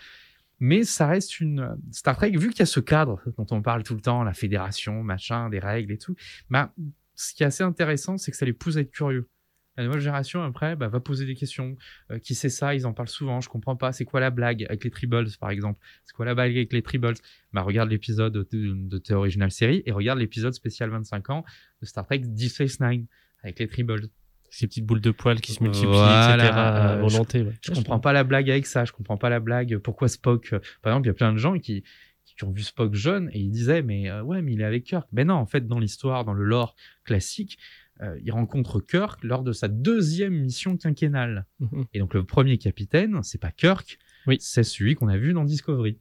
Mais 0.58 0.84
ça 0.84 1.06
reste 1.08 1.40
une 1.40 1.76
Star 1.90 2.16
Trek, 2.16 2.30
vu 2.30 2.50
qu'il 2.50 2.60
y 2.60 2.62
a 2.62 2.66
ce 2.66 2.78
cadre 2.80 3.20
dont 3.36 3.46
on 3.50 3.62
parle 3.62 3.82
tout 3.82 3.94
le 3.94 4.00
temps, 4.00 4.22
la 4.22 4.32
fédération, 4.32 5.02
machin, 5.02 5.48
des 5.50 5.58
règles 5.58 5.92
et 5.92 5.98
tout. 5.98 6.14
Bah, 6.50 6.72
ce 7.16 7.34
qui 7.34 7.42
est 7.42 7.46
assez 7.46 7.64
intéressant, 7.64 8.16
c'est 8.16 8.30
que 8.30 8.36
ça 8.36 8.46
les 8.46 8.52
pousse 8.52 8.76
à 8.76 8.80
être 8.80 8.90
curieux. 8.92 9.28
La 9.76 9.84
nouvelle 9.84 10.00
génération 10.00 10.42
après 10.42 10.76
bah, 10.76 10.88
va 10.88 11.00
poser 11.00 11.24
des 11.24 11.34
questions. 11.34 11.76
Euh, 12.10 12.18
qui 12.18 12.34
c'est 12.34 12.50
ça? 12.50 12.74
Ils 12.74 12.86
en 12.86 12.92
parlent 12.92 13.08
souvent. 13.08 13.40
Je 13.40 13.48
comprends 13.48 13.76
pas. 13.76 13.92
C'est 13.92 14.04
quoi 14.04 14.20
la 14.20 14.30
blague 14.30 14.64
avec 14.64 14.84
les 14.84 14.90
tribbles, 14.90 15.26
par 15.40 15.50
exemple? 15.50 15.80
C'est 16.04 16.14
quoi 16.14 16.26
la 16.26 16.34
blague 16.34 16.50
avec 16.54 16.72
les 16.72 16.82
tribbles? 16.82 17.14
Bah 17.52 17.62
regarde 17.62 17.90
l'épisode 17.90 18.32
de, 18.32 18.46
de 18.52 18.98
tes 18.98 19.14
original 19.14 19.50
série 19.50 19.82
et 19.86 19.92
regarde 19.92 20.18
l'épisode 20.18 20.52
spécial 20.52 20.90
25 20.90 21.30
ans 21.30 21.44
de 21.80 21.86
Star 21.86 22.04
Trek 22.04 22.18
Deep 22.18 22.50
Space 22.50 22.80
Nine 22.80 23.06
avec 23.42 23.58
les 23.58 23.68
tribbles. 23.68 24.08
Ces 24.50 24.66
peties 24.66 24.82
boules 24.82 25.00
de 25.00 25.12
poils 25.12 25.40
qui 25.40 25.52
se 25.52 25.62
multiplient, 25.62 25.86
Voilà, 25.88 26.34
etc. 26.34 26.50
à 26.52 26.92
euh, 26.92 27.00
volonté. 27.00 27.40
ouais. 27.40 27.54
Je 27.64 27.72
comprends 27.72 28.00
pas 28.00 28.12
la 28.12 28.22
blague 28.22 28.50
avec 28.50 28.66
ça. 28.66 28.84
Je 28.84 28.92
comprends 28.92 29.16
pas 29.16 29.30
la 29.30 29.40
blague. 29.40 29.78
Pourquoi 29.78 30.08
Spock 30.08 30.52
euh, 30.52 30.58
Par 30.82 30.92
exemple, 30.92 31.06
il 31.06 31.08
y 31.08 31.10
a 31.10 31.14
plein 31.14 31.32
de 31.32 31.38
gens 31.38 31.58
qui 31.58 31.82
qui 32.24 32.44
ont 32.44 32.50
vu 32.50 32.62
Spock 32.62 32.94
jeune 32.94 33.28
et 33.32 33.40
ils 33.40 33.50
disaient 33.50 33.82
mais 33.82 34.10
euh, 34.10 34.22
ouais 34.22 34.42
mais 34.42 34.52
il 34.52 34.60
est 34.60 34.64
avec 34.64 34.84
Kirk. 34.84 35.06
Ben 35.12 35.26
non, 35.26 35.34
en 35.34 35.46
fait 35.46 35.66
dans 35.66 35.78
l'histoire, 35.78 36.24
dans 36.24 36.32
le 36.34 36.44
lore 36.44 36.76
classique, 37.04 37.58
euh, 38.02 38.18
il 38.24 38.32
rencontre 38.32 38.80
Kirk 38.80 39.22
lors 39.22 39.42
de 39.42 39.52
sa 39.52 39.68
deuxième 39.68 40.34
mission 40.34 40.76
quinquennale. 40.76 41.46
Mhm. 41.60 41.84
Et 41.94 41.98
donc 42.00 42.14
le 42.14 42.24
premier 42.24 42.58
capitaine, 42.58 43.22
c'est 43.22 43.40
pas 43.40 43.50
Kirk, 43.50 43.98
Oui. 44.26 44.36
c'est 44.40 44.64
celui 44.64 44.94
qu'on 44.94 45.08
a 45.08 45.16
vu 45.16 45.32
dans 45.32 45.44
Discovery. 45.44 45.98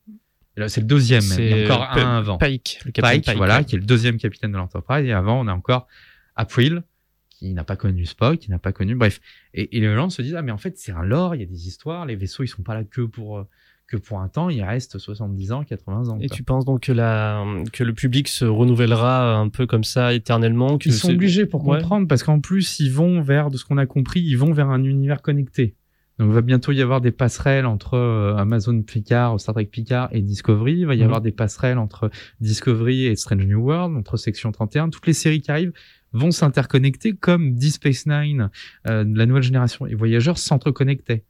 C'est 0.68 0.82
le 0.82 0.88
deuxième 0.88 1.24
même. 1.26 1.39
Il 1.39 1.58
y 1.58 1.62
a 1.62 1.66
encore 1.66 1.84
un 1.91 2.18
avant. 2.18 2.38
Pike, 2.38 2.82
le 2.86 2.91
capitaine 2.91 3.22
Pike, 3.22 3.38
voilà, 3.38 3.64
qui 3.64 3.76
est 3.76 3.80
le 3.80 3.86
deuxième 3.86 4.18
capitaine 4.18 4.52
de 4.52 4.58
l'Enterprise. 4.58 5.06
Et 5.06 5.14
avant, 5.14 5.39
on 5.39 5.47
a 5.47 5.54
encore 5.54 5.88
April, 6.36 6.84
qui 7.30 7.54
n'a 7.54 7.64
pas 7.64 7.78
connu 7.78 8.06
Spock, 8.06 8.38
qui 8.39 8.52
n'a 8.52 8.60
pas 8.60 8.74
connu. 8.74 8.95
Bref. 8.95 9.22
Et, 9.54 9.78
et 9.78 9.80
les 9.80 9.95
gens 9.95 10.10
se 10.10 10.22
disent, 10.22 10.36
ah, 10.36 10.41
mais 10.41 10.52
en 10.52 10.58
fait, 10.58 10.78
c'est 10.78 10.91
un 10.91 11.04
lore, 11.04 11.36
il 11.36 11.39
y 11.39 11.43
a 11.43 11.47
des 11.47 11.68
histoires, 11.68 12.06
les 12.06 12.16
vaisseaux, 12.18 12.43
ils 12.43 12.47
sont 12.49 12.64
pas 12.64 12.74
là 12.74 12.84
que 12.84 13.02
pour, 13.02 13.39
euh, 13.39 13.47
que 13.92 13.98
pour 13.98 14.20
un 14.20 14.28
temps, 14.30 14.50
ils 14.50 14.64
restent 14.64 14.98
70 14.98 15.52
ans, 15.52 15.64
80 15.64 16.10
ans. 16.10 16.18
Et 16.22 16.28
quoi. 16.28 16.36
tu 16.38 16.44
penses 16.44 16.66
donc 16.66 16.82
que, 16.82 16.92
la, 16.92 17.44
que 17.74 17.84
le 17.84 17.94
public 17.94 18.28
se 18.28 18.46
renouvellera 18.46 19.36
un 19.36 19.50
peu 19.50 19.66
comme 19.68 19.84
ça 19.84 20.14
éternellement 20.14 20.78
que 20.78 20.89
Ils 20.89 20.94
sont 20.94 21.12
obligés 21.12 21.46
pour 21.46 21.68
Ouais. 21.68 21.78
comprendre, 21.80 22.08
parce 22.08 22.24
qu'en 22.24 22.39
plus, 22.39 22.80
ils 22.80 22.92
vont 22.92 23.22
vers, 23.22 23.50
de 23.52 23.58
ce 23.58 23.66
qu'on 23.66 23.78
a 23.78 23.86
compris, 23.86 24.22
ils 24.22 24.36
vont 24.38 24.54
vers 24.54 24.70
un 24.70 24.84
univers 24.84 25.22
connecté. 25.22 25.76
Donc 26.20 26.30
il 26.30 26.34
va 26.34 26.42
bientôt 26.42 26.72
y 26.72 26.82
avoir 26.82 27.02
des 27.02 27.12
passerelles 27.12 27.66
entre 27.66 27.96
euh, 27.96 28.36
Amazon 28.36 28.82
Picard, 28.84 29.39
Star 29.39 29.56
Trek 29.56 29.66
Picard 29.66 30.10
et 30.12 30.22
Discovery. 30.22 30.74
Il 30.80 30.86
va 30.86 30.94
y 30.94 31.00
Mhm. 31.00 31.04
avoir 31.06 31.22
des 31.22 31.32
passerelles 31.32 31.78
entre 31.80 32.12
Discovery 32.42 33.06
et 33.06 33.16
Strange 33.16 33.46
New 33.48 33.60
World, 33.60 33.96
entre 33.98 34.18
Section 34.18 34.52
31. 34.52 34.89
Toutes 34.89 35.08
les 35.08 35.14
séries 35.14 35.42
qui 35.42 35.50
arrivent 35.52 35.74
vont 36.14 36.32
s'interconnecter 36.32 37.14
comme 37.14 37.54
Deep 37.56 37.72
Space 37.74 38.06
Nine, 38.06 38.50
euh, 38.88 39.06
la 39.16 39.26
nouvelle 39.26 39.44
génération 39.44 39.88
et 39.88 39.96
Voyageurs 39.96 40.38
s'entreconnectaient. 40.38 41.24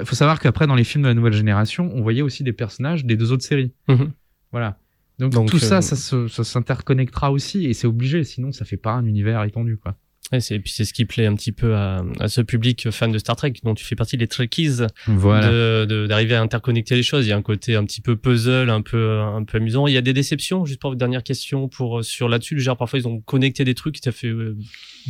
Il 0.00 0.06
faut 0.06 0.14
savoir 0.14 0.38
qu'après, 0.40 0.66
dans 0.66 0.74
les 0.74 0.84
films 0.84 1.02
de 1.02 1.08
la 1.08 1.14
nouvelle 1.14 1.32
génération, 1.32 1.90
on 1.94 2.02
voyait 2.02 2.22
aussi 2.22 2.42
des 2.44 2.52
personnages 2.52 3.04
des 3.04 3.16
deux 3.16 3.32
autres 3.32 3.44
séries. 3.44 3.72
Mhm. 3.88 4.12
Voilà. 4.52 4.78
Donc, 5.18 5.32
Donc, 5.32 5.50
tout 5.50 5.58
ça, 5.58 5.78
euh, 5.78 6.28
ça 6.28 6.44
s'interconnectera 6.44 7.32
aussi 7.32 7.64
et 7.66 7.72
c'est 7.72 7.86
obligé, 7.86 8.22
sinon 8.24 8.52
ça 8.52 8.64
fait 8.64 8.76
pas 8.76 8.92
un 8.92 9.06
univers 9.06 9.42
étendu. 9.44 9.78
Quoi. 9.78 9.96
Et 10.32 10.40
puis 10.58 10.72
c'est 10.72 10.84
ce 10.84 10.92
qui 10.92 11.04
plaît 11.04 11.26
un 11.26 11.34
petit 11.34 11.52
peu 11.52 11.76
à, 11.76 12.04
à 12.18 12.28
ce 12.28 12.40
public 12.40 12.90
fan 12.90 13.12
de 13.12 13.18
Star 13.18 13.36
Trek 13.36 13.52
dont 13.62 13.74
tu 13.74 13.84
fais 13.84 13.94
partie, 13.94 14.16
les 14.16 14.26
Trekkies, 14.26 14.78
Voilà. 15.06 15.48
de, 15.48 15.84
de- 15.88 16.06
d'arriver 16.06 16.34
à 16.34 16.42
interconnecter 16.42 16.96
les 16.96 17.02
choses. 17.04 17.26
Il 17.26 17.28
y 17.30 17.32
a 17.32 17.36
un 17.36 17.42
côté 17.42 17.76
un 17.76 17.84
petit 17.84 18.00
peu 18.00 18.16
puzzle, 18.16 18.70
un 18.70 18.82
peu, 18.82 19.20
un 19.20 19.44
peu 19.44 19.58
amusant. 19.58 19.86
Il 19.86 19.94
y 19.94 19.96
a 19.96 20.00
des 20.02 20.12
déceptions, 20.12 20.64
juste 20.64 20.80
pour 20.80 20.90
votre 20.90 20.98
dernière 20.98 21.22
question, 21.22 21.68
pour, 21.68 22.04
sur 22.04 22.28
là-dessus. 22.28 22.58
Genre, 22.58 22.76
parfois, 22.76 22.98
ils 22.98 23.06
ont 23.06 23.20
connecté 23.20 23.64
des 23.64 23.74
trucs 23.74 23.94
qui 23.94 24.00
t'a 24.00 24.12
fait, 24.12 24.28
euh, 24.28 24.56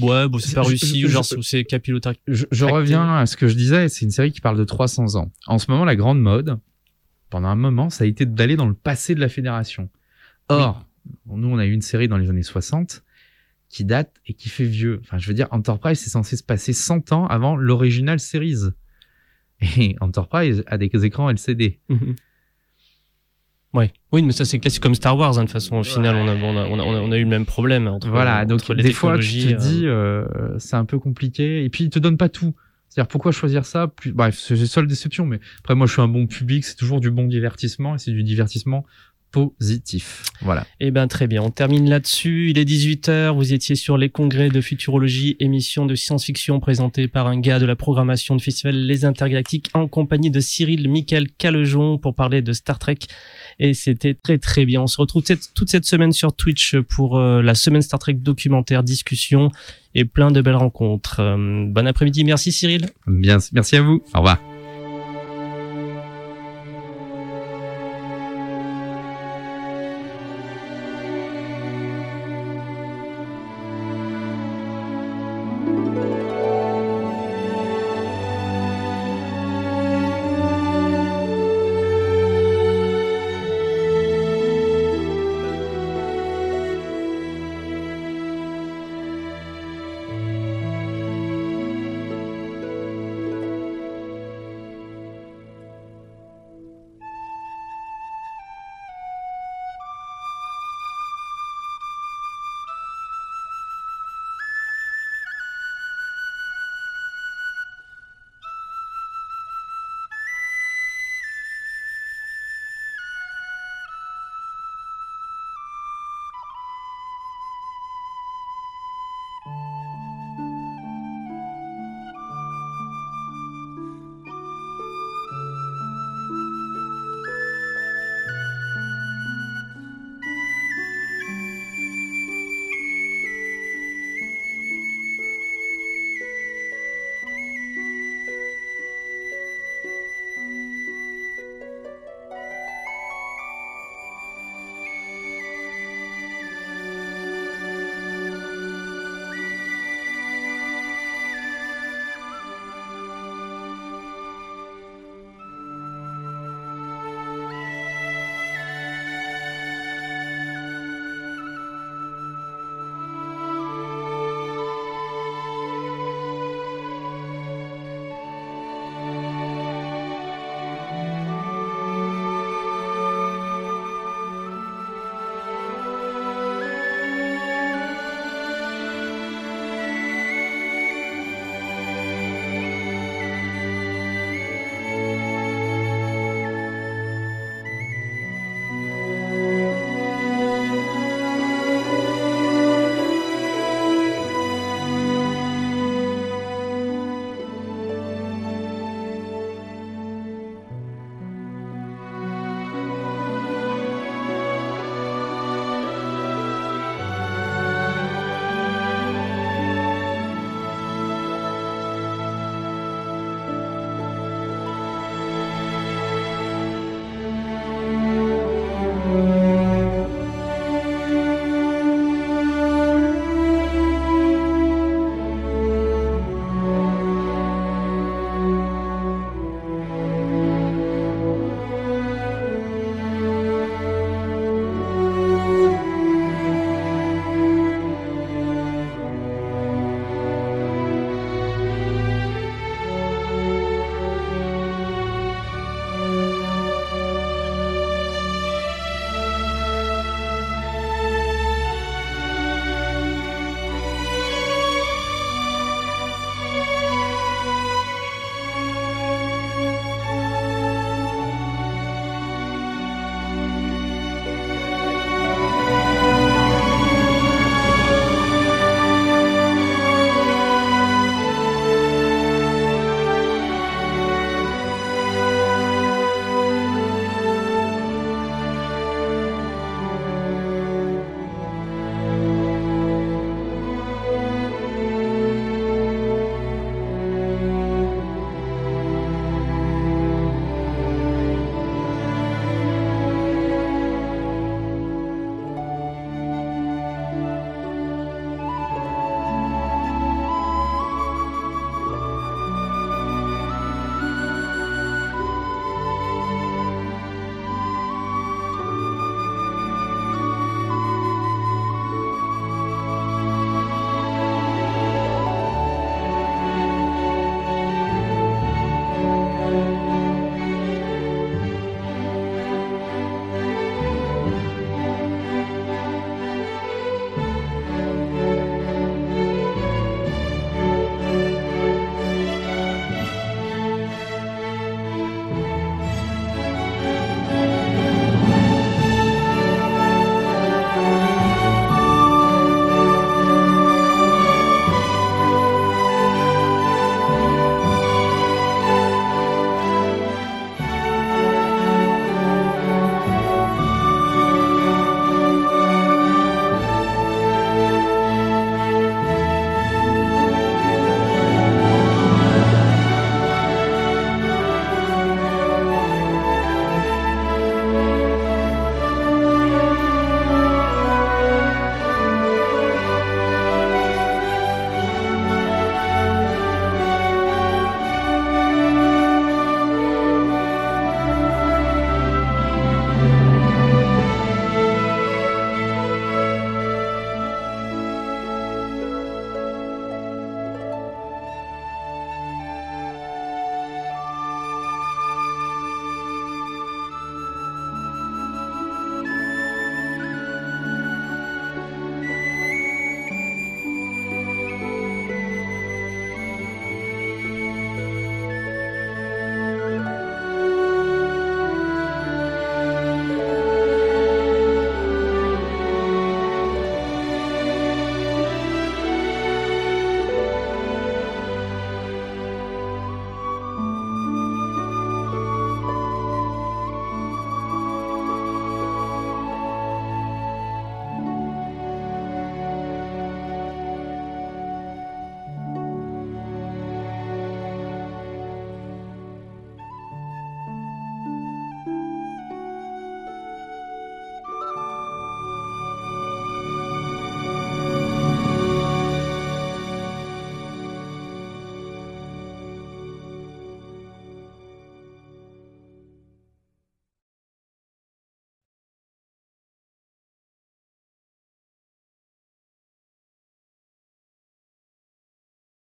ouais, 0.00 0.28
bon, 0.28 0.38
c'est 0.38 0.54
pas 0.54 0.62
réussi, 0.62 1.00
je- 1.00 1.06
ou 1.06 1.10
genre, 1.10 1.24
c'est 1.24 1.64
capillotaire. 1.64 2.12
Je, 2.28 2.44
je 2.50 2.64
reviens 2.66 3.16
à 3.16 3.26
ce 3.26 3.36
que 3.36 3.48
je 3.48 3.54
disais, 3.54 3.88
c'est 3.88 4.04
une 4.04 4.10
série 4.10 4.32
qui 4.32 4.40
parle 4.40 4.58
de 4.58 4.64
300 4.64 5.16
ans. 5.16 5.30
En 5.46 5.58
ce 5.58 5.70
moment, 5.70 5.84
la 5.84 5.96
grande 5.96 6.20
mode, 6.20 6.58
pendant 7.30 7.48
un 7.48 7.56
moment, 7.56 7.88
ça 7.90 8.04
a 8.04 8.06
été 8.06 8.26
d'aller 8.26 8.56
dans 8.56 8.66
le 8.68 8.74
passé 8.74 9.14
de 9.14 9.20
la 9.20 9.28
Fédération. 9.28 9.88
Or, 10.48 10.84
nous, 11.26 11.48
on 11.48 11.58
a 11.58 11.66
eu 11.66 11.72
une 11.72 11.82
série 11.82 12.06
dans 12.08 12.18
les 12.18 12.28
années 12.30 12.42
60 12.42 13.02
qui 13.68 13.84
date 13.84 14.14
et 14.26 14.34
qui 14.34 14.48
fait 14.48 14.64
vieux. 14.64 15.00
Enfin, 15.02 15.18
je 15.18 15.26
veux 15.28 15.34
dire, 15.34 15.48
Enterprise, 15.50 15.98
c'est 15.98 16.10
censé 16.10 16.36
se 16.36 16.42
passer 16.42 16.72
100 16.72 17.12
ans 17.12 17.26
avant 17.26 17.56
l'original 17.56 18.20
series. 18.20 18.56
Et 19.78 19.96
Enterprise 20.00 20.62
a 20.66 20.76
des 20.78 20.90
écrans 21.04 21.30
LCD. 21.30 21.80
Mhm. 21.88 22.14
Ouais. 23.72 23.92
Oui, 24.12 24.22
mais 24.22 24.32
ça 24.32 24.44
c'est 24.44 24.58
classique 24.58 24.82
comme 24.82 24.94
Star 24.94 25.16
Wars. 25.18 25.36
Hein, 25.38 25.42
de 25.42 25.46
toute 25.46 25.52
façon, 25.52 25.76
au 25.76 25.82
final, 25.82 26.16
on 26.16 26.26
a, 26.28 26.34
on, 26.34 26.56
a, 26.56 26.66
on, 26.66 26.78
a, 26.78 26.82
on 26.82 26.94
a- 26.94 27.00
on 27.00 27.12
a 27.12 27.16
eu 27.18 27.24
le 27.24 27.28
même 27.28 27.44
problème 27.44 27.86
entre, 27.88 28.08
Voilà, 28.08 28.44
donc 28.46 28.60
entre 28.60 28.72
les 28.74 28.82
des 28.84 28.92
fois, 28.92 29.18
tu 29.18 29.26
te 29.28 29.32
technologies, 29.48 29.54
euh, 29.54 29.58
dis, 29.80 29.86
euh, 29.86 30.58
c'est 30.58 30.76
un 30.76 30.86
peu 30.86 30.98
compliqué. 30.98 31.64
Et 31.64 31.68
puis, 31.68 31.84
ils 31.84 31.90
te 31.90 31.98
donnent 31.98 32.16
pas 32.16 32.30
tout. 32.30 32.54
C'est-à-dire, 32.88 33.08
pourquoi 33.08 33.32
choisir 33.32 33.66
ça 33.66 33.92
Bref, 34.06 34.38
c'est 34.38 34.56
c'est 34.56 34.66
seule 34.66 34.86
déception. 34.86 35.26
Mais 35.26 35.40
après, 35.58 35.74
moi, 35.74 35.86
je 35.86 35.92
suis 35.92 36.00
un 36.00 36.08
bon 36.08 36.26
public. 36.26 36.64
C'est 36.64 36.76
toujours 36.76 37.00
du 37.00 37.10
bon 37.10 37.26
divertissement. 37.26 37.96
Et 37.96 37.98
c'est 37.98 38.12
du 38.12 38.22
divertissement 38.22 38.86
positif. 39.36 40.22
Voilà. 40.42 40.66
Eh 40.80 40.90
ben 40.90 41.06
très 41.06 41.26
bien, 41.26 41.42
on 41.42 41.50
termine 41.50 41.88
là-dessus. 41.88 42.50
Il 42.50 42.58
est 42.58 42.64
18h, 42.64 43.34
vous 43.34 43.52
étiez 43.52 43.74
sur 43.76 43.96
les 43.98 44.08
congrès 44.08 44.48
de 44.48 44.60
futurologie, 44.60 45.36
émission 45.40 45.86
de 45.86 45.94
science-fiction 45.94 46.58
présentée 46.60 47.08
par 47.08 47.26
un 47.26 47.38
gars 47.38 47.58
de 47.58 47.66
la 47.66 47.76
programmation 47.76 48.36
du 48.36 48.42
festival 48.44 48.74
Les 48.76 49.04
Intergalactiques 49.04 49.70
en 49.74 49.88
compagnie 49.88 50.30
de 50.30 50.40
Cyril 50.40 50.88
Michael 50.90 51.28
Calejon 51.38 51.98
pour 51.98 52.14
parler 52.14 52.42
de 52.42 52.52
Star 52.52 52.78
Trek. 52.78 52.98
Et 53.58 53.74
c'était 53.74 54.14
très 54.14 54.38
très 54.38 54.64
bien. 54.66 54.82
On 54.82 54.86
se 54.86 55.00
retrouve 55.00 55.22
cette- 55.24 55.52
toute 55.54 55.68
cette 55.70 55.84
semaine 55.86 56.12
sur 56.12 56.32
Twitch 56.34 56.76
pour 56.76 57.18
euh, 57.18 57.42
la 57.42 57.54
semaine 57.54 57.82
Star 57.82 57.98
Trek 57.98 58.14
documentaire, 58.14 58.82
discussion 58.82 59.50
et 59.94 60.04
plein 60.04 60.30
de 60.30 60.40
belles 60.40 60.56
rencontres. 60.56 61.20
Euh, 61.20 61.64
bon 61.66 61.86
après-midi, 61.86 62.24
merci 62.24 62.52
Cyril. 62.52 62.86
Bien, 63.06 63.38
merci 63.52 63.76
à 63.76 63.82
vous. 63.82 64.02
Au 64.14 64.18
revoir. 64.18 64.55